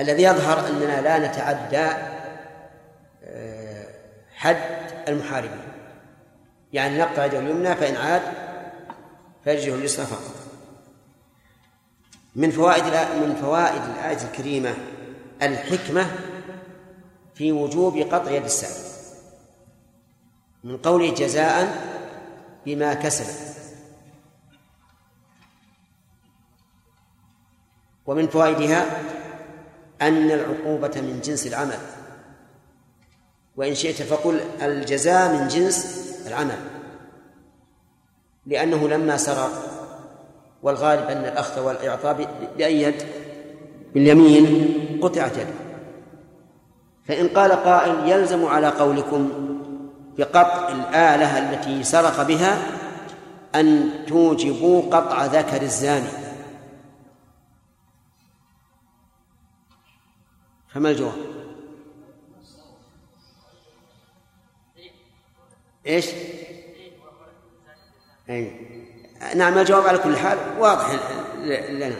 الذي 0.00 0.22
يظهر 0.22 0.68
أننا 0.68 1.00
لا 1.00 1.28
نتعدى 1.28 1.88
آه، 3.24 3.86
حد 4.34 4.56
المحاربين. 5.08 5.76
يعني 6.72 6.98
نقطع 6.98 7.24
يده 7.24 7.38
اليمنى 7.38 7.74
فإن 7.74 7.96
عاد 7.96 8.22
فرجه 9.46 9.74
اليسرى 9.74 10.06
فقط. 10.06 10.34
من 12.36 12.50
فوائد 12.50 12.84
من 13.22 13.36
فوائد 13.40 13.82
الآية 13.82 14.22
الكريمة 14.22 14.74
الحكمة 15.42 16.10
في 17.34 17.52
وجوب 17.52 17.96
قطع 17.96 18.30
يد 18.30 18.44
السائل 18.44 18.84
من 20.64 20.76
قوله 20.76 21.14
جزاء 21.14 21.82
بما 22.66 22.94
كسب. 22.94 23.26
ومن 28.06 28.28
فوائدها 28.28 29.02
أن 30.02 30.30
العقوبة 30.30 31.00
من 31.00 31.20
جنس 31.24 31.46
العمل. 31.46 31.78
وإن 33.56 33.74
شئت 33.74 34.02
فقل 34.02 34.40
الجزاء 34.62 35.32
من 35.32 35.48
جنس 35.48 36.06
العمل. 36.26 36.75
لأنه 38.46 38.88
لما 38.88 39.16
سرق 39.16 39.50
والغالب 40.62 41.10
أن 41.10 41.24
الأخذ 41.24 41.60
والإعطاء 41.60 42.28
بأي 42.56 42.82
يد 42.82 43.02
باليمين 43.94 44.74
قطعت 45.02 45.36
يده 45.36 45.54
فإن 47.04 47.28
قال 47.28 47.52
قائل 47.52 48.08
يلزم 48.08 48.46
على 48.46 48.68
قولكم 48.68 49.30
بقطع 50.18 50.68
الآلة 50.68 51.38
التي 51.38 51.82
سرق 51.82 52.22
بها 52.22 52.58
أن 53.54 53.90
توجبوا 54.06 54.82
قطع 54.82 55.26
ذكر 55.26 55.62
الزاني 55.62 56.08
فما 60.68 60.90
الجواب؟ 60.90 61.12
إيش؟ 65.86 66.06
أي 68.30 68.52
نعم 69.34 69.58
الجواب 69.58 69.86
على 69.86 69.98
كل 69.98 70.16
حال. 70.16 70.38
واضح 70.58 71.00
لنا. 71.70 71.96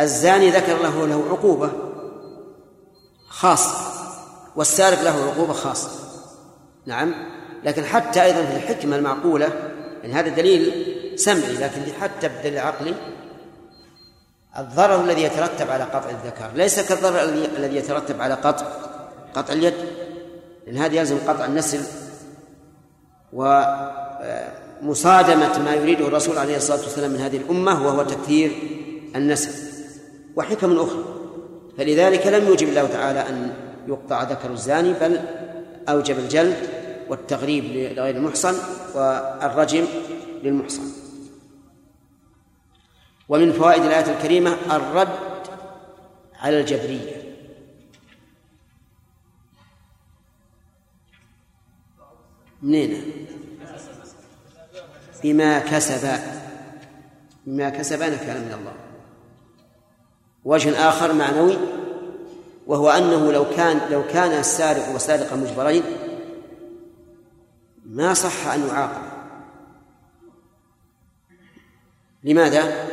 الزاني 0.00 0.50
ذكر 0.50 0.82
له 0.82 1.06
له 1.06 1.24
عقوبة 1.30 1.70
خاصة 3.28 3.76
والسارق 4.56 5.02
له 5.02 5.32
عقوبة 5.32 5.52
خاصة. 5.52 5.90
نعم. 6.86 7.14
لكن 7.64 7.84
حتى 7.84 8.22
أيضا 8.22 8.44
في 8.44 8.56
الحكمة 8.56 8.96
المعقولة 8.96 9.48
يعني 10.02 10.14
هذا 10.14 10.28
دليل 10.28 10.72
سمعي 11.18 11.52
لكن 11.52 11.80
حتى 12.00 12.28
بالدليل 12.28 12.54
العقلي 12.54 12.94
الضرر 14.58 15.00
الذي 15.00 15.22
يترتب 15.22 15.70
على 15.70 15.84
قطع 15.84 16.10
الذكر 16.10 16.50
ليس 16.54 16.80
كالضرر 16.80 17.22
الذي 17.56 17.76
يترتب 17.76 18.20
على 18.20 18.34
قطع 18.34 18.66
قطع 19.34 19.52
اليد 19.52 19.74
لأن 20.66 20.78
هذا 20.78 20.94
يلزم 20.94 21.18
قطع 21.28 21.44
النسل 21.44 21.84
ومصادمة 24.82 25.58
ما 25.58 25.74
يريده 25.74 26.06
الرسول 26.06 26.38
عليه 26.38 26.56
الصلاة 26.56 26.80
والسلام 26.80 27.10
من 27.10 27.20
هذه 27.20 27.36
الأمة 27.36 27.86
وهو 27.86 28.02
تكثير 28.02 28.52
النسل 29.16 29.72
وحكم 30.36 30.78
أخرى. 30.78 31.04
فلذلك 31.78 32.26
لم 32.26 32.46
يوجب 32.46 32.68
الله 32.68 32.86
تعالى 32.86 33.28
أن 33.28 33.54
يقطع 33.88 34.22
ذكر 34.22 34.50
الزاني 34.50 34.92
بل 34.92 35.20
أوجب 35.88 36.18
الجلد 36.18 36.68
والتغريب 37.08 37.64
لغير 37.64 38.16
المحصن 38.16 38.54
والرجم 38.94 39.84
للمحصن. 40.42 40.82
ومن 43.28 43.52
فوائد 43.52 43.82
الآية 43.82 44.16
الكريمة 44.16 44.56
الرد 44.76 45.08
على 46.40 46.60
الجبرية. 46.60 47.22
منين؟ 52.62 53.21
بما 55.22 55.58
كسب. 55.58 56.08
بما 57.46 57.70
كسب 57.70 58.02
نكال 58.02 58.40
من 58.40 58.56
الله. 58.60 58.72
وجه 60.44 60.88
آخر 60.88 61.12
معنوي 61.12 61.58
وهو 62.66 62.90
أنه 62.90 63.32
لو 63.32 63.44
كان 63.56 63.80
لو 63.90 64.06
كان 64.06 64.38
السارق 64.38 64.92
والسارقة 64.92 65.36
مجبرين 65.36 65.82
ما 67.86 68.14
صح 68.14 68.46
أن 68.46 68.68
يعاقب. 68.68 69.02
لماذا؟ 72.24 72.88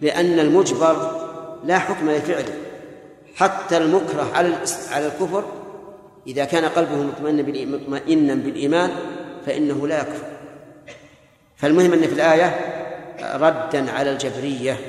لأن 0.00 0.38
المجبر 0.38 1.22
لا 1.64 1.78
حكم 1.78 2.10
لفعله. 2.10 2.54
حتى 3.34 3.76
المكره 3.76 4.30
على 4.34 4.58
على 4.90 5.06
الكفر 5.06 5.44
إذا 6.26 6.44
كان 6.44 6.64
قلبه 6.64 7.02
مطمئنا 7.02 8.34
بالإيمان 8.34 8.90
فإنه 9.46 9.86
لا 9.86 10.00
يكفر. 10.00 10.31
فالمهم 11.62 11.92
أن 11.92 12.00
في 12.00 12.14
الآية 12.14 12.72
ردا 13.36 13.92
على 13.92 14.12
الجبرية 14.12 14.80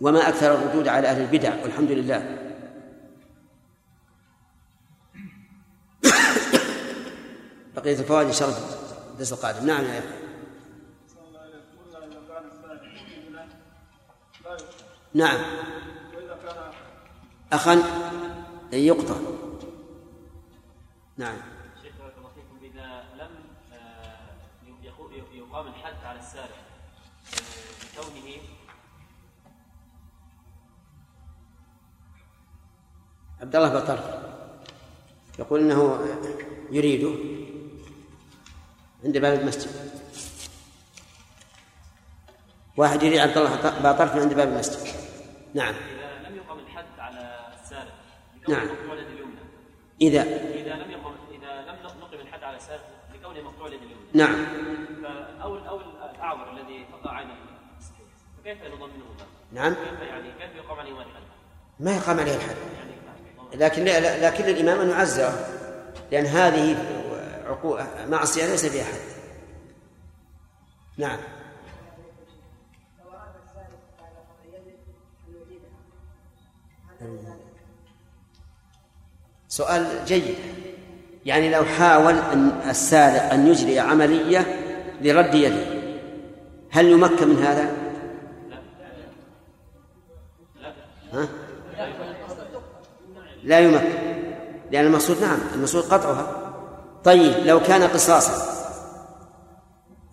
وما 0.00 0.28
أكثر 0.28 0.54
الردود 0.54 0.88
على 0.88 1.08
أهل 1.08 1.20
البدع 1.20 1.62
والحمد 1.62 1.90
لله. 1.90 2.38
بقية 7.76 7.98
الفوائد 7.98 8.26
إن 8.26 8.32
شاء 8.32 8.48
الله 8.48 8.58
الدرس 9.12 9.32
القادم. 9.32 9.66
نعم 9.66 9.84
يا 9.84 9.98
أخي. 9.98 10.06
نعم. 15.14 15.40
أخا 17.52 17.82
يقطع. 18.72 19.16
نعم. 21.16 21.55
يقام 25.56 25.68
الحد 25.68 26.04
على 26.04 26.18
السارق 26.18 26.56
آه، 27.34 28.02
بكونه 28.02 28.42
عبد 33.40 33.56
الله 33.56 33.80
بطر 33.80 33.98
يقول 35.38 35.60
إنه 35.60 36.00
يريده 36.70 37.14
عند 39.04 39.18
باب 39.18 39.40
المسجد. 39.40 39.70
واحد 42.76 43.02
يريد 43.02 43.18
عبد 43.18 43.36
الله 43.38 43.80
باطرف 43.80 44.16
عند 44.16 44.34
باب 44.34 44.48
المسجد. 44.48 44.94
نعم. 45.54 45.74
إذا 45.74 46.28
لم 46.28 46.36
يقم 46.36 46.58
الحد 46.58 46.98
على 46.98 47.54
السارق 47.62 47.94
نعم. 48.48 48.68
إذا. 50.00 50.22
إذا 50.22 50.74
لم 50.74 50.90
يقم 50.90 51.14
إذا 51.30 51.62
لم 51.62 51.76
نقم 52.00 52.20
الحد 52.20 52.42
على 52.42 52.56
السارق 52.56 52.95
لكونه 53.36 53.50
مقطوع 53.50 53.66
اليد 53.66 53.82
اليمنى 53.82 54.06
نعم 54.14 54.46
أو 55.42 55.56
أو 55.56 55.80
الأعور 56.14 56.50
الذي 56.52 56.86
فقع 56.92 57.16
عينه 57.16 57.34
فكيف 58.38 58.62
نضمنه؟ 58.62 59.04
نعم. 59.52 59.74
كيف 59.74 60.00
يعني 60.00 60.32
كيف 60.32 60.56
يقام 60.56 60.78
عليه 60.78 60.92
الحد؟ 60.92 61.22
ما 61.80 61.96
يقام 61.96 62.20
عليه 62.20 62.36
الحد 62.36 62.56
يعني 62.76 62.96
لكن 63.54 63.84
لكن 64.22 64.44
للإمام 64.44 64.80
أن 64.80 64.90
يعزره 64.90 65.48
لأن 66.12 66.26
هذه 66.26 66.76
عقوق 67.46 67.80
معصية 68.06 68.46
ليس 68.46 68.66
فيها 68.66 68.84
حد. 68.84 69.16
نعم. 70.98 71.18
سؤال 79.48 80.04
جيد. 80.04 80.36
يعني 81.26 81.50
لو 81.50 81.64
حاول 81.64 82.14
أن 82.14 82.60
السارق 82.70 83.32
أن 83.32 83.46
يجري 83.46 83.78
عملية 83.78 84.46
لرد 85.00 85.34
يده 85.34 85.64
هل 86.70 86.86
يمكن 86.90 87.28
من 87.28 87.42
هذا؟ 87.42 87.70
ها؟ 91.12 91.28
لا 93.44 93.58
يمكن 93.58 93.84
لأن 94.70 94.86
المقصود 94.86 95.20
نعم 95.20 95.38
المقصود 95.54 95.82
قطعها 95.82 96.52
طيب 97.04 97.46
لو 97.46 97.60
كان 97.60 97.82
قصاصا 97.82 98.56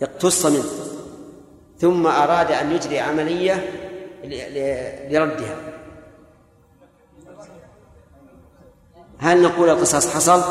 اقتص 0.01 0.45
منه 0.45 0.63
ثم 1.77 2.07
أراد 2.07 2.51
أن 2.51 2.71
يجري 2.71 2.99
عملية 2.99 3.69
لردها 5.09 5.55
هل 9.17 9.41
نقول 9.41 9.69
القصاص 9.69 10.15
حصل؟ 10.15 10.43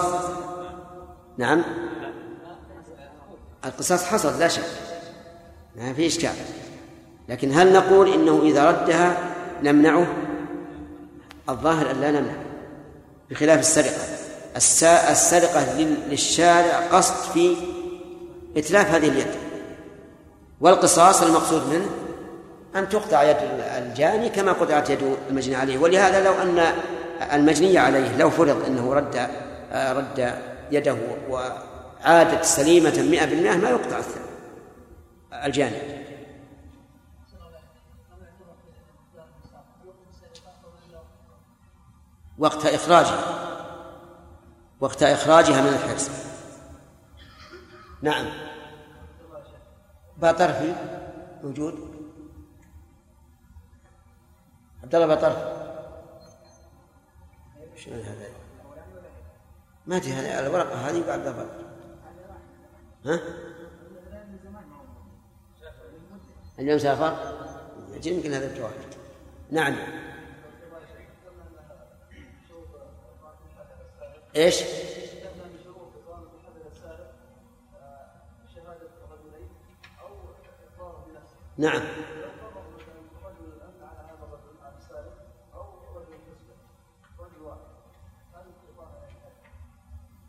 نعم. 1.43 1.63
القصاص 3.65 4.05
حصل 4.05 4.39
لا 4.39 4.49
شك. 4.49 4.63
ما 5.77 5.93
في 5.93 6.07
إشكال. 6.07 6.31
لكن 7.29 7.53
هل 7.53 7.73
نقول 7.73 8.13
إنه 8.13 8.43
إذا 8.43 8.71
ردها 8.71 9.17
نمنعه؟ 9.63 10.07
الظاهر 11.49 11.91
أن 11.91 12.01
لا 12.01 12.11
نمنع 12.11 12.35
بخلاف 13.31 13.61
السرقة. 13.61 14.03
السرقة 15.11 15.75
للشارع 16.11 16.87
قصد 16.93 17.33
في 17.33 17.57
إتلاف 18.57 18.91
هذه 18.91 19.09
اليد. 19.09 19.35
والقصاص 20.61 21.23
المقصود 21.23 21.63
منه 21.73 21.87
أن 22.77 22.89
تقطع 22.89 23.23
يد 23.23 23.37
الجاني 23.79 24.29
كما 24.29 24.53
قطعت 24.53 24.91
يد 24.91 25.17
المجني 25.31 25.57
عليه. 25.57 25.79
ولهذا 25.79 26.25
لو 26.25 26.33
أن 26.33 26.73
المجني 27.33 27.79
عليه 27.79 28.17
لو 28.17 28.31
فرض 28.31 28.65
أنه 28.67 28.95
رد 28.95 29.29
رد 29.73 30.52
يده 30.73 30.97
وعادت 31.29 32.45
سليمة 32.45 33.03
مئة 33.11 33.25
بالمئة 33.27 33.57
ما 33.57 33.71
يقطع 33.71 34.01
الجاني 35.45 36.03
وقت 42.39 42.67
إخراجها. 42.67 43.43
وقت 44.81 45.03
إخراجها 45.03 45.63
من 45.63 45.69
الحبس 45.69 46.11
نعم. 48.03 48.27
باطرفي 50.17 50.75
موجود. 51.43 51.93
عبد 54.83 54.95
الله 54.95 55.07
باطرفي 55.07 55.63
شنو 57.77 57.95
هذا؟ 57.95 58.42
ما 59.87 59.97
هذه 59.97 60.47
الورقه 60.47 60.75
هذه 60.75 61.07
بعد 61.07 61.21
ضبط 61.21 61.49
ها؟ 63.05 63.21
اليوم 66.59 66.79
سافر؟ 66.79 67.17
يمكن 68.07 68.35
هذا 68.35 68.51
الجواب 68.51 68.73
نعم. 69.51 69.77
إيش؟ 74.37 74.63
نعم. 81.59 81.83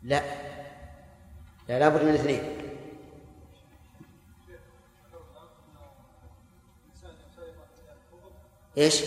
لا. 0.04 0.22
لا 1.68 1.78
لابد 1.78 2.02
من 2.02 2.14
اثنين 2.14 2.42
إيش؟ 8.78 9.04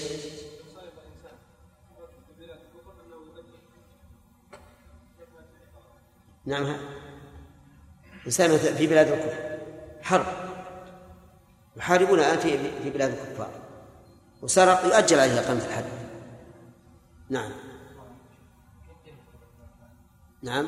نعم 6.46 6.78
إنسان 8.26 8.58
في 8.58 8.88
بلاد 8.88 9.08
الكفر 9.08 9.60
حرب. 10.02 10.26
يحاربون 11.78 12.20
الآن 12.20 12.38
في 12.84 12.90
بلاد 12.90 13.10
الكفار. 13.12 13.52
وسرق 14.42 14.86
يؤجل 14.86 15.20
عليه 15.20 15.40
إقامة 15.40 15.66
الحد 15.66 15.86
نعم. 17.30 17.67
نعم. 20.44 20.68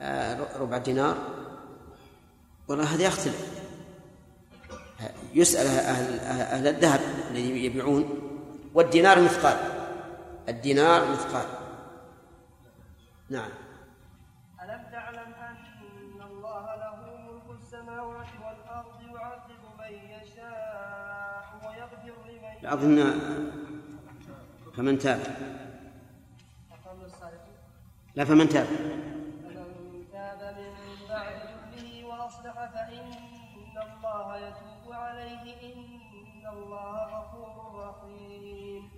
آه، 0.00 0.58
ربع 0.58 0.78
دينار. 0.78 1.16
والله 2.68 2.94
هذا 2.94 3.02
يختلف. 3.02 3.64
يسأل 5.34 5.66
أهل, 5.66 6.20
أهل 6.20 6.66
الذهب 6.66 7.00
الذي 7.30 7.64
يبيعون. 7.64 8.04
والدينار 8.74 9.20
مثقال. 9.20 9.56
الدينار 10.48 11.10
مثقال. 11.10 11.46
نعم. 13.28 13.50
ألم 14.62 14.82
تعلم 14.92 15.34
أن 15.34 16.22
الله 16.22 16.74
له 16.74 16.96
ملك 17.06 17.58
السماوات 17.60 18.26
والأرض 18.44 19.02
يعذب 19.02 19.62
من 19.78 19.94
يشاء 20.10 21.60
ويغفر 21.64 22.14
لمن 22.28 22.66
أظن 22.66 23.20
فمن 24.76 24.98
تاب. 24.98 25.20
لا 28.16 28.24
فمن 28.24 28.48
تاب؟ 28.48 28.66
فمن 28.66 30.04
تاب 30.12 30.56
من 30.56 31.08
بعد 31.08 31.36
ظلمه 31.74 32.06
وأصلح 32.08 32.54
فإن 32.74 33.10
الله 33.86 34.36
يتوب 34.36 34.92
عليه 34.92 35.44
إن 35.74 36.46
الله 36.52 36.96
غفور 37.18 37.54
رحيم 37.88 38.90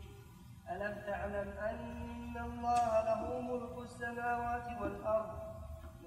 ألم 0.70 0.94
تعلم 1.06 1.48
أن 1.70 2.36
الله 2.44 2.90
له 3.08 3.40
ملك 3.40 3.84
السماوات 3.84 4.82
والأرض 4.82 5.30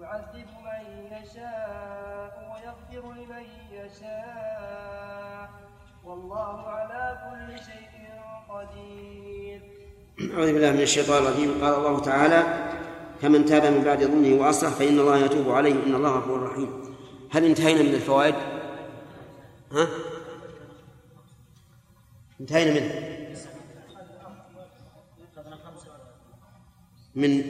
يعذب 0.01 0.47
من 0.65 0.83
يشاء 1.17 2.33
ويغفر 2.51 3.11
لمن 3.13 3.45
يشاء 3.71 5.49
والله 6.03 6.69
على 6.69 7.17
كل 7.25 7.57
شيء 7.63 7.93
قدير 8.49 9.61
أعوذ 10.33 10.53
بالله 10.53 10.71
من 10.71 10.81
الشيطان 10.81 11.23
الرجيم. 11.23 11.63
قال 11.63 11.73
الله 11.73 11.99
تعالى 12.01 12.39
فمن 13.21 13.45
تاب 13.45 13.73
من 13.73 13.83
بعد 13.83 14.03
ظلمه 14.03 14.41
وأصلح 14.41 14.69
فإن 14.69 14.99
الله 14.99 15.17
يتوب 15.17 15.49
عليه 15.49 15.73
إن 15.73 15.95
الله 15.95 16.09
غفور 16.09 16.43
رحيم 16.43 16.95
هل 17.31 17.45
انتهينا 17.45 17.81
من 17.81 17.93
الفوائد؟ 17.93 18.35
ها؟ 19.71 19.87
انتهينا 22.39 22.73
منه 22.73 22.85
من 27.15 27.43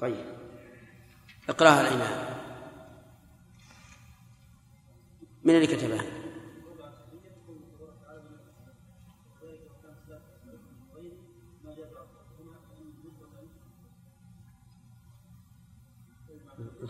طيب 0.00 0.24
اقرأها 1.48 1.80
الإمام 1.80 2.40
من 5.44 5.54
اللي 5.54 5.66
كتبها؟ 5.66 6.19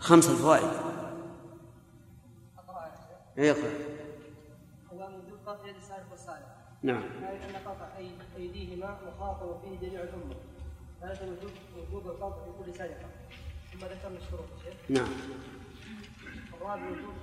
خمس 0.01 0.29
الفوائد 0.29 0.69
من 5.11 5.21
ذو 5.29 5.37
قطع 5.45 5.67
يد 5.67 5.75
السارق 5.75 6.05
والسارق 6.11 6.55
نعم. 6.83 7.03
أي 7.03 7.49
أن 7.49 7.55
قطع 7.65 7.87
أيديهما 8.37 8.99
مخاطر 9.07 9.59
فيه 9.63 9.87
جميع 9.87 10.01
الأمة 10.03 10.35
ثلاثة 11.01 11.25
وجوب 11.25 11.51
وجوب 11.77 12.07
القطع 12.07 12.43
في 12.43 12.63
كل 12.63 12.77
سرقة 12.77 13.09
ثم 13.73 13.79
ذكرنا 13.79 14.17
الشروط 14.17 14.45
نعم. 14.89 15.07
الرابع 16.53 16.89
وجوب 16.91 17.13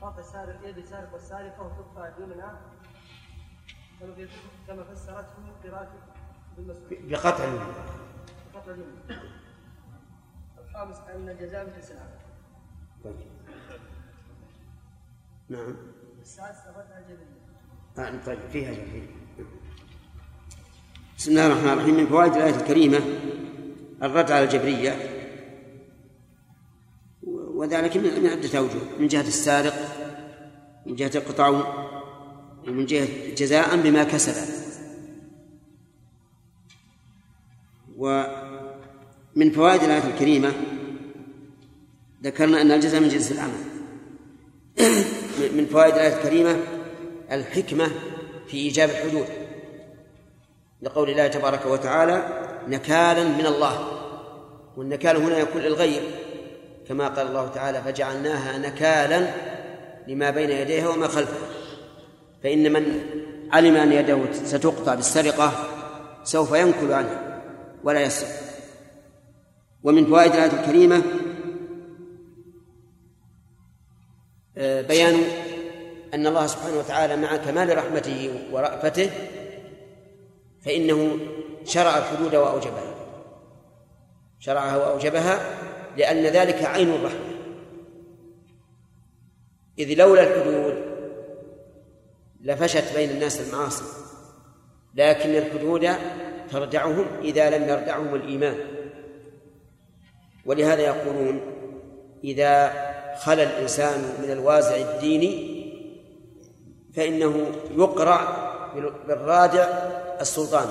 قطع 0.00 0.22
سارق 0.22 0.68
يد 0.68 0.78
السارق 0.78 1.12
والسارقة 1.12 1.62
وتقطع 1.62 2.08
اليمنى 2.08 2.42
كما 4.66 4.84
فسرته 4.84 5.26
قراءة 5.64 5.92
بقطع 6.58 7.44
اليمنى 7.44 7.74
بقطع 8.54 8.72
اليمنى 8.72 9.43
الخامس 10.74 10.96
أن 11.14 11.28
الجزاء 11.28 11.66
مثل 11.66 11.78
السلام 11.78 12.08
طيب. 13.04 13.14
نعم. 15.48 15.76
السادس 16.22 16.58
الردع 16.66 16.98
الجبلية 16.98 17.44
آه 17.98 18.24
طيب 18.26 18.38
فيها 18.52 18.72
جميل. 18.72 19.06
بسم 21.18 21.30
الله 21.30 21.46
الرحمن 21.46 21.68
الرحيم. 21.68 21.94
من 21.94 22.06
فوائد 22.06 22.32
الآية 22.32 22.54
الكريمة 22.54 22.98
الرد 24.02 24.30
على 24.30 24.44
الجبرية 24.44 24.96
وذلك 27.54 27.96
من 27.96 28.26
عدة 28.26 28.58
أوجه. 28.58 28.98
من 28.98 29.08
جهة 29.08 29.26
السارق 29.26 29.74
من 30.86 30.94
جهة 30.94 31.10
القطع 31.14 31.48
ومن 32.68 32.86
جهة 32.86 33.34
جزاء 33.34 33.76
بما 33.76 34.04
كسب 34.04 34.54
ومن 39.36 39.50
فوائد 39.50 39.82
الآية 39.82 40.14
الكريمة 40.14 40.52
ذكرنا 42.24 42.60
أن 42.60 42.72
الجزاء 42.72 43.00
من 43.00 43.08
جنس 43.08 43.32
العمل. 43.32 43.64
من 45.56 45.66
فوائد 45.66 45.94
الآية 45.94 46.16
الكريمة 46.16 46.56
الحكمة 47.32 47.90
في 48.48 48.56
إيجاب 48.56 48.90
الحدود. 48.90 49.26
لقول 50.82 51.10
الله 51.10 51.26
تبارك 51.26 51.66
وتعالى 51.66 52.22
نكالا 52.68 53.24
من 53.24 53.46
الله. 53.46 53.88
والنكال 54.76 55.16
هنا 55.16 55.38
يكون 55.38 55.62
للغير 55.62 56.02
كما 56.88 57.08
قال 57.08 57.26
الله 57.26 57.48
تعالى 57.48 57.82
فجعلناها 57.82 58.58
نكالا 58.58 59.30
لما 60.08 60.30
بين 60.30 60.50
يديها 60.50 60.88
وما 60.88 61.08
خلفها. 61.08 61.48
فإن 62.42 62.72
من 62.72 63.00
علم 63.52 63.76
أن 63.76 63.92
يده 63.92 64.18
ستقطع 64.32 64.94
بالسرقة 64.94 65.52
سوف 66.24 66.52
ينكل 66.52 66.92
عنها 66.92 67.42
ولا 67.84 68.00
يسرق. 68.00 68.43
ومن 69.84 70.06
فوائد 70.06 70.32
الآية 70.32 70.60
الكريمة 70.60 71.02
آه، 74.56 74.82
بيان 74.82 75.14
أن 76.14 76.26
الله 76.26 76.46
سبحانه 76.46 76.78
وتعالى 76.78 77.16
مع 77.16 77.36
كمال 77.36 77.78
رحمته 77.78 78.40
ورأفته 78.52 79.10
فإنه 80.62 81.18
شرع 81.64 81.98
الحدود 81.98 82.34
وأوجبها. 82.34 82.94
شرعها 84.38 84.76
وأوجبها 84.76 85.40
لأن 85.96 86.22
ذلك 86.22 86.62
عين 86.62 86.90
الرحمة. 86.90 87.34
إذ 89.78 89.94
لولا 89.98 90.22
الحدود 90.22 90.84
لفشت 92.40 92.96
بين 92.96 93.10
الناس 93.10 93.40
المعاصي 93.40 93.84
لكن 94.94 95.30
الحدود 95.30 95.88
تردعهم 96.50 97.06
إذا 97.22 97.58
لم 97.58 97.68
يردعهم 97.68 98.14
الإيمان. 98.14 98.73
ولهذا 100.46 100.80
يقولون 100.82 101.40
إذا 102.24 102.72
خلا 103.16 103.42
الإنسان 103.42 104.00
من 104.22 104.30
الوازع 104.30 104.76
الديني 104.76 105.54
فإنه 106.96 107.46
يقرع 107.76 108.44
بالرادع 109.08 109.64
السلطان. 110.20 110.68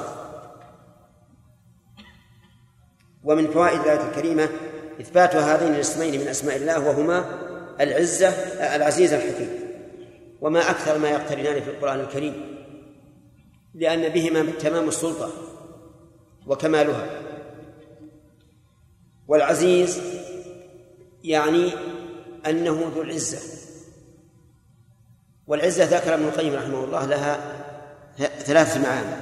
ومن 3.24 3.48
فوائد 3.48 3.80
الآية 3.82 4.10
الكريمة 4.10 4.50
إثبات 5.02 5.36
هذين 5.36 5.76
الاسمين 5.76 6.22
من 6.22 6.28
أسماء 6.28 6.56
الله 6.56 6.88
وهما 6.88 7.26
العزة 7.80 8.30
العزيز 8.76 9.14
الحكيم. 9.14 9.50
وما 10.42 10.60
أكثر 10.60 10.98
ما 10.98 11.10
يقترنان 11.10 11.62
في 11.62 11.70
القرآن 11.70 12.00
الكريم 12.00 12.54
لأن 13.76 14.10
بهما 14.10 14.52
تمام 14.60 14.88
السلطة 14.88 15.32
وكمالها. 16.48 17.33
والعزيز 19.28 20.02
يعني 21.24 21.72
أنه 22.48 22.92
ذو 22.96 23.02
العزة. 23.02 23.40
والعزة 25.48 25.98
ذكر 25.98 26.14
ابن 26.14 26.24
القيم 26.24 26.54
رحمه 26.54 26.84
الله 26.84 27.06
لها 27.06 27.38
ثلاثة 28.18 28.82
معاني. 28.82 29.16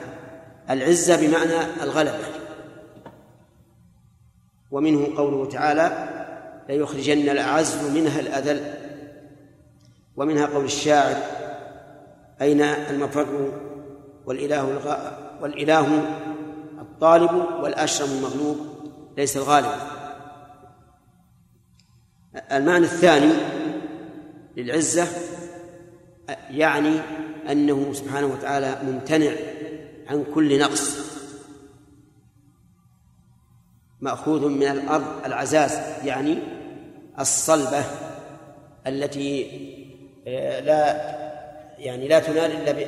العزة 0.70 1.28
بمعنى 1.28 1.84
الغلبة. 1.84 2.26
ومنه 4.72 5.18
قوله 5.18 5.50
تعالى 5.50 6.10
ليخرجن 6.70 7.30
الأعز 7.30 7.76
منها 7.96 8.20
الأذل. 8.20 8.74
ومنها 10.16 10.46
قول 10.46 10.66
الشاعر 10.66 11.16
أين 12.42 12.62
المفر 12.62 13.52
والإله 14.26 14.66
والإله 15.42 16.04
الطالب 16.82 17.32
والأشرم 17.64 18.10
المغلوب؟ 18.10 18.71
ليس 19.18 19.38
الغالب. 19.38 19.72
المعنى 22.52 22.86
الثاني 22.86 23.34
للعزة 24.58 25.08
يعني 26.50 27.00
أنه 27.52 27.94
سبحانه 27.94 28.28
وتعالى 28.28 28.78
ممتنع 28.84 29.32
عن 30.08 30.26
كل 30.34 30.60
نقص. 30.60 31.12
مأخوذ 34.02 34.48
من 34.50 34.68
الأرض 34.68 35.26
العزاز 35.26 35.80
يعني 36.06 36.38
الصلبة 37.20 37.84
التي 38.88 39.62
آه، 40.28 40.60
لا 40.60 41.12
يعني 41.78 42.08
لا 42.08 42.20
تنال 42.20 42.52
إلا 42.52 42.88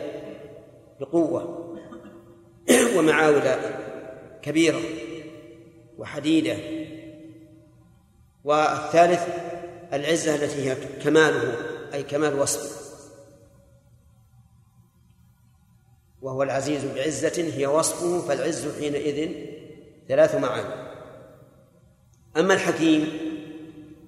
بقوة 0.99 1.75
ومعاول 2.97 3.41
كبيرة. 4.41 4.79
وحديدة. 5.97 6.57
والثالث 8.43 9.27
العزة 9.93 10.35
التي 10.35 10.69
هي 10.69 10.75
كماله 11.03 11.57
أي 11.93 12.03
كمال 12.03 12.39
وصفه. 12.39 12.83
وهو 16.21 16.43
العزيز 16.43 16.85
بعزة 16.85 17.51
هي 17.55 17.65
وصفه 17.65 18.19
فالعز 18.27 18.67
حينئذ 18.79 19.31
ثلاث 20.07 20.35
معاني. 20.35 20.93
أما 22.37 22.53
الحكيم 22.53 23.07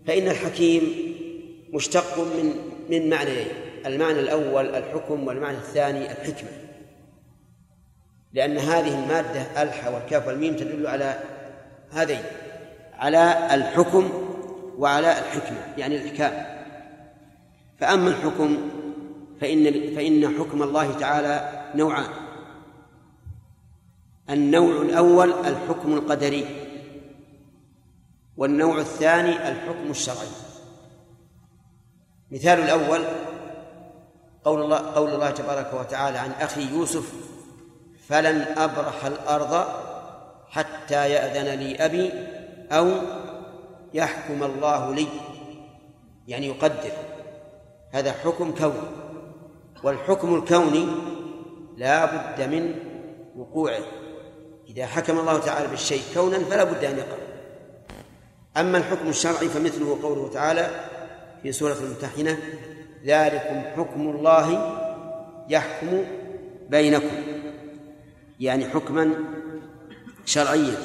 فإن 0.08 0.28
الحكيم 0.28 1.16
مشتق 1.74 2.20
من 2.20 2.54
من 2.90 3.10
معنيين 3.10 3.48
المعنى 3.86 4.20
الأول 4.20 4.76
الحكم 4.76 5.28
والمعنى 5.28 5.58
الثاني 5.58 6.12
الحكمة. 6.12 6.50
لأن 8.34 8.58
هذه 8.58 9.04
المادة 9.04 9.62
الح 9.64 9.88
والكاف 9.88 10.28
والميم 10.28 10.56
تدل 10.56 10.88
على 10.88 11.35
هذين 11.92 12.22
على 12.94 13.56
الحكم 13.56 14.10
وعلى 14.78 15.12
الحكمة 15.12 15.74
يعني 15.78 15.96
الإحكام. 15.96 16.56
فأما 17.80 18.10
الحكم 18.10 18.58
فإن 19.42 19.96
فإن 19.96 20.38
حكم 20.40 20.64
الله 20.64 21.00
تعالى 21.00 21.64
نوعان. 21.76 22.10
النوع 24.30 24.82
الأول 24.82 25.32
الحكم 25.32 25.94
القدري 25.94 26.46
والنوع 28.38 28.78
الثاني 28.78 29.50
الحكم 29.50 29.90
الشرعي. 29.90 30.28
مثال 32.32 32.60
الأول 32.60 33.02
قول 34.46 34.62
الله 34.62 34.78
قول 34.78 35.10
الله 35.10 35.30
تبارك 35.30 35.74
وتعالى 35.74 36.18
عن 36.18 36.32
أخي 36.32 36.70
يوسف 36.70 37.14
فلن 38.08 38.46
أبرح 38.58 39.06
الأرض 39.06 39.85
حتى 40.50 41.12
يأذن 41.12 41.60
لي 41.60 41.76
أبي 41.76 42.12
أو 42.72 42.92
يحكم 43.94 44.44
الله 44.44 44.96
لي. 44.96 45.08
يعني 46.28 46.48
يقدر. 46.48 46.92
هذا 47.92 48.12
حكم 48.12 48.52
كوني 48.52 48.74
والحكم 49.84 50.36
الكوني 50.36 50.88
لا 51.78 52.06
بد 52.06 52.42
من 52.42 52.76
وقوعه. 53.36 53.84
إذا 54.70 54.86
حكم 54.86 55.20
الله 55.20 55.40
تعالى 55.40 55.68
بالشيء 55.68 56.02
كونا 56.14 56.40
فلا 56.40 56.64
بد 56.64 56.84
أن 56.84 56.98
يقع. 56.98 57.18
أما 58.58 58.78
الحكم 58.78 59.10
الشرعي 59.10 59.50
فمثله 59.50 60.00
قوله 60.04 60.30
تعالى 60.30 60.70
في 61.44 61.52
سورة 61.52 61.74
الممتحنة 61.74 62.38
ذلكم 63.06 63.62
حكم 63.76 64.02
الله 64.10 64.78
يحكم 65.50 66.04
بينكم. 66.70 67.24
يعني 68.40 68.70
حكما 68.70 69.14
شرعيا 70.26 70.78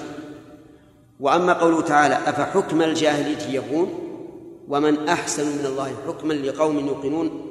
وأما 1.20 1.52
قوله 1.52 1.80
تعالى 1.80 2.14
أفحكم 2.14 2.82
الجاهلية 2.82 3.56
يبغون؟ 3.56 4.06
ومن 4.68 5.08
أحسن 5.08 5.46
من 5.46 5.66
الله 5.66 5.92
حكما 6.06 6.32
لقوم 6.32 6.86
يوقنون؟ 6.86 7.46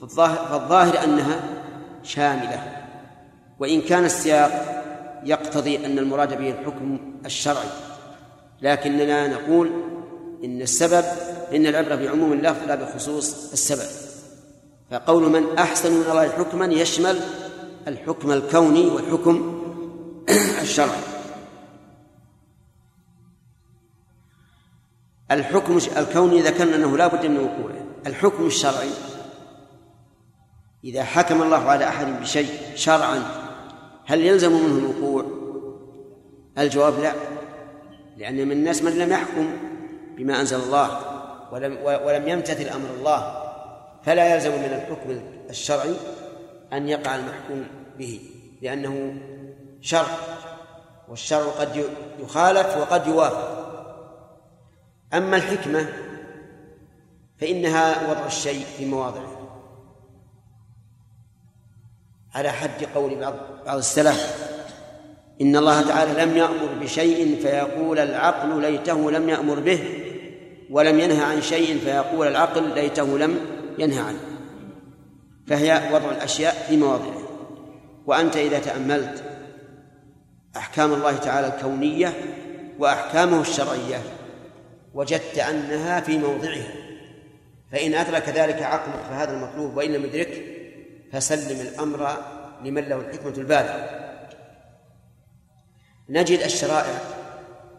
فالظاهر, 0.00 0.36
فالظاهر 0.36 1.04
أنها 1.04 1.40
شاملة. 2.02 2.62
وإن 3.60 3.80
كان 3.80 4.04
السياق 4.04 4.82
يقتضي 5.24 5.86
أن 5.86 5.98
المراد 5.98 6.38
به 6.38 6.50
الحكم 6.50 6.98
الشرعي. 7.26 7.68
لكننا 8.62 9.28
نقول 9.28 9.70
إن 10.44 10.62
السبب 10.62 11.04
إن 11.54 11.66
العبرة 11.66 11.94
بعموم 11.94 12.32
اللفظ 12.32 12.68
لا 12.68 12.74
بخصوص 12.74 13.52
السبب. 13.52 13.88
فقول 14.90 15.22
من 15.30 15.58
أحسن 15.58 15.92
من 15.92 16.04
الله 16.10 16.28
حكما 16.28 16.66
يشمل 16.66 17.20
الحكم 17.88 18.32
الكوني 18.32 18.86
والحكم 18.86 19.62
الشرعي. 20.62 21.15
الحكم 25.30 25.78
الكوني 25.96 26.40
ذكرنا 26.40 26.76
أنه 26.76 26.96
لا 26.96 27.06
بد 27.06 27.26
من 27.26 27.38
وقوعه. 27.38 27.86
الحكم 28.06 28.46
الشرعي. 28.46 28.90
إذا 30.84 31.04
حكم 31.04 31.42
الله 31.42 31.70
على 31.70 31.88
أحد 31.88 32.20
بشيء 32.20 32.48
شرعا 32.74 33.22
هل 34.06 34.20
يلزم 34.20 34.52
منه 34.52 34.78
الوقوع؟ 34.78 35.24
الجواب 36.58 36.98
لا. 36.98 37.12
لأن 38.16 38.34
من 38.34 38.52
الناس 38.52 38.82
من 38.82 38.98
لم 38.98 39.12
يحكم 39.12 39.56
بما 40.16 40.40
أنزل 40.40 40.60
الله 40.60 41.00
ولم 41.52 41.78
ولم 41.82 42.28
يمتثل 42.28 42.68
أمر 42.68 42.88
الله 42.98 43.42
فلا 44.02 44.34
يلزم 44.34 44.50
من 44.50 44.64
الحكم 44.64 45.20
الشرعي 45.50 45.94
أن 46.72 46.88
يقع 46.88 47.16
المحكوم 47.16 47.66
به 47.98 48.20
لأنه 48.62 49.14
شرع 49.80 50.16
والشرع 51.08 51.46
قد 51.46 51.84
يخالف 52.18 52.76
وقد 52.76 53.06
يوافق. 53.06 53.65
أما 55.16 55.36
الحكمة 55.36 55.86
فإنها 57.40 58.10
وضع 58.10 58.26
الشيء 58.26 58.66
في 58.78 58.86
مواضعه. 58.86 59.36
على 62.34 62.52
حد 62.52 62.84
قول 62.94 63.14
بعض 63.14 63.34
بعض 63.66 63.76
السلف 63.76 64.46
إن 65.40 65.56
الله 65.56 65.82
تعالى 65.82 66.24
لم 66.24 66.36
يأمر 66.36 66.68
بشيء 66.80 67.40
فيقول 67.42 67.98
العقل 67.98 68.60
ليته 68.60 69.10
لم 69.10 69.28
يأمر 69.28 69.60
به 69.60 70.02
ولم 70.70 71.00
ينهى 71.00 71.24
عن 71.24 71.42
شيء 71.42 71.78
فيقول 71.78 72.26
العقل 72.26 72.74
ليته 72.74 73.18
لم 73.18 73.38
ينهى 73.78 74.00
عنه. 74.00 74.20
فهي 75.46 75.90
وضع 75.92 76.10
الأشياء 76.10 76.66
في 76.68 76.76
مواضعها 76.76 77.26
وأنت 78.06 78.36
إذا 78.36 78.58
تأملت 78.58 79.24
أحكام 80.56 80.92
الله 80.92 81.16
تعالى 81.16 81.46
الكونية 81.46 82.12
وأحكامه 82.78 83.40
الشرعية 83.40 84.02
وجدت 84.96 85.38
أنها 85.38 86.00
في 86.00 86.18
موضعها. 86.18 86.72
فإن 87.72 87.94
أدرك 87.94 88.28
ذلك 88.28 88.62
عقلك 88.62 89.04
فهذا 89.08 89.32
المطلوب 89.32 89.76
وإن 89.76 89.92
لم 89.92 90.04
يدرك 90.04 90.44
فسلم 91.12 91.60
الأمر 91.60 92.16
لمن 92.64 92.82
له 92.88 92.96
الحكمة 92.96 93.34
البالغة. 93.38 93.90
نجد 96.08 96.38
الشرائع 96.38 97.00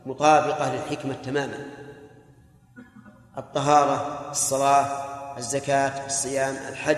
مطابقة 0.05 0.75
للحكمة 0.75 1.13
تماما. 1.13 1.65
الطهارة 3.37 4.31
الصلاة 4.31 4.87
الزكاة 5.37 6.05
الصيام 6.05 6.55
الحج 6.69 6.97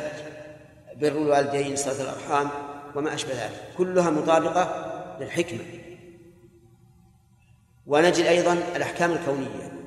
بر 0.95 1.07
الوالدين 1.07 1.75
صلة 1.75 2.01
الأرحام 2.01 2.49
وما 2.95 3.13
أشبه 3.13 3.33
ذلك. 3.33 3.73
كلها 3.77 4.09
مطابقة 4.09 4.85
للحكمة. 5.19 5.65
ونجد 7.87 8.25
أيضا 8.25 8.53
الأحكام 8.75 9.11
الكونية. 9.11 9.78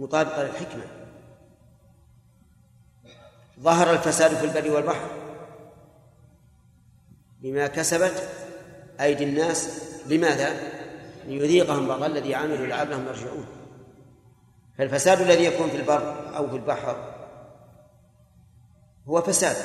مطابقة 0.00 0.42
للحكمة. 0.42 0.84
ظهر 3.60 3.92
الفساد 3.92 4.34
في 4.34 4.44
البر 4.44 4.70
والبحر. 4.70 5.10
بما 7.40 7.66
كسبت 7.66 8.28
أيدي 9.00 9.24
الناس. 9.24 9.84
لماذا؟ 10.06 10.56
ليذيقهم 11.26 11.88
بعض 11.88 12.02
الذي 12.02 12.34
عملوا 12.34 12.66
لعلهم 12.66 13.06
يرجعون. 13.06 13.46
فالفساد 14.78 15.20
الذي 15.20 15.44
يكون 15.44 15.70
في 15.70 15.76
البر 15.76 16.36
أو 16.36 16.48
في 16.48 16.56
البحر 16.56 17.14
هو 19.08 19.22
فساد 19.22 19.56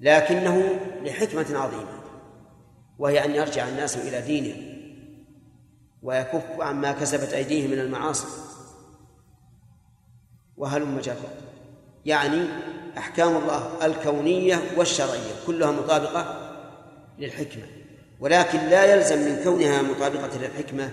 لكنه 0.00 0.80
لحكمة 1.02 1.58
عظيمة 1.58 2.02
وهي 2.98 3.24
أن 3.24 3.34
يرجع 3.34 3.68
الناس 3.68 3.96
إلى 3.96 4.20
دينهم 4.20 4.76
ويكف 6.02 6.60
عما 6.60 6.92
كسبت 6.92 7.32
أيديهم 7.32 7.70
من 7.70 7.78
المعاصي. 7.78 8.45
وهلم 10.56 11.00
جرا 11.00 11.30
يعني 12.06 12.46
أحكام 12.98 13.36
الله 13.36 13.86
الكونية 13.86 14.62
والشرعية 14.76 15.32
كلها 15.46 15.70
مطابقة 15.70 16.52
للحكمة 17.18 17.62
ولكن 18.20 18.58
لا 18.58 18.94
يلزم 18.94 19.18
من 19.18 19.44
كونها 19.44 19.82
مطابقة 19.82 20.38
للحكمة 20.38 20.90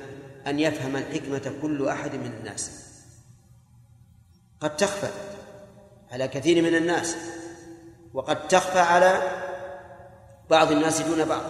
أن 0.48 0.60
يفهم 0.60 0.96
الحكمة 0.96 1.54
كل 1.62 1.88
أحد 1.88 2.16
من 2.16 2.34
الناس. 2.40 2.84
قد 4.60 4.76
تخفى 4.78 5.08
على 6.12 6.28
كثير 6.28 6.64
من 6.64 6.76
الناس 6.76 7.16
وقد 8.14 8.48
تخفى 8.48 8.80
على 8.80 9.22
بعض 10.50 10.72
الناس 10.72 11.02
دون 11.02 11.26
بعض 11.26 11.44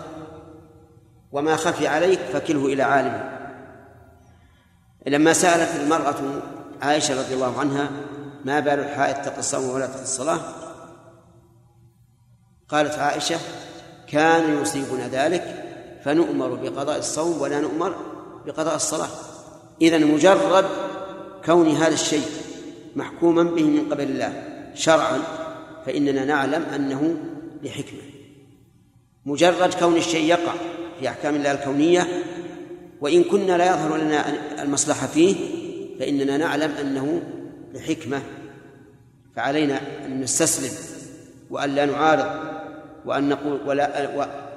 وما 1.31 1.55
خفي 1.55 1.87
عليك 1.87 2.19
فكله 2.19 2.65
إلى 2.65 2.83
عالمه. 2.83 3.39
لما 5.07 5.33
سألت 5.33 5.81
المرأة 5.81 6.41
عائشة 6.83 7.19
رضي 7.19 7.33
الله 7.33 7.59
عنها 7.59 7.91
ما 8.45 8.59
بال 8.59 8.79
الحائط 8.79 9.25
تقي 9.25 9.39
الصوم 9.39 9.69
ولا 9.69 9.85
تقي 9.85 10.01
الصلاة 10.01 10.39
قالت 12.69 12.93
عائشة 12.99 13.39
كان 14.07 14.61
يصيبنا 14.61 15.07
ذلك 15.07 15.63
فنؤمر 16.05 16.47
بقضاء 16.55 16.97
الصوم 16.97 17.41
ولا 17.41 17.59
نؤمر 17.59 17.95
بقضاء 18.45 18.75
الصلاة. 18.75 19.09
إذا 19.81 19.97
مجرد 19.97 20.65
كون 21.45 21.67
هذا 21.69 21.93
الشيء 21.93 22.27
محكوما 22.95 23.43
به 23.43 23.63
من 23.63 23.89
قبل 23.91 24.03
الله 24.03 24.43
شرعا 24.75 25.19
فإننا 25.85 26.25
نعلم 26.25 26.63
أنه 26.63 27.15
لحكمة 27.63 28.01
مجرد 29.25 29.73
كون 29.73 29.95
الشيء 29.95 30.25
يقع 30.25 30.53
في 30.99 31.09
أحكام 31.09 31.35
الله 31.35 31.51
الكونية 31.51 32.23
وإن 33.01 33.23
كنا 33.23 33.57
لا 33.57 33.65
يظهر 33.65 33.97
لنا 33.97 34.25
المصلحة 34.63 35.07
فيه 35.07 35.62
فإننا 35.99 36.37
نعلم 36.37 36.71
أنه 36.71 37.21
لحكمة 37.73 38.21
فعلينا 39.35 40.05
أن 40.05 40.21
نستسلم 40.21 40.71
وأن 41.49 41.75
لا 41.75 41.85
نعارض 41.85 42.53
وأن 43.05 43.29
نقول 43.29 43.59
ولا 43.67 44.09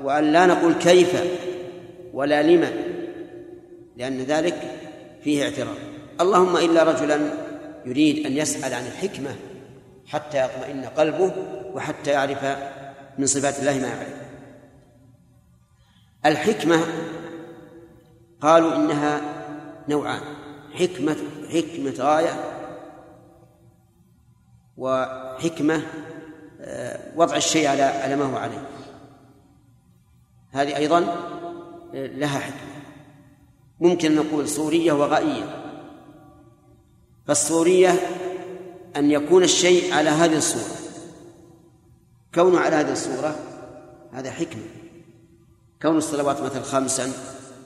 وأن 0.03 0.33
لا 0.33 0.47
نقول 0.47 0.75
كيف 0.75 1.23
ولا 2.13 2.43
لما 2.43 2.71
لأن 3.97 4.19
ذلك 4.19 4.55
فيه 5.25 5.45
اعتراض. 5.45 5.77
اللهم 6.21 6.57
إلا 6.57 6.83
رجلا 6.83 7.21
يريد 7.87 8.27
أن 8.27 8.33
يسأل 8.33 8.75
عن 8.75 8.87
الحكمة 8.87 9.31
حتى 10.07 10.45
يطمئن 10.45 10.85
قلبه 10.85 11.33
وحتى 11.75 12.11
يعرف 12.11 12.45
من 13.19 13.27
صفات 13.27 13.59
الله 13.59 13.79
ما 13.79 13.89
يعرف. 13.89 14.15
الحكمة 16.27 16.81
قالوا 18.41 18.77
إنها 18.77 19.21
نوعان. 19.89 20.23
حكمة 20.79 21.17
حكمة 21.53 21.95
غاية 21.99 22.57
وحكمة 24.77 25.83
آه، 26.61 27.01
وضع 27.17 27.37
الشيء 27.37 27.67
على 27.67 27.83
على 27.83 28.17
ما 28.17 28.25
هو 28.25 28.37
عليه. 28.37 28.69
هذه 30.51 30.77
أيضا 30.77 30.99
آه، 31.95 32.07
لها 32.07 32.39
حكمة. 32.39 32.83
ممكن 33.81 34.15
نقول 34.15 34.49
صورية 34.49 34.93
وغائية. 34.93 35.63
فالصورية 37.27 37.91
أن 38.97 39.11
يكون 39.11 39.43
الشيء 39.43 39.95
على 39.95 40.11
هذه 40.11 40.37
الصورة. 40.37 40.77
كونه 42.35 42.61
على 42.61 42.77
هذه 42.77 42.93
الصورة 42.93 43.37
هذا 44.13 44.31
حكمة. 44.31 44.67
كون 45.83 45.97
الصلوات 45.97 46.41
مثلا 46.41 46.63
خمسا 46.63 47.13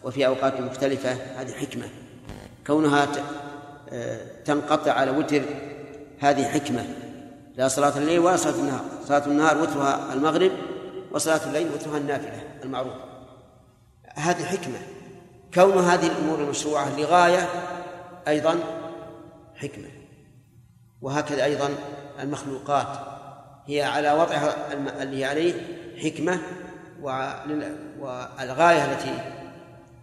وفي 0.05 0.27
أوقات 0.27 0.61
مختلفة 0.61 1.13
هذه 1.13 1.53
حكمة. 1.53 1.89
كونها 2.71 3.09
آه، 3.93 4.43
تنقطع 4.45 4.93
على 4.93 5.11
وتر 5.11 5.43
هذه 6.21 6.45
حكمة. 6.45 6.87
لا 7.57 7.69
صلاة 7.69 7.99
الليل 7.99 8.19
ولا 8.19 8.37
صلاة 8.37 8.55
النهار. 8.55 8.85
صلاة 9.05 9.27
النهار 9.27 9.59
وترها 9.59 10.13
المغرب 10.13 10.53
وصلاة 11.13 11.41
الليل 11.47 11.69
وترها 11.75 11.99
النافلة 11.99 12.43
المعروفة 12.65 13.05
هذه 14.15 14.45
حكمة. 14.45 14.79
كون 15.55 15.85
هذه 15.85 16.07
الأمور 16.07 16.39
المشروعة 16.39 17.01
لغاية 17.01 17.49
أيضا 18.29 18.59
حكمة. 19.57 19.89
وهكذا 21.03 21.45
أيضا 21.45 21.71
المخلوقات. 22.23 22.99
هي 23.67 23.83
على 23.83 24.13
وضعها 24.13 24.73
اللي 25.03 25.25
عليه 25.25 25.55
حكمة 26.03 26.41
والغاية 28.01 28.85
التي 28.93 29.19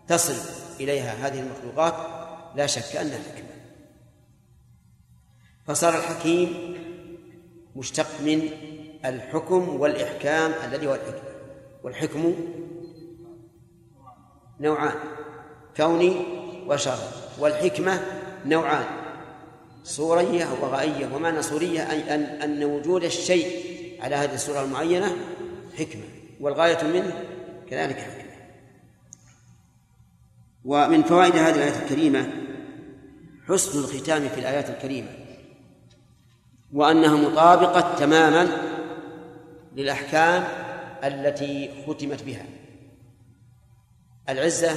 تصل 0.07 0.35
إليها 0.79 1.27
هذه 1.27 1.39
المخلوقات 1.39 2.16
لا 2.55 2.65
شك 2.65 2.95
أنها 2.95 3.17
حكمة 3.17 3.47
فصار 5.67 5.97
الحكيم 5.97 6.77
مشتق 7.75 8.21
من 8.21 8.49
الحكم 9.05 9.69
والإحكام 9.69 10.53
الذي 10.63 10.87
هو 10.87 10.93
الحكمة 10.93 11.29
والحكم 11.83 12.33
نوعان 14.59 14.93
كوني 15.77 16.25
وشرعي. 16.67 16.97
والحكمة 17.39 18.01
نوعان 18.45 18.85
صورية 19.83 20.47
وغائية 20.61 21.15
ومعنى 21.15 21.41
صورية 21.41 21.91
أي 21.91 22.15
أن 22.15 22.23
أن 22.23 22.63
وجود 22.63 23.03
الشيء 23.03 23.67
على 24.03 24.15
هذه 24.15 24.33
الصورة 24.33 24.63
المعينة 24.63 25.15
حكمة. 25.77 26.03
والغاية 26.39 26.83
منه 26.83 27.23
كذلك 27.69 27.97
حكمة. 27.97 28.26
ومن 30.67 31.03
فوائد 31.03 31.35
هذه 31.35 31.55
الآية 31.55 31.83
الكريمة 31.83 32.29
حسن 33.47 33.79
الختام 33.79 34.29
في 34.29 34.39
الآيات 34.39 34.69
الكريمة 34.69 35.09
وأنها 36.73 37.15
مطابقة 37.15 37.95
تماما 37.95 38.47
للأحكام 39.75 40.43
التي 41.03 41.71
ختمت 41.87 42.23
بها. 42.23 42.45
العزة 44.29 44.71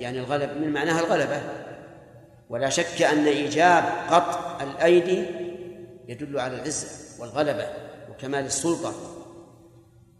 يعني 0.00 0.18
الغلب 0.18 0.50
من 0.60 0.72
معناها 0.72 1.00
الغلبة. 1.00 1.42
ولا 2.48 2.68
شك 2.68 3.02
أن 3.02 3.26
إيجاب 3.26 3.84
قطع 4.10 4.62
الأيدي 4.62 5.24
يدل 6.08 6.40
على 6.40 6.54
العزة 6.54 6.88
والغلبة 7.22 7.66
وكمال 8.10 8.44
السلطة. 8.44 8.94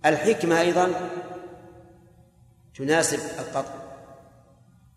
الحكمة 0.06 0.60
أيضا 0.60 1.10
تناسب 2.74 3.18
القطع. 3.38 3.77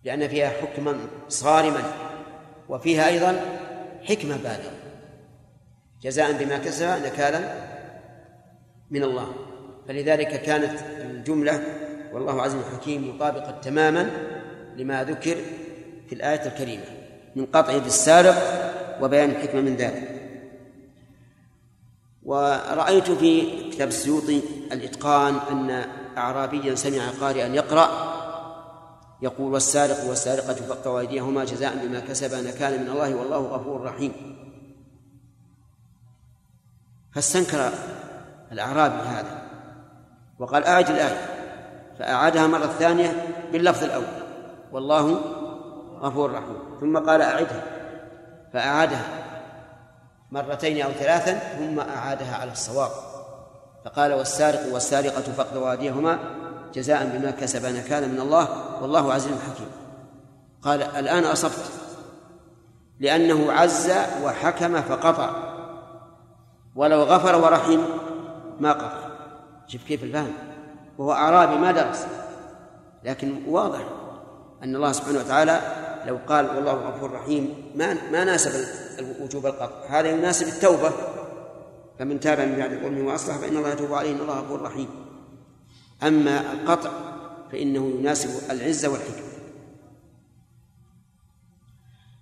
لأن 0.04 0.28
فيها 0.28 0.50
حكما 0.50 0.98
صارما 1.30 1.84
وفيها 2.70 3.08
أيضا 3.08 3.42
حكمة 4.04 4.38
بالغة. 4.38 4.72
جزاء 6.02 6.32
بما 6.32 6.58
كسب 6.58 7.06
نكالا 7.06 7.54
من 8.92 9.04
الله. 9.04 9.34
فلذلك 9.88 10.42
كانت 10.42 10.80
الجملة 11.02 11.64
والله 12.14 12.42
عز 12.42 12.56
وجل 12.56 12.66
حكيم 12.66 13.16
مطابقة 13.16 13.52
تماما 13.52 14.10
لما 14.78 15.04
ذكر 15.04 15.38
في 16.08 16.16
الآية 16.16 16.46
الكريمة 16.46 16.84
من 17.36 17.46
قطع 17.46 17.74
يد 17.74 17.86
السارق 17.86 18.36
وبيان 19.02 19.30
الحكمة 19.30 19.62
من 19.62 19.76
ذلك. 19.76 20.22
ورأيت 22.24 23.12
في 23.12 23.42
كتاب 23.72 23.88
السيوطي 23.88 24.42
الإتقان 24.72 25.36
أن 25.52 25.86
أعرابيا 26.18 26.76
سمع 26.76 27.10
قارئا 27.22 27.48
يقرأ 27.48 28.11
يقول 29.22 29.54
والسارق 29.54 30.10
والسارقة 30.10 30.54
فاقطعوا 30.54 31.00
أيديهما 31.00 31.46
جزاء 31.46 31.86
بما 31.86 32.00
كسبا 32.00 32.42
نكالا 32.42 32.78
من 32.78 32.90
الله 32.90 33.16
والله 33.16 33.38
غفور 33.38 33.82
رحيم. 33.82 34.14
فاستنكر 37.16 37.70
الأعرابي 38.52 38.96
هذا 38.96 39.42
وقال 40.40 40.64
أعد 40.64 40.90
الآية 40.90 41.18
فأعادها 42.00 42.48
مرة 42.48 42.68
ثانية 42.68 43.26
باللفظ 43.52 43.84
الأول 43.84 44.24
والله 44.72 45.22
غفور 46.00 46.32
رحيم. 46.32 46.80
ثم 46.80 46.98
قال 46.98 47.22
أعدها 47.22 47.64
فأعادها 48.54 49.06
مرتين 50.32 50.82
أو 50.82 50.92
ثلاثا 50.92 51.34
ثم 51.34 51.80
أعادها 51.80 52.36
على 52.36 52.52
الصواب. 52.52 52.92
فقال 53.86 54.14
والسارق 54.14 54.74
والسارقة 54.74 55.22
فاقطعوا 55.22 55.72
أيديهما 55.72 56.20
جزاء 56.74 57.18
بما 57.18 57.32
كسب 57.32 57.66
نكالا 57.66 58.08
من 58.08 58.20
الله 58.20 58.48
والله 58.82 59.14
عزيز 59.14 59.32
حكيم. 59.32 59.68
قال 60.62 60.82
الآن 60.82 61.24
أصبت. 61.24 61.72
لأنه 63.00 63.52
عز 63.52 63.92
وحكم 64.24 64.82
فقطع. 64.82 65.30
ولو 66.76 67.04
غفر 67.04 67.44
ورحم 67.44 67.80
ما 68.60 68.74
قطع. 68.74 69.10
شوف 69.68 69.84
كيف 69.84 70.04
الفهم. 70.04 70.34
وهو 70.98 71.12
أعرابي 71.12 71.56
ما 71.56 71.72
درس. 71.72 72.06
لكن 73.04 73.42
واضح 73.48 73.82
أن 74.64 74.76
الله 74.76 74.92
سبحانه 74.92 75.20
وتعالى 75.20 75.62
لو 76.06 76.20
قال 76.28 76.56
والله 76.56 76.74
غفور 76.74 77.12
رحيم 77.12 77.72
ما 77.76 77.98
ما 78.12 78.24
ناسب 78.24 78.52
وجوب 79.22 79.46
القطع. 79.46 79.86
هذا 79.90 80.10
يناسب 80.10 80.48
التوبة. 80.48 80.92
فمن 82.00 82.20
تاب 82.20 82.40
من 82.40 82.56
بعد 82.58 82.70
ظلمه 82.70 83.12
وأصلح 83.12 83.38
فإن 83.38 83.58
الله 83.58 83.70
يتوب 83.70 83.94
عليه 83.94 84.12
إن 84.12 84.20
الله 84.20 84.40
غفور 84.40 84.62
رحيم. 84.62 85.11
أما 86.04 86.54
القطع 86.54 86.92
فإنه 87.52 87.90
يناسب 88.00 88.52
العزة 88.52 88.90
والحكمة. 88.90 89.32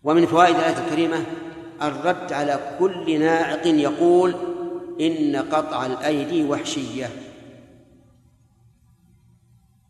ومن 0.03 0.25
فوائد 0.25 0.55
الآية 0.55 0.85
الكريمة 0.85 1.25
الرد 1.81 2.33
على 2.33 2.75
كل 2.79 3.19
ناعق 3.19 3.67
يقول 3.67 4.35
إن 5.01 5.35
قطع 5.35 5.85
الأيدي 5.85 6.43
وحشية 6.43 7.09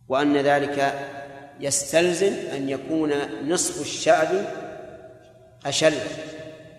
وأن 0.09 0.37
ذلك 0.37 1.09
يستلزم 1.59 2.33
أن 2.33 2.69
يكون 2.69 3.11
نصف 3.47 3.81
الشعب 3.81 4.27
أشل 5.65 5.93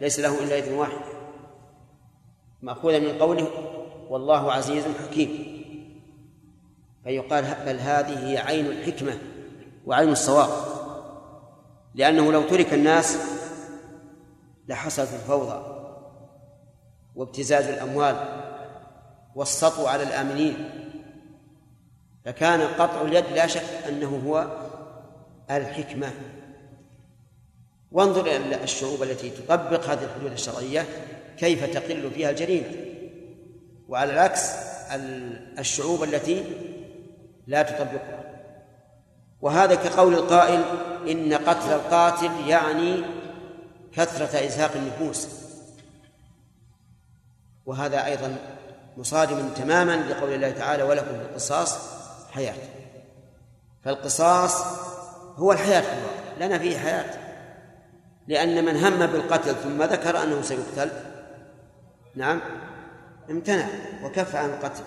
ليس 0.01 0.20
له 0.20 0.43
إلا 0.45 0.57
يد 0.57 0.73
واحد 0.73 1.01
مأخوذا 2.62 2.99
من 2.99 3.19
قوله 3.19 3.49
والله 4.09 4.53
عزيز 4.53 4.85
حكيم. 4.85 5.50
فيقال 7.05 7.45
بل 7.67 7.79
هذه 7.79 8.29
هي 8.29 8.39
عين 8.39 8.67
الحكمة 8.67 9.19
وعين 9.87 10.09
الصواب. 10.09 10.51
لأنه 11.95 12.33
لو 12.33 12.43
ترك 12.43 12.75
الناس 12.75 13.19
لحصلت 14.69 15.09
الفوضى 15.15 15.77
وابتزاز 17.15 17.67
الأموال 17.67 18.17
والسطو 19.35 19.87
على 19.87 20.03
الآمنين 20.03 20.71
فكان 22.25 22.61
قطع 22.61 23.03
اليد 23.03 23.25
لا 23.35 23.47
شك 23.47 23.87
أنه 23.89 24.23
هو 24.27 24.47
الحكمة. 25.51 26.13
وانظر 27.93 28.27
إلى 28.27 28.65
الشعوب 28.65 29.03
التي 29.03 29.31
تطبق 29.31 29.85
هذه 29.85 30.05
الحدود 30.05 30.33
الشرعية 30.33 30.87
كيف 31.39 31.65
تقل 31.65 32.11
فيها 32.11 32.31
الجريمة 32.31 32.67
وعلى 33.89 34.13
العكس 34.13 34.51
الشعوب 35.59 36.03
التي 36.03 36.45
لا 37.51 37.63
تطبقها. 37.63 38.25
وهذا 39.41 39.75
كقول 39.75 40.15
القائل 40.15 40.65
إن 41.11 41.35
قتل 41.35 41.73
القاتل 41.73 42.31
يعني 42.49 43.03
كثرة 43.93 44.47
إزهاق 44.47 44.71
النفوس. 44.77 45.29
وهذا 47.67 48.05
أيضا 48.07 48.37
مصادم 48.97 49.49
تماما 49.49 49.97
لقول 49.97 50.33
الله 50.33 50.51
تعالى 50.51 50.83
ولكم 50.83 51.07
في 51.07 51.23
القصاص 51.23 51.79
حياة 52.31 52.55
فالقصاص 53.85 54.65
هو 55.37 55.53
الحياة 55.53 55.81
في 55.81 55.93
الواقع 55.93 56.47
لنا 56.47 56.59
فيه 56.59 56.79
حياة. 56.79 57.15
لأن 58.29 58.65
من 58.65 58.77
هم 58.77 59.07
بالقتل 59.07 59.55
ثم 59.55 59.83
ذكر 59.83 60.23
أنه 60.23 60.43
سيقتل 60.43 60.91
نعم 62.15 62.41
امتنع 63.31 63.67
وكف 64.05 64.37
عن 64.37 64.51
القتل. 64.51 64.83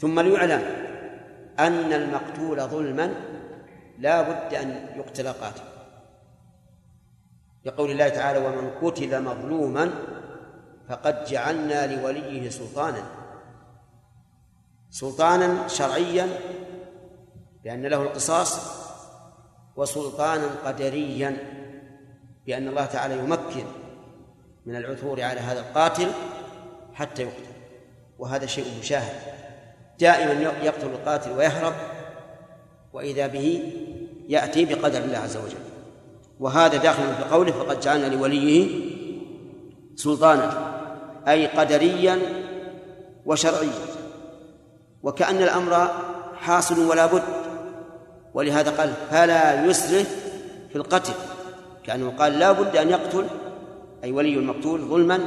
ثم 0.00 0.20
ليعلم 0.20 0.91
أن 1.58 1.92
المقتول 1.92 2.60
ظلما 2.60 3.14
لا 3.98 4.22
بد 4.22 4.54
أن 4.54 4.86
يقتل 4.96 5.28
قاتل 5.28 5.62
لقول 7.64 7.90
الله 7.90 8.08
تعالى 8.08 8.46
ومن 8.46 8.70
قتل 8.82 9.22
مظلوما 9.22 9.90
فقد 10.88 11.24
جعلنا 11.24 11.96
لوليه 11.96 12.50
سلطانا. 12.50 13.02
سلطانا 14.90 15.68
شرعيا 15.68 16.28
بأن 17.64 17.86
له 17.86 18.02
القصاص 18.02 18.82
وسلطانا 19.76 20.46
قدريا 20.64 21.36
بأن 22.46 22.68
الله 22.68 22.86
تعالى 22.86 23.18
يمكن 23.18 23.64
من 24.66 24.76
العثور 24.76 25.22
على 25.22 25.40
هذا 25.40 25.60
القاتل 25.60 26.08
حتى 26.94 27.22
يقتل. 27.22 27.52
وهذا 28.18 28.46
شيء 28.46 28.78
مشاهد. 28.78 29.34
دائما 29.98 30.52
يقتل 30.62 30.86
القاتل 30.86 31.30
ويهرب 31.30 31.72
وإذا 32.92 33.26
به 33.26 33.72
يأتي 34.28 34.64
بقدر 34.64 34.98
الله 34.98 35.18
عز 35.18 35.36
وجل. 35.36 35.62
وهذا 36.40 36.76
داخل 36.76 37.14
في 37.14 37.24
قوله 37.30 37.52
فقد 37.52 37.80
جعلنا 37.80 38.06
لوليه 38.06 38.68
سلطانا 39.96 40.72
أي 41.28 41.46
قدريا 41.46 42.18
وشرعيا. 43.26 43.86
وكأن 45.02 45.36
الأمر 45.36 45.88
حاصل 46.36 46.86
ولا 46.86 47.06
بد. 47.06 47.22
ولهذا 48.34 48.70
قال 48.70 48.92
فلا 49.10 49.64
يسرف 49.64 50.16
في 50.70 50.76
القتل. 50.76 51.12
كأنه 51.84 52.10
قال 52.18 52.38
لا 52.38 52.52
بد 52.52 52.76
أن 52.76 52.90
يقتل 52.90 53.26
أي 54.04 54.12
ولي 54.12 54.34
المقتول 54.34 54.80
ظلما 54.80 55.20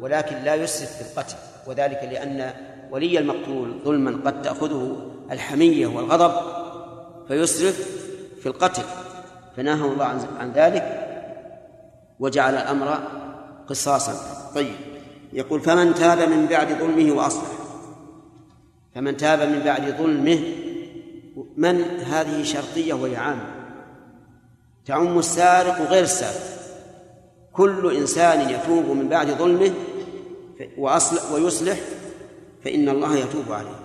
ولكن 0.00 0.36
لا 0.36 0.54
يسرف 0.54 0.92
في 0.92 1.00
القتل. 1.10 1.36
وذلك 1.66 2.08
لأن 2.12 2.52
ولي 2.90 3.18
المقتول 3.18 3.74
ظلما 3.84 4.20
قد 4.24 4.42
تأخذه 4.42 5.10
الحمية 5.30 5.86
والغضب 5.86 6.32
فيسرف 7.28 8.06
في 8.40 8.46
القتل. 8.46 8.82
فنهى 9.56 9.88
الله 9.92 10.04
عن 10.38 10.52
ذلك 10.52 11.06
وجعل 12.20 12.54
الأمر 12.54 12.98
قصاصا. 13.68 14.14
طيب. 14.54 14.74
يقول 15.32 15.60
فمن 15.60 15.94
تاب 15.94 16.28
من 16.28 16.46
بعد 16.46 16.68
ظلمه 16.68 17.12
وأصلح. 17.12 17.52
فمن 18.94 19.16
تاب 19.16 19.48
من 19.48 19.60
بعد 19.64 19.98
ظلمه 19.98 20.38
من 21.56 21.80
هذه 21.82 22.42
شرطية 22.42 22.94
وهي 22.94 23.16
عامة؟ 23.16 23.54
تعم 24.86 25.18
السارق 25.18 25.80
وغير 25.80 26.02
السارق. 26.02 26.56
كل 27.52 27.96
إنسان 27.96 28.50
يتوب 28.50 28.96
من 28.96 29.08
بعد 29.08 29.30
ظلمه 29.30 29.72
وأصلح 30.78 31.32
ويصلح 31.32 31.78
فإن 32.66 32.88
الله 32.88 33.16
يتوب 33.16 33.52
عليه. 33.52 33.78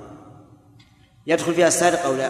يدخل 1.27 1.53
فيها 1.53 1.67
السارق 1.67 2.05
أو 2.05 2.15
لا؟ 2.15 2.29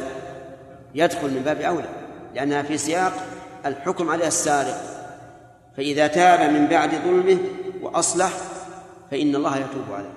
يدخل 0.95 1.33
من 1.33 1.41
باب 1.41 1.61
أولى 1.61 1.89
لأنها 2.33 2.61
في 2.61 2.77
سياق 2.77 3.13
الحكم 3.65 4.09
عليها 4.09 4.27
السارق. 4.27 4.81
فإذا 5.77 6.07
تاب 6.07 6.51
من 6.51 6.67
بعد 6.67 6.89
ظلمه 6.89 7.37
وأصلح 7.81 8.31
فإن 9.11 9.35
الله 9.35 9.57
يتوب 9.57 9.91
عليه. 9.91 10.13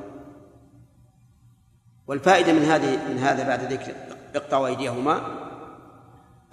والفائدة 2.06 2.52
من 2.52 2.64
هذه 2.64 2.98
من 3.08 3.18
هذا 3.18 3.48
بعد 3.48 3.72
ذكر 3.72 3.92
اقطعوا 4.34 4.66
أيديهما. 4.66 5.22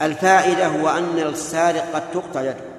الفائدة 0.02 0.68
هو 0.68 0.90
أن 0.90 1.20
السارق 1.20 1.92
قد 1.94 2.12
تقطع 2.12 2.42
يده. 2.42 2.72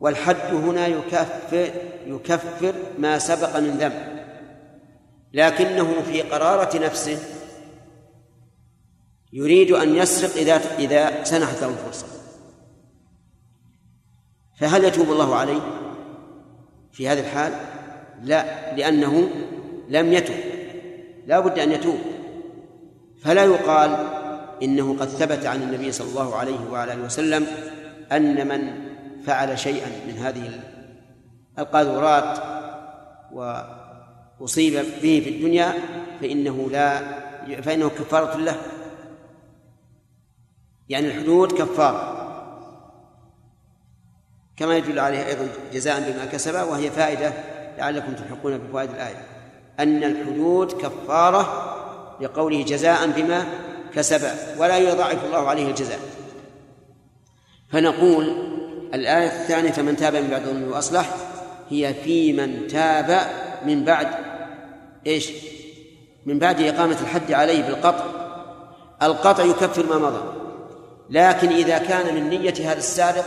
والحد 0.00 0.54
هنا 0.54 0.86
يكفر 0.86 1.70
يكفر 2.06 2.74
ما 2.98 3.18
سبق 3.18 3.58
من 3.58 3.70
ذنب. 3.70 4.17
لكنه 5.32 6.02
في 6.02 6.22
قرارة 6.22 6.78
نفسه 6.78 7.18
يريد 9.32 9.70
أن 9.70 9.96
يسرق 9.96 10.36
إذا 10.36 10.60
إذا 10.78 11.24
سنحت 11.24 11.60
له 11.60 11.68
الفرصة. 11.68 12.06
فهل 14.60 14.84
يتوب 14.84 15.12
الله 15.12 15.34
عليه 15.34 15.60
في 16.92 17.08
هذه 17.08 17.20
الحال؟ 17.20 17.52
لا 18.22 18.74
لأنه 18.76 19.30
لم 19.88 20.12
يتب. 20.12 20.34
لا 21.26 21.40
بد 21.40 21.58
أن 21.58 21.72
يتوب. 21.72 21.98
فلا 23.22 23.44
يقال 23.44 24.18
إنه 24.62 24.98
قد 24.98 25.08
ثبت 25.08 25.46
عن 25.46 25.62
النبي 25.62 25.92
صلى 25.92 26.08
الله 26.08 26.36
عليه 26.36 26.70
وعلى 26.70 26.92
آله 26.92 27.04
وسلم 27.04 27.46
أن 28.12 28.48
من 28.48 28.88
فعل 29.22 29.58
شيئا 29.58 29.88
من 30.06 30.18
هذه 30.18 30.60
القاذورات 31.58 32.38
وأصيب 34.40 34.72
به 34.74 35.20
في 35.24 35.30
الدنيا 35.30 35.74
فإنه 36.20 36.68
لا 36.70 37.18
فإنه 37.62 37.88
كفارة 37.88 38.36
له. 38.36 38.56
يعني 40.88 41.06
الحدود 41.06 41.52
كفارة. 41.52 42.18
كما 44.56 44.76
يدل 44.76 44.98
عليه 44.98 45.26
أيضا 45.26 45.48
جزاء 45.72 46.00
بما 46.00 46.24
كسب 46.24 46.54
وهي 46.54 46.90
فائدة 46.90 47.32
لعلكم 47.78 48.12
تلحقون 48.12 48.58
بفوائد 48.58 48.90
الآية. 48.90 49.26
أن 49.80 50.04
الحدود 50.04 50.72
كفارة 50.72 51.74
لقوله 52.20 52.64
جزاء 52.64 53.06
بما 53.06 53.46
كسب 53.94 54.30
ولا 54.58 54.78
يضاعف 54.78 55.24
الله 55.24 55.48
عليه 55.48 55.68
الجزاء. 55.68 56.00
فنقول 57.72 58.24
الآية 58.94 59.26
الثانية 59.26 59.70
فمن 59.70 59.96
تاب 59.96 60.16
من 60.16 60.30
بعد 60.30 60.42
ظلمه 60.42 60.74
وأصلح 60.74 61.16
هي 61.70 61.94
في 61.94 62.32
من 62.32 62.66
تاب 62.66 63.20
من 63.66 63.84
بعد 63.84 64.27
إيش؟ 65.06 65.32
من 66.26 66.38
بعد 66.38 66.60
إقامة 66.60 66.96
الحد 67.00 67.32
عليه 67.32 67.62
بالقطع. 67.62 68.04
القطع 69.02 69.44
يكفر 69.44 69.86
ما 69.86 69.98
مضى. 69.98 70.22
لكن 71.10 71.48
إذا 71.48 71.78
كان 71.78 72.14
من 72.14 72.28
نية 72.28 72.54
هذا 72.72 72.78
السارق 72.78 73.24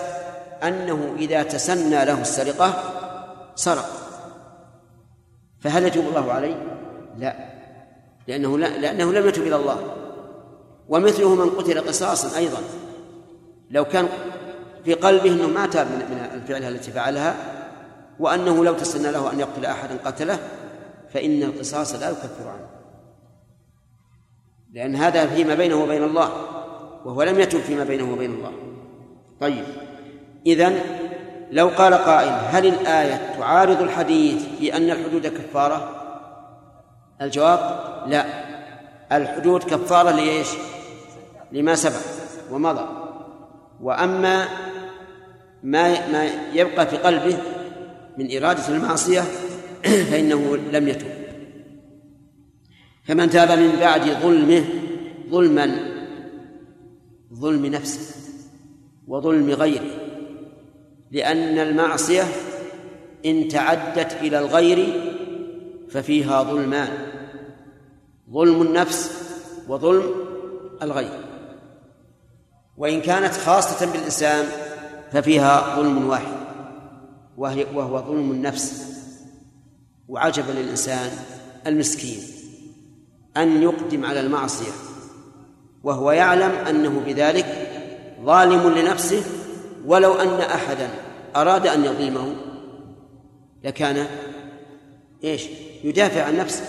أنه 0.64 1.16
إذا 1.20 1.44
تسنى 1.44 2.06
له 2.06 2.22
السرقة 2.22 2.84
سرق. 3.56 3.90
فهل 5.60 5.86
يتوب 5.86 6.08
الله 6.08 6.32
عليه؟ 6.32 6.56
لا. 7.18 7.36
لأنه 8.28 8.58
لا 8.58 8.68
لأنه 8.68 9.12
لم 9.12 9.28
يتب 9.28 9.42
إلى 9.42 9.56
الله. 9.56 9.96
ومثله 10.90 11.36
من 11.36 11.50
قتل 11.50 11.88
قصاصا 11.88 12.38
أيضا. 12.38 12.62
لو 13.72 13.86
كان 13.86 14.08
في 14.86 14.94
قلبه 14.94 15.30
أنه 15.30 15.48
ما 15.48 15.66
تاب 15.66 15.88
من 15.88 16.30
الفعل 16.34 16.64
التي 16.64 16.92
فعلها 16.92 17.36
وأنه 18.20 18.66
لو 18.66 18.74
تسنى 18.74 19.12
له 19.12 19.32
أن 19.34 19.40
يقتل 19.40 19.66
أحدا 19.66 19.98
قتله 20.06 20.40
فإن 21.14 21.44
القصاص 21.44 21.96
لا 21.96 22.10
يكفر 22.10 22.48
عنه 22.48 22.68
لأن 24.74 24.96
هذا 24.96 25.26
فيما 25.28 25.56
بينه 25.56 25.76
وبين 25.76 26.04
الله 26.04 26.32
وهو 27.06 27.24
لم 27.24 27.40
يتب 27.40 27.60
فيما 27.60 27.84
بينه 27.84 28.14
وبين 28.14 28.32
الله. 28.32 28.52
طيب 29.42 29.66
إذن 30.46 30.80
لو 31.52 31.68
قال 31.68 31.94
قائل 31.94 32.30
هل 32.30 32.66
الآية 32.66 33.40
تعارض 33.40 33.82
الحديث 33.82 34.44
في 34.60 34.78
أن 34.78 34.92
الحدود 34.92 35.28
كفارة؟ 35.28 35.90
الجواب 37.22 37.60
لا. 38.08 38.26
الحدود 39.12 39.64
كفارة 39.64 40.12
لإيش؟ 40.12 40.48
لما 41.52 41.76
سبق 41.76 42.02
ومضى. 42.52 42.86
وأما 43.82 44.48
ما 45.64 46.08
ما 46.08 46.26
يبقى 46.54 46.88
في 46.88 46.98
قلبه 46.98 47.38
من 48.18 48.38
إرادة 48.38 48.68
المعصية 48.70 49.24
فإنه 50.10 50.58
لم 50.58 50.88
يتب 50.88 51.08
فمن 53.04 53.30
تاب 53.30 53.60
من 53.60 53.80
بعد 53.80 54.02
ظلمه 54.02 54.64
ظلما 55.30 55.92
ظلم 57.34 57.66
نفسه 57.66 58.16
وظلم 59.08 59.50
غيره 59.50 60.02
لأن 61.12 61.60
المعصية 61.60 62.24
إن 63.26 63.48
تعدت 63.48 64.14
إلى 64.14 64.40
الغير 64.40 65.02
ففيها 65.90 66.44
ظلمان 66.44 66.90
ظلم 68.32 68.62
النفس 68.62 69.22
وظلم 69.68 70.04
الغير. 70.82 71.20
وإن 72.78 73.02
كانت 73.02 73.34
خاصة 73.34 73.92
بالإنسان 73.92 74.46
ففيها 75.12 75.76
ظلم 75.76 76.10
واحد 76.10 76.42
وهي 77.38 77.66
وهو 77.76 78.02
ظلم 78.02 78.32
النفس. 78.32 78.92
وعجبا 80.12 80.52
للإنسان 80.52 81.12
المسكين 81.68 82.20
أن 83.38 83.64
يقدم 83.64 84.06
على 84.06 84.20
المعصية 84.20 84.72
وهو 85.84 86.12
يعلم 86.12 86.52
أنه 86.52 87.00
بذلك 87.00 87.70
ظالم 88.24 88.70
لنفسه 88.70 89.24
ولو 89.86 90.14
أن 90.14 90.42
أحدا 90.42 90.90
أراد 91.36 91.68
أن 91.68 91.86
يظلمه 91.86 92.36
لكان 93.64 94.08
إيش؟ 95.24 95.48
يدافع 95.84 96.24
عن 96.24 96.38
نفسه 96.38 96.64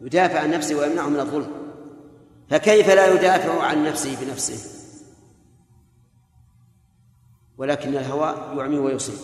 يدافع 0.00 0.40
عن 0.40 0.50
نفسه 0.50 0.74
ويمنعه 0.74 1.08
من 1.08 1.20
الظلم. 1.20 1.50
فكيف 2.50 2.88
لا 2.88 3.14
يدافع 3.14 3.62
عن 3.62 3.84
نفسه 3.84 4.16
بنفسه؟ 4.20 4.70
ولكن 7.58 7.88
الهوى 7.88 8.58
يعمي 8.58 8.78
ويصيب. 8.78 9.18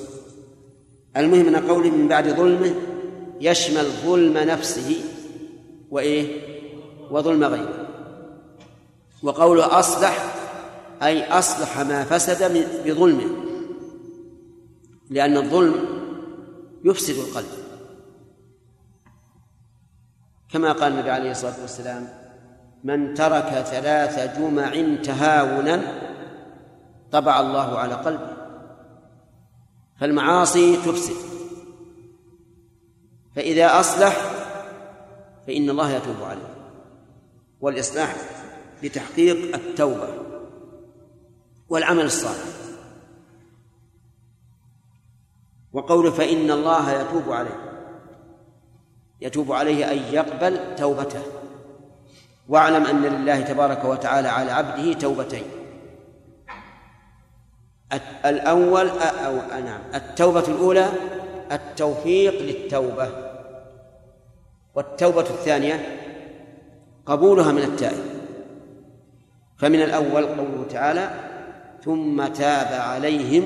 المهم 1.16 1.54
إن 1.54 1.56
قوله 1.56 1.90
من 1.90 2.08
بعد 2.08 2.28
ظلمه 2.28 2.74
يشمل 3.40 3.84
ظلم 3.84 4.38
نفسه 4.38 5.04
وإيه؟ 5.90 6.40
وظلم 7.10 7.44
غيره. 7.44 7.86
وقوله 9.22 9.78
أصلح 9.78 10.34
أي 11.02 11.24
أصلح 11.24 11.78
ما 11.78 12.04
فسد 12.04 12.68
بظلمه. 12.86 13.44
لأن 15.10 15.36
الظلم 15.36 15.74
يفسد 16.84 17.14
القلب. 17.14 17.64
كما 20.52 20.72
قال 20.72 20.92
النبي 20.92 21.10
عليه 21.10 21.30
الصلاة 21.30 21.60
والسلام 21.60 22.08
من 22.84 23.14
ترك 23.14 23.48
ثلاث 23.48 24.38
جمع 24.38 24.96
تهاونا 25.02 25.82
طبع 27.12 27.40
الله 27.40 27.78
على 27.78 27.94
قلبه. 27.94 28.36
فالمعاصي 30.00 30.76
تفسد. 30.76 31.33
فإذا 33.36 33.80
أصلح 33.80 34.16
فإن 35.46 35.70
الله 35.70 35.90
يتوب 35.90 36.22
عليه. 36.22 36.54
والإصلاح 37.60 38.16
لتحقيق 38.82 39.54
التوبة 39.54 40.08
والعمل 41.68 42.04
الصالح. 42.04 42.44
وقوله 45.72 46.10
فإن 46.10 46.50
الله 46.50 46.92
يتوب 46.92 47.32
عليه 47.32 47.84
يتوب 49.20 49.52
عليه 49.52 49.92
أن 49.92 49.98
يقبل 49.98 50.76
توبته. 50.76 51.22
واعلم 52.48 52.86
أن 52.86 53.02
لله 53.02 53.40
تبارك 53.40 53.84
وتعالى 53.84 54.28
على 54.28 54.50
عبده 54.50 54.92
توبتين. 54.92 55.44
الأول 58.24 58.88
أو 58.98 59.36
نعم 59.36 59.80
التوبة 59.94 60.48
الأولى 60.48 60.92
التوفيق 61.52 62.42
للتوبة. 62.42 63.23
والتوبة 64.74 65.20
الثانية 65.20 66.00
قبولها 67.06 67.52
من 67.52 67.62
التائب. 67.62 68.04
فمن 69.56 69.82
الأول 69.82 70.26
قوله 70.26 70.66
تعالى 70.70 71.10
ثم 71.84 72.26
تاب 72.26 72.80
عليهم 72.80 73.44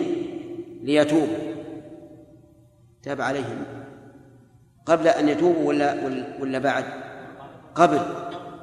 ليتوبوا. 0.82 1.54
تاب 3.02 3.20
عليهم. 3.20 3.64
قبل 4.86 5.08
أن 5.08 5.28
يتوبوا 5.28 5.68
ولا 5.68 6.06
ولا 6.40 6.58
بعد؟ 6.58 6.84
قبل 7.74 8.00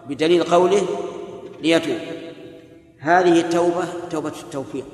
بدليل 0.09 0.43
قوله 0.43 0.81
ليتوب 1.61 1.99
هذه 2.99 3.39
التوبة 3.39 3.85
توبة 4.09 4.33
التوفيق. 4.43 4.85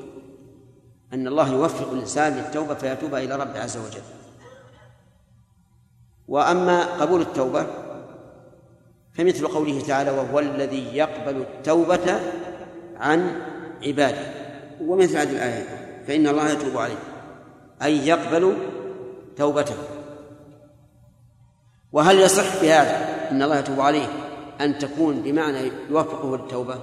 أن 1.13 1.27
الله 1.27 1.53
يوفق 1.53 1.91
الإنسان 1.91 2.33
للتوبة 2.33 2.73
فيتوب 2.73 3.15
إلى 3.15 3.35
ربه 3.35 3.59
عز 3.59 3.77
وجل. 3.77 4.20
وأما 6.31 6.83
قبول 6.83 7.21
التوبة 7.21 7.67
فمثل 9.13 9.47
قوله 9.47 9.81
تعالى 9.81 10.11
وهو 10.11 10.39
الذي 10.39 10.97
يقبل 10.97 11.41
التوبة 11.41 12.19
عن 12.95 13.41
عباده. 13.83 14.33
ومثل 14.81 15.17
هذه 15.17 15.31
الآية 15.31 15.63
فإن 16.07 16.27
الله 16.27 16.49
يتوب 16.49 16.77
عليه 16.77 16.97
أي 17.83 18.07
يقبل 18.07 18.57
توبته. 19.37 19.75
وهل 21.91 22.19
يصح 22.19 22.61
بهذا 22.61 23.29
أن 23.31 23.43
الله 23.43 23.59
يتوب 23.59 23.79
عليه 23.79 24.07
أن 24.61 24.77
تكون 24.77 25.21
بمعنى 25.21 25.71
يوفقه 25.89 26.37
للتوبة؟ 26.37 26.75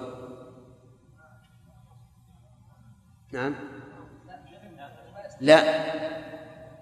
نعم. 3.33 3.55
لا 5.41 5.63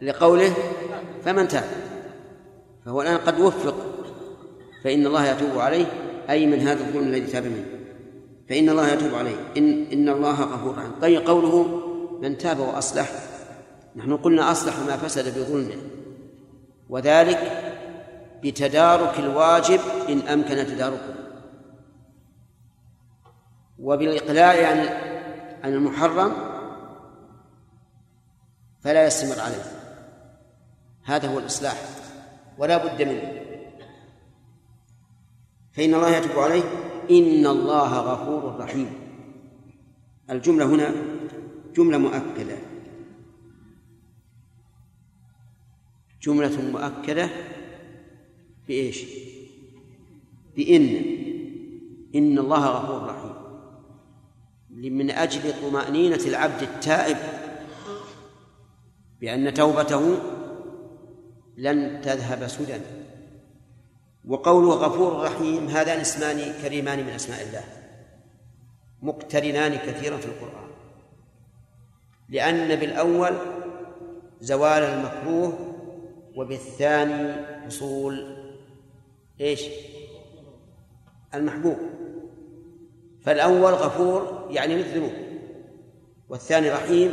لقوله 0.02 0.54
فمن 1.24 1.48
تاب. 1.48 1.95
فهو 2.86 3.02
الآن 3.02 3.18
قد 3.18 3.40
وفق. 3.40 3.74
فإن 4.84 5.06
الله 5.06 5.26
يتوب 5.26 5.58
عليه 5.58 5.86
أي 6.30 6.46
من 6.46 6.60
هذا 6.60 6.80
الظلم 6.80 7.08
الذي 7.08 7.26
تاب 7.26 7.44
منه. 7.44 7.66
فإن 8.48 8.68
الله 8.68 8.88
يتوب 8.88 9.14
عليه. 9.14 9.36
إن 9.56 9.86
إن 9.92 10.08
الله 10.08 10.42
غفور 10.42 10.78
رحيم. 10.78 10.92
طيب 11.02 11.26
قوله 11.26 11.82
من 12.22 12.38
تاب 12.38 12.58
وأصلح. 12.58 13.10
نحن 13.96 14.16
قلنا 14.16 14.50
أصلح 14.50 14.78
ما 14.78 14.96
فسد 14.96 15.38
بظلمه. 15.38 15.76
وذلك 16.88 17.72
بتدارك 18.42 19.18
الواجب 19.18 19.80
إن 20.08 20.20
أمكن 20.20 20.66
تداركه. 20.66 21.14
وبالإقلاع 23.78 24.68
عن 24.68 24.78
عن 25.64 25.72
المحرم 25.74 26.32
فلا 28.80 29.06
يستمر 29.06 29.40
عليه. 29.40 29.62
هذا 31.04 31.28
هو 31.28 31.38
الإصلاح. 31.38 31.95
ولا 32.58 32.76
بد 32.84 33.02
منه. 33.02 33.42
فإن 35.72 35.94
الله 35.94 36.16
يتوب 36.16 36.38
عليه 36.38 36.62
إن 37.10 37.46
الله 37.46 37.98
غفور 37.98 38.56
رحيم. 38.60 38.90
الجملة 40.30 40.66
هنا 40.66 40.94
جملة 41.76 41.98
مؤكدة. 41.98 42.58
جملة 46.22 46.62
مؤكدة 46.72 47.30
بإيش؟ 48.68 49.04
بإن. 50.56 50.86
إن 52.14 52.38
الله 52.38 52.66
غفور 52.66 53.08
رحيم. 53.08 53.36
من 54.70 55.10
أجل 55.10 55.52
طمأنينة 55.62 56.20
العبد 56.26 56.62
التائب 56.62 57.16
بأن 59.20 59.54
توبته 59.54 60.18
لن 61.56 62.00
تذهب 62.00 62.46
سدى. 62.46 62.80
وقوله 64.24 64.74
غفور 64.74 65.22
رحيم 65.22 65.68
هذان 65.68 66.00
اسمان 66.00 66.52
كريمان 66.62 66.98
من 66.98 67.08
أسماء 67.08 67.42
الله 67.42 67.64
مقترنان 69.02 69.76
كثيرا 69.76 70.16
في 70.16 70.26
القرآن. 70.26 70.68
لأن 72.28 72.76
بالأول 72.76 73.36
زوال 74.40 74.82
المكروه 74.82 75.74
وبالثاني 76.36 77.46
حصول 77.66 78.36
إيش؟ 79.40 79.62
المحبوب. 81.34 81.76
فالأول 83.22 83.72
غفور 83.72 84.48
يعني 84.50 84.74
للذنوب 84.74 85.12
والثاني 86.28 86.70
رحيم 86.70 87.12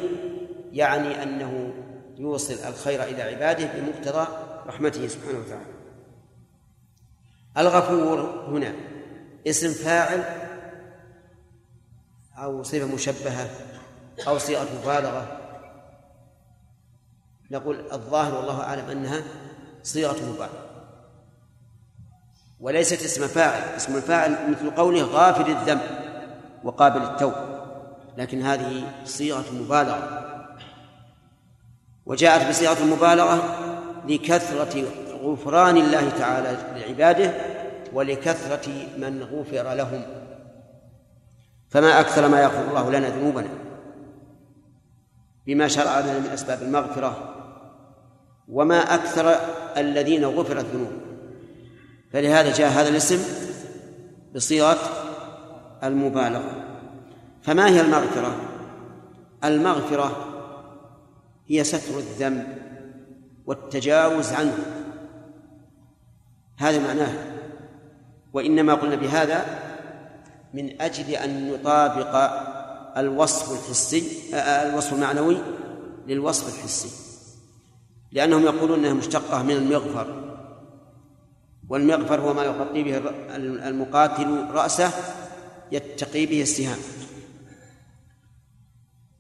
يعني 0.71 1.23
أنه 1.23 1.72
يوصل 2.17 2.53
الخير 2.53 3.03
إلى 3.03 3.23
عباده 3.23 3.69
بمقتضى 3.73 4.27
رحمته 4.67 5.07
سبحانه 5.07 5.39
وتعالى. 5.39 5.73
الغفور 7.57 8.45
هنا 8.47 8.73
اسم 9.47 9.73
فاعل 9.73 10.23
أو 12.37 12.63
صفة 12.63 12.85
مشبهة 12.85 13.49
أو 14.27 14.37
صيغة 14.37 14.67
مبالغة. 14.81 15.39
نقول 17.51 17.91
الظاهر 17.91 18.35
والله 18.35 18.61
أعلم 18.61 18.89
أنها 18.89 19.23
صيغة 19.83 20.25
مبالغة. 20.25 20.69
وليست 22.59 23.03
اسم 23.03 23.27
فاعل 23.27 23.61
اسم 23.61 23.95
الفاعل 23.95 24.51
مثل 24.51 24.71
قوله 24.71 25.03
غافل 25.03 25.51
الذنب 25.51 25.81
وقابل 26.63 27.01
التوب 27.01 27.33
لكن 28.17 28.41
هذه 28.41 28.93
صيغة 29.05 29.51
مبالغة. 29.53 30.22
وجاءت 32.05 32.49
بصيغة 32.49 32.83
المبالغة 32.83 33.57
لكثرة 34.07 34.83
غفران 35.23 35.77
الله 35.77 36.09
تعالى 36.09 36.57
لعباده 36.75 37.33
ولكثرة 37.93 38.69
من 38.97 39.23
غفر 39.23 39.73
لهم. 39.73 40.01
فما 41.69 41.99
أكثر 41.99 42.27
ما 42.27 42.41
يغفر 42.41 42.69
الله 42.69 42.91
لنا 42.91 43.09
ذنوبنا 43.09 43.49
بما 45.47 45.67
شرع 45.67 45.99
لنا 45.99 46.19
من 46.19 46.25
أسباب 46.25 46.61
المغفرة 46.61 47.35
وما 48.47 48.95
أكثر 48.95 49.35
الذين 49.77 50.25
غفرت 50.25 50.65
ذنوبهم. 50.65 51.01
فلهذا 52.13 52.53
جاء 52.53 52.69
هذا 52.69 52.89
الاسم 52.89 53.19
بصيغة 54.35 54.77
المبالغة. 55.83 56.65
فما 57.41 57.69
هي 57.69 57.81
المغفرة؟ 57.81 58.35
المغفرة 59.43 60.32
هي 61.47 61.63
ستر 61.63 61.97
الذنب 61.97 62.57
والتجاوز 63.45 64.33
عنه. 64.33 64.57
هذا 66.57 66.79
معناه. 66.87 67.13
وإنما 68.33 68.73
قلنا 68.73 68.95
بهذا 68.95 69.45
من 70.53 70.81
أجل 70.81 71.09
أن 71.09 71.51
نطابق 71.51 72.15
الوصف 72.97 73.51
الحسي 73.51 74.03
الوصف 74.33 74.93
المعنوي 74.93 75.37
للوصف 76.07 76.59
الحسي. 76.59 76.89
لأنهم 78.11 78.43
يقولون 78.43 78.79
أنها 78.79 78.93
مشتقة 78.93 79.43
من 79.43 79.51
المغفر. 79.51 80.23
والمغفر 81.69 82.21
هو 82.21 82.33
ما 82.33 82.43
يغطي 82.43 82.83
به 82.83 82.97
المقاتل 83.67 84.47
رأسه 84.51 84.91
يتقي 85.71 86.25
به 86.25 86.41
السهام. 86.41 86.77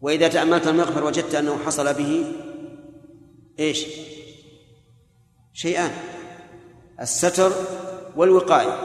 وإذا 0.03 0.27
تأملت 0.27 0.67
المغفر 0.67 1.03
وجدت 1.03 1.35
أنه 1.35 1.57
حصل 1.65 1.93
به 1.93 2.25
إيش؟ 3.59 3.85
شيئان. 5.53 5.91
الستر 7.01 7.51
والوقاية. 8.15 8.77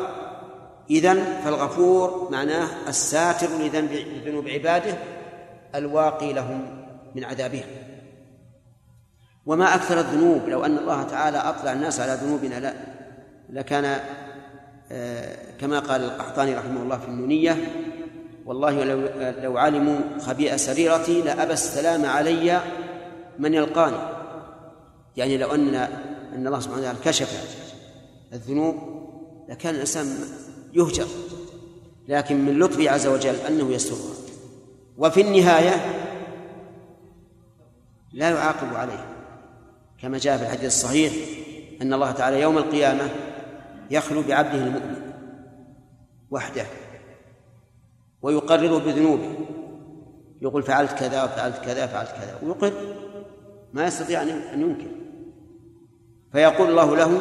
إذن 0.90 1.40
فالغفور 1.45 2.28
معناه 2.32 2.89
الساتر 2.89 3.49
لذنوب 3.59 4.49
عباده 4.49 4.99
الواقي 5.74 6.32
لهم 6.32 6.85
من 7.15 7.24
عذابهم 7.24 7.66
وما 9.47 9.74
أكثر 9.74 10.01
الذنوب 10.01 10.49
لو 10.49 10.65
أن 10.65 10.78
الله 10.78 11.03
تعالى 11.03 11.39
أطلع 11.39 11.73
الناس 11.73 12.01
على 12.01 12.19
ذنوبنا 12.23 12.61
لا. 12.61 12.74
لكان 13.51 14.01
آه، 14.93 15.36
كما 15.61 15.78
قال 15.78 16.05
القحطاني 16.05 16.55
رحمه 16.55 16.82
الله 16.82 16.99
في 16.99 17.09
النونية 17.09 17.57
والله 18.48 18.84
لو 18.84 19.08
لو 19.42 19.58
علموا 19.58 19.98
خبيئة 20.20 20.56
سريرتي 20.56 21.22
لأبى 21.22 21.52
السلام 21.52 22.06
علي 22.06 22.60
من 23.38 23.54
يلقاني. 23.54 23.96
يعني 25.16 25.36
لو 25.36 25.54
أن 25.54 25.74
أن 26.34 26.46
الله 26.46 26.60
سبحانه 26.60 26.80
وتعالى 26.80 26.98
كشف 27.04 27.58
الذنوب 28.32 28.76
لكان 29.48 29.74
الإنسان 29.74 30.06
يهجر 30.72 31.06
لكن 32.08 32.44
من 32.44 32.58
لطفه 32.58 32.90
عز 32.90 33.06
وجل 33.06 33.34
أنه 33.34 33.72
يسترها 33.72 34.14
وفي 34.98 35.20
النهاية 35.20 35.76
لا 38.12 38.30
يعاقب 38.30 38.74
عليه. 38.74 39.04
كما 40.02 40.18
جاء 40.18 40.36
في 40.36 40.42
الحديث 40.42 40.64
الصحيح 40.64 41.12
أن 41.82 41.92
الله 41.92 42.10
تعالى 42.10 42.40
يوم 42.40 42.58
القيامة 42.58 43.10
يخلو 43.90 44.22
بعبده 44.22 44.66
المؤمن 44.66 45.12
وحده. 46.30 46.66
ويقرر 48.23 48.78
بذنوبه. 48.78 49.39
يقول 50.43 50.62
فعلت 50.62 50.93
كذا 50.93 51.24
وفعلت 51.24 51.59
كذا 51.65 51.86
فعلت 51.86 52.11
كذا. 52.11 52.39
ويقر. 52.43 52.73
ما 53.73 53.86
يستطيع 53.86 54.23
أن 54.23 54.61
ينكر. 54.61 54.90
فيقول 56.32 56.70
الله 56.70 56.97
له 56.97 57.20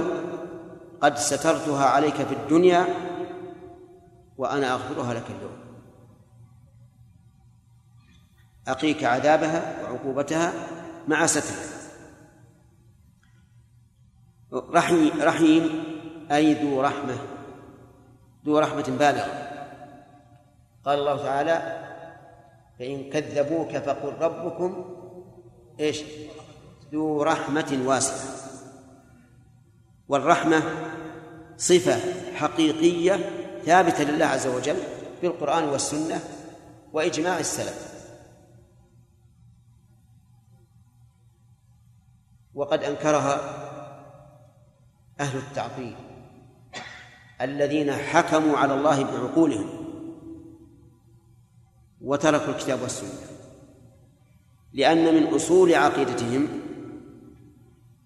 قد 1.01 1.17
سترتها 1.17 1.85
عليك 1.85 2.15
في 2.15 2.33
الدنيا 2.33 2.85
وأنا 4.37 4.73
أغفرها 4.73 5.13
لك 5.13 5.25
اليوم. 5.29 5.57
أقيك 8.67 9.03
عذابها 9.03 9.83
وعقوبتها 9.83 10.53
مع 11.07 11.25
سترها. 11.25 11.77
رحيم, 14.53 15.11
رحيم 15.21 15.83
أي 16.31 16.53
ذو 16.53 16.81
رحمة. 16.81 17.17
ذو 18.45 18.59
رحمة 18.59 18.97
بالغة. 18.99 19.46
قال 20.87 20.99
الله 20.99 21.17
تعالى 21.17 21.83
فإن 22.79 23.09
كذبوك 23.09 23.77
فقل 23.77 24.13
ربكم 24.13 24.95
إيش 25.79 26.03
ذو 26.91 27.23
رحمة 27.23 27.79
واسعة. 27.85 28.19
والرحمة 30.07 30.63
صفة 31.57 31.99
حقيقية 32.35 33.29
ثابتة 33.65 34.03
لله 34.03 34.25
عز 34.25 34.47
وجل 34.47 34.77
في 35.21 35.27
القرآن 35.27 35.63
والسنة 35.63 36.19
وإجماع 36.93 37.39
السلف. 37.39 38.07
وقد 42.53 42.83
أنكرها 42.83 43.41
أهل 45.19 45.37
التعطيل 45.37 45.95
الذين 47.41 47.91
حكموا 47.91 48.57
على 48.57 48.73
الله 48.73 49.03
بعقولهم. 49.03 49.86
وتركوا 52.01 52.53
الكتاب 52.53 52.81
والسنة. 52.81 53.27
لأن 54.73 55.15
من 55.15 55.33
أصول 55.33 55.73
عقيدتهم 55.73 56.47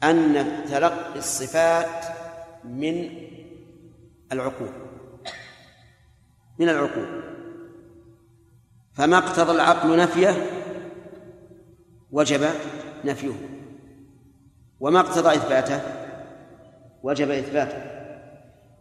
أن 0.04 0.46
تلقي 0.70 1.20
الصفات 1.20 2.06
من 2.64 3.10
العقول 4.32 4.70
من 6.60 6.70
العقول. 6.70 7.22
فما 8.94 9.18
اقتضى 9.18 9.52
العقل 9.52 9.98
نفيه 9.98 10.46
وجب 12.12 12.50
نفيه 13.06 13.34
وما 14.80 15.00
اقتضى 15.00 15.36
إثباته 15.36 15.82
وجب 17.04 17.32
إثباته 17.32 17.84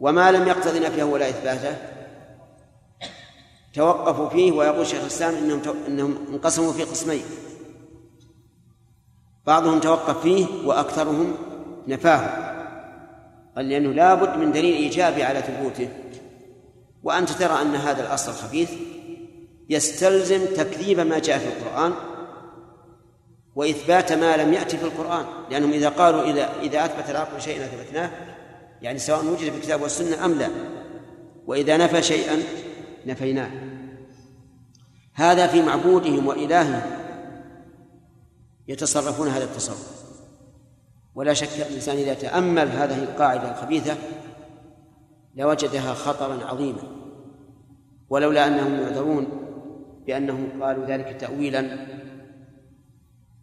وما 0.01 0.33
لم 0.33 0.49
يقتضي 0.49 0.81
نفيه 0.81 1.05
ولا 1.05 1.29
إثباته 1.29 1.77
توقفوا 3.75 4.29
فيه 4.29 4.53
ويقول 4.53 4.87
شيخ 4.87 5.01
الإسلام 5.01 5.35
إنهم 5.35 5.61
إنهم 5.87 6.19
انقسموا 6.33 6.73
في 6.73 6.83
قسمين. 6.83 7.23
بعضهم 9.47 9.81
توقف 9.81 10.23
فيه 10.23 10.47
وأكثرهم 10.65 11.35
نفاه. 11.89 12.51
قال 13.57 13.69
لأنه 13.69 13.93
لا 13.93 14.15
بد 14.15 14.39
من 14.39 14.53
دليل 14.53 14.75
إيجابي 14.75 15.23
على 15.23 15.43
ثبوته. 15.43 15.89
وأنت 17.03 17.31
ترى 17.33 17.63
أن 17.63 17.75
هذا 17.75 18.07
الأصل 18.07 18.33
الخبيث 18.33 18.71
يستلزم 19.71 20.47
تكذيب 20.57 21.01
ما 21.01 21.19
جاء 21.19 21.39
في 21.39 21.47
القرآن 21.47 21.93
وإثبات 23.57 24.13
ما 24.13 24.37
لم 24.37 24.53
يأتي 24.53 24.77
في 24.77 24.85
القرآن. 24.85 25.25
لأنهم 25.51 25.73
إذا 25.73 25.89
قالوا 25.89 26.23
إذا 26.23 26.49
إذا 26.63 26.85
أثبت 26.85 27.11
العقل 27.11 27.41
شيئا 27.41 27.65
أثبتناه 27.65 28.11
يعني 28.83 28.99
سواء 28.99 29.25
وجد 29.25 29.51
في 29.51 29.57
الكتاب 29.57 29.83
والسنة 29.83 30.25
أم 30.25 30.35
لا. 30.35 30.49
وإذا 31.47 31.77
نفى 31.77 32.03
شيئا 32.03 32.43
نفيناه. 33.07 33.51
هذا 35.15 35.47
في 35.47 35.63
معبودهم 35.63 36.27
وإلههم 36.27 36.83
يتصرفون 38.69 39.29
هذا 39.29 39.45
التصرف. 39.45 40.01
ولا 41.15 41.35
شك 41.35 41.67
الإنسان 41.69 41.97
إذا 41.97 42.15
تأمل 42.15 42.69
هذه 42.69 43.03
القاعدة 43.03 43.51
الخبيثة 43.51 43.97
لوجدها 45.37 45.95
خطرا 45.95 46.45
عظيما. 46.45 46.83
ولولا 48.11 48.47
أنهم 48.47 48.75
يعذرون 48.75 49.27
بأنهم 50.07 50.63
قالوا 50.63 50.87
ذلك 50.87 51.21
تأويلا 51.21 51.87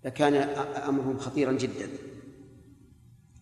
لكان 0.05 0.33
أمرهم 0.87 1.17
خطيرا 1.17 1.51
جدا. 1.51 1.89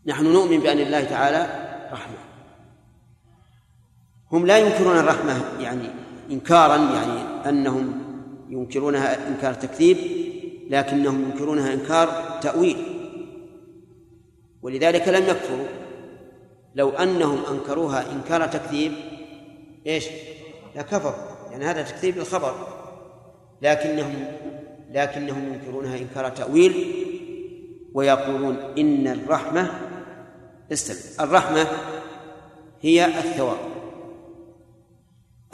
نحن 0.06 0.26
نؤمن 0.26 0.60
بأن 0.60 0.80
الله 0.80 1.04
تعالى 1.04 1.48
رحمة. 1.92 2.18
هم 4.32 4.46
لا 4.46 4.58
ينكرون 4.58 4.98
الرحمة 4.98 5.60
يعني 5.60 6.05
إنكارا 6.32 6.76
يعني 6.76 7.50
أنهم 7.50 8.02
ينكرونها 8.50 9.28
إنكار 9.28 9.54
تكذيب 9.54 9.98
لكنهم 10.70 11.24
ينكرونها 11.24 11.74
إنكار 11.74 12.40
تأويل. 12.42 12.78
ولذلك 14.62 15.08
لم 15.08 15.24
يكفروا. 15.24 15.68
لو 16.76 16.90
أنهم 16.90 17.40
أنكروها 17.52 18.12
إنكار 18.12 18.48
تكذيب 18.48 18.92
إيش؟ 19.88 20.06
لكفروا. 20.76 21.36
يعني 21.52 21.66
هذا 21.66 21.82
تكذيب 21.82 22.18
الخبر 22.18 22.68
لكنهم 23.62 24.26
لكنهم 24.92 25.54
ينكرونها 25.54 25.98
إنكار 25.98 26.30
تأويل 26.30 27.06
ويقولون 27.94 28.58
إن 28.78 29.08
الرحمة 29.08 29.72
استمع 30.72 31.26
الرحمة 31.26 31.68
هي 32.82 33.06
الثواب. 33.06 33.75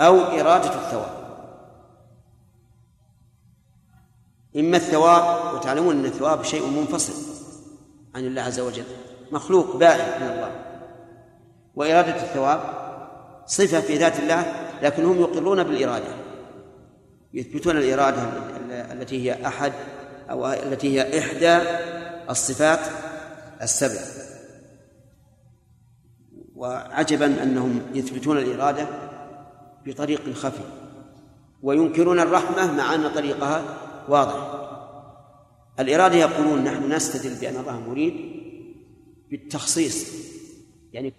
أو 0.01 0.19
إرادة 0.19 0.73
الثواب. 0.73 1.21
إما 4.57 4.77
الثواب 4.77 5.53
وتعلمون 5.55 5.99
أن 5.99 6.05
الثواب 6.05 6.43
شيء 6.43 6.67
منفصل 6.67 7.13
عن 8.15 8.25
الله 8.25 8.41
عز 8.41 8.59
وجل 8.59 8.85
مخلوق 9.31 9.75
بائن 9.75 10.21
من 10.21 10.27
الله. 10.27 10.51
وإرادة 11.75 12.23
الثواب 12.23 12.59
صفة 13.45 13.79
في 13.79 13.97
ذات 13.97 14.19
الله 14.19 14.53
لكن 14.81 15.05
هم 15.05 15.21
يقرون 15.21 15.63
بالإرادة. 15.63 16.13
يثبتون 17.33 17.77
الإرادة 17.77 18.21
التي 18.69 19.25
هي 19.25 19.47
أحد 19.47 19.73
أو 20.29 20.47
التي 20.47 20.99
هي 20.99 21.19
إحدى 21.19 21.59
الصفات 22.29 22.79
السبع. 23.61 24.01
وعجبا 26.55 27.43
أنهم 27.43 27.81
يثبتون 27.93 28.37
الإرادة 28.37 29.10
بطريق 29.85 30.33
خفي 30.33 30.63
وينكرون 31.63 32.19
الرحمة 32.19 32.77
مع 32.77 32.95
أن 32.95 33.07
طريقها 33.07 33.77
واضح. 34.09 34.61
الإرادة 35.79 36.15
يقولون 36.15 36.63
نحن 36.63 36.91
نستدل 36.91 37.35
بأن 37.41 37.55
الله 37.55 37.79
مريد 37.89 38.13
بالتخصيص 39.31 40.07
يعني 40.93 41.13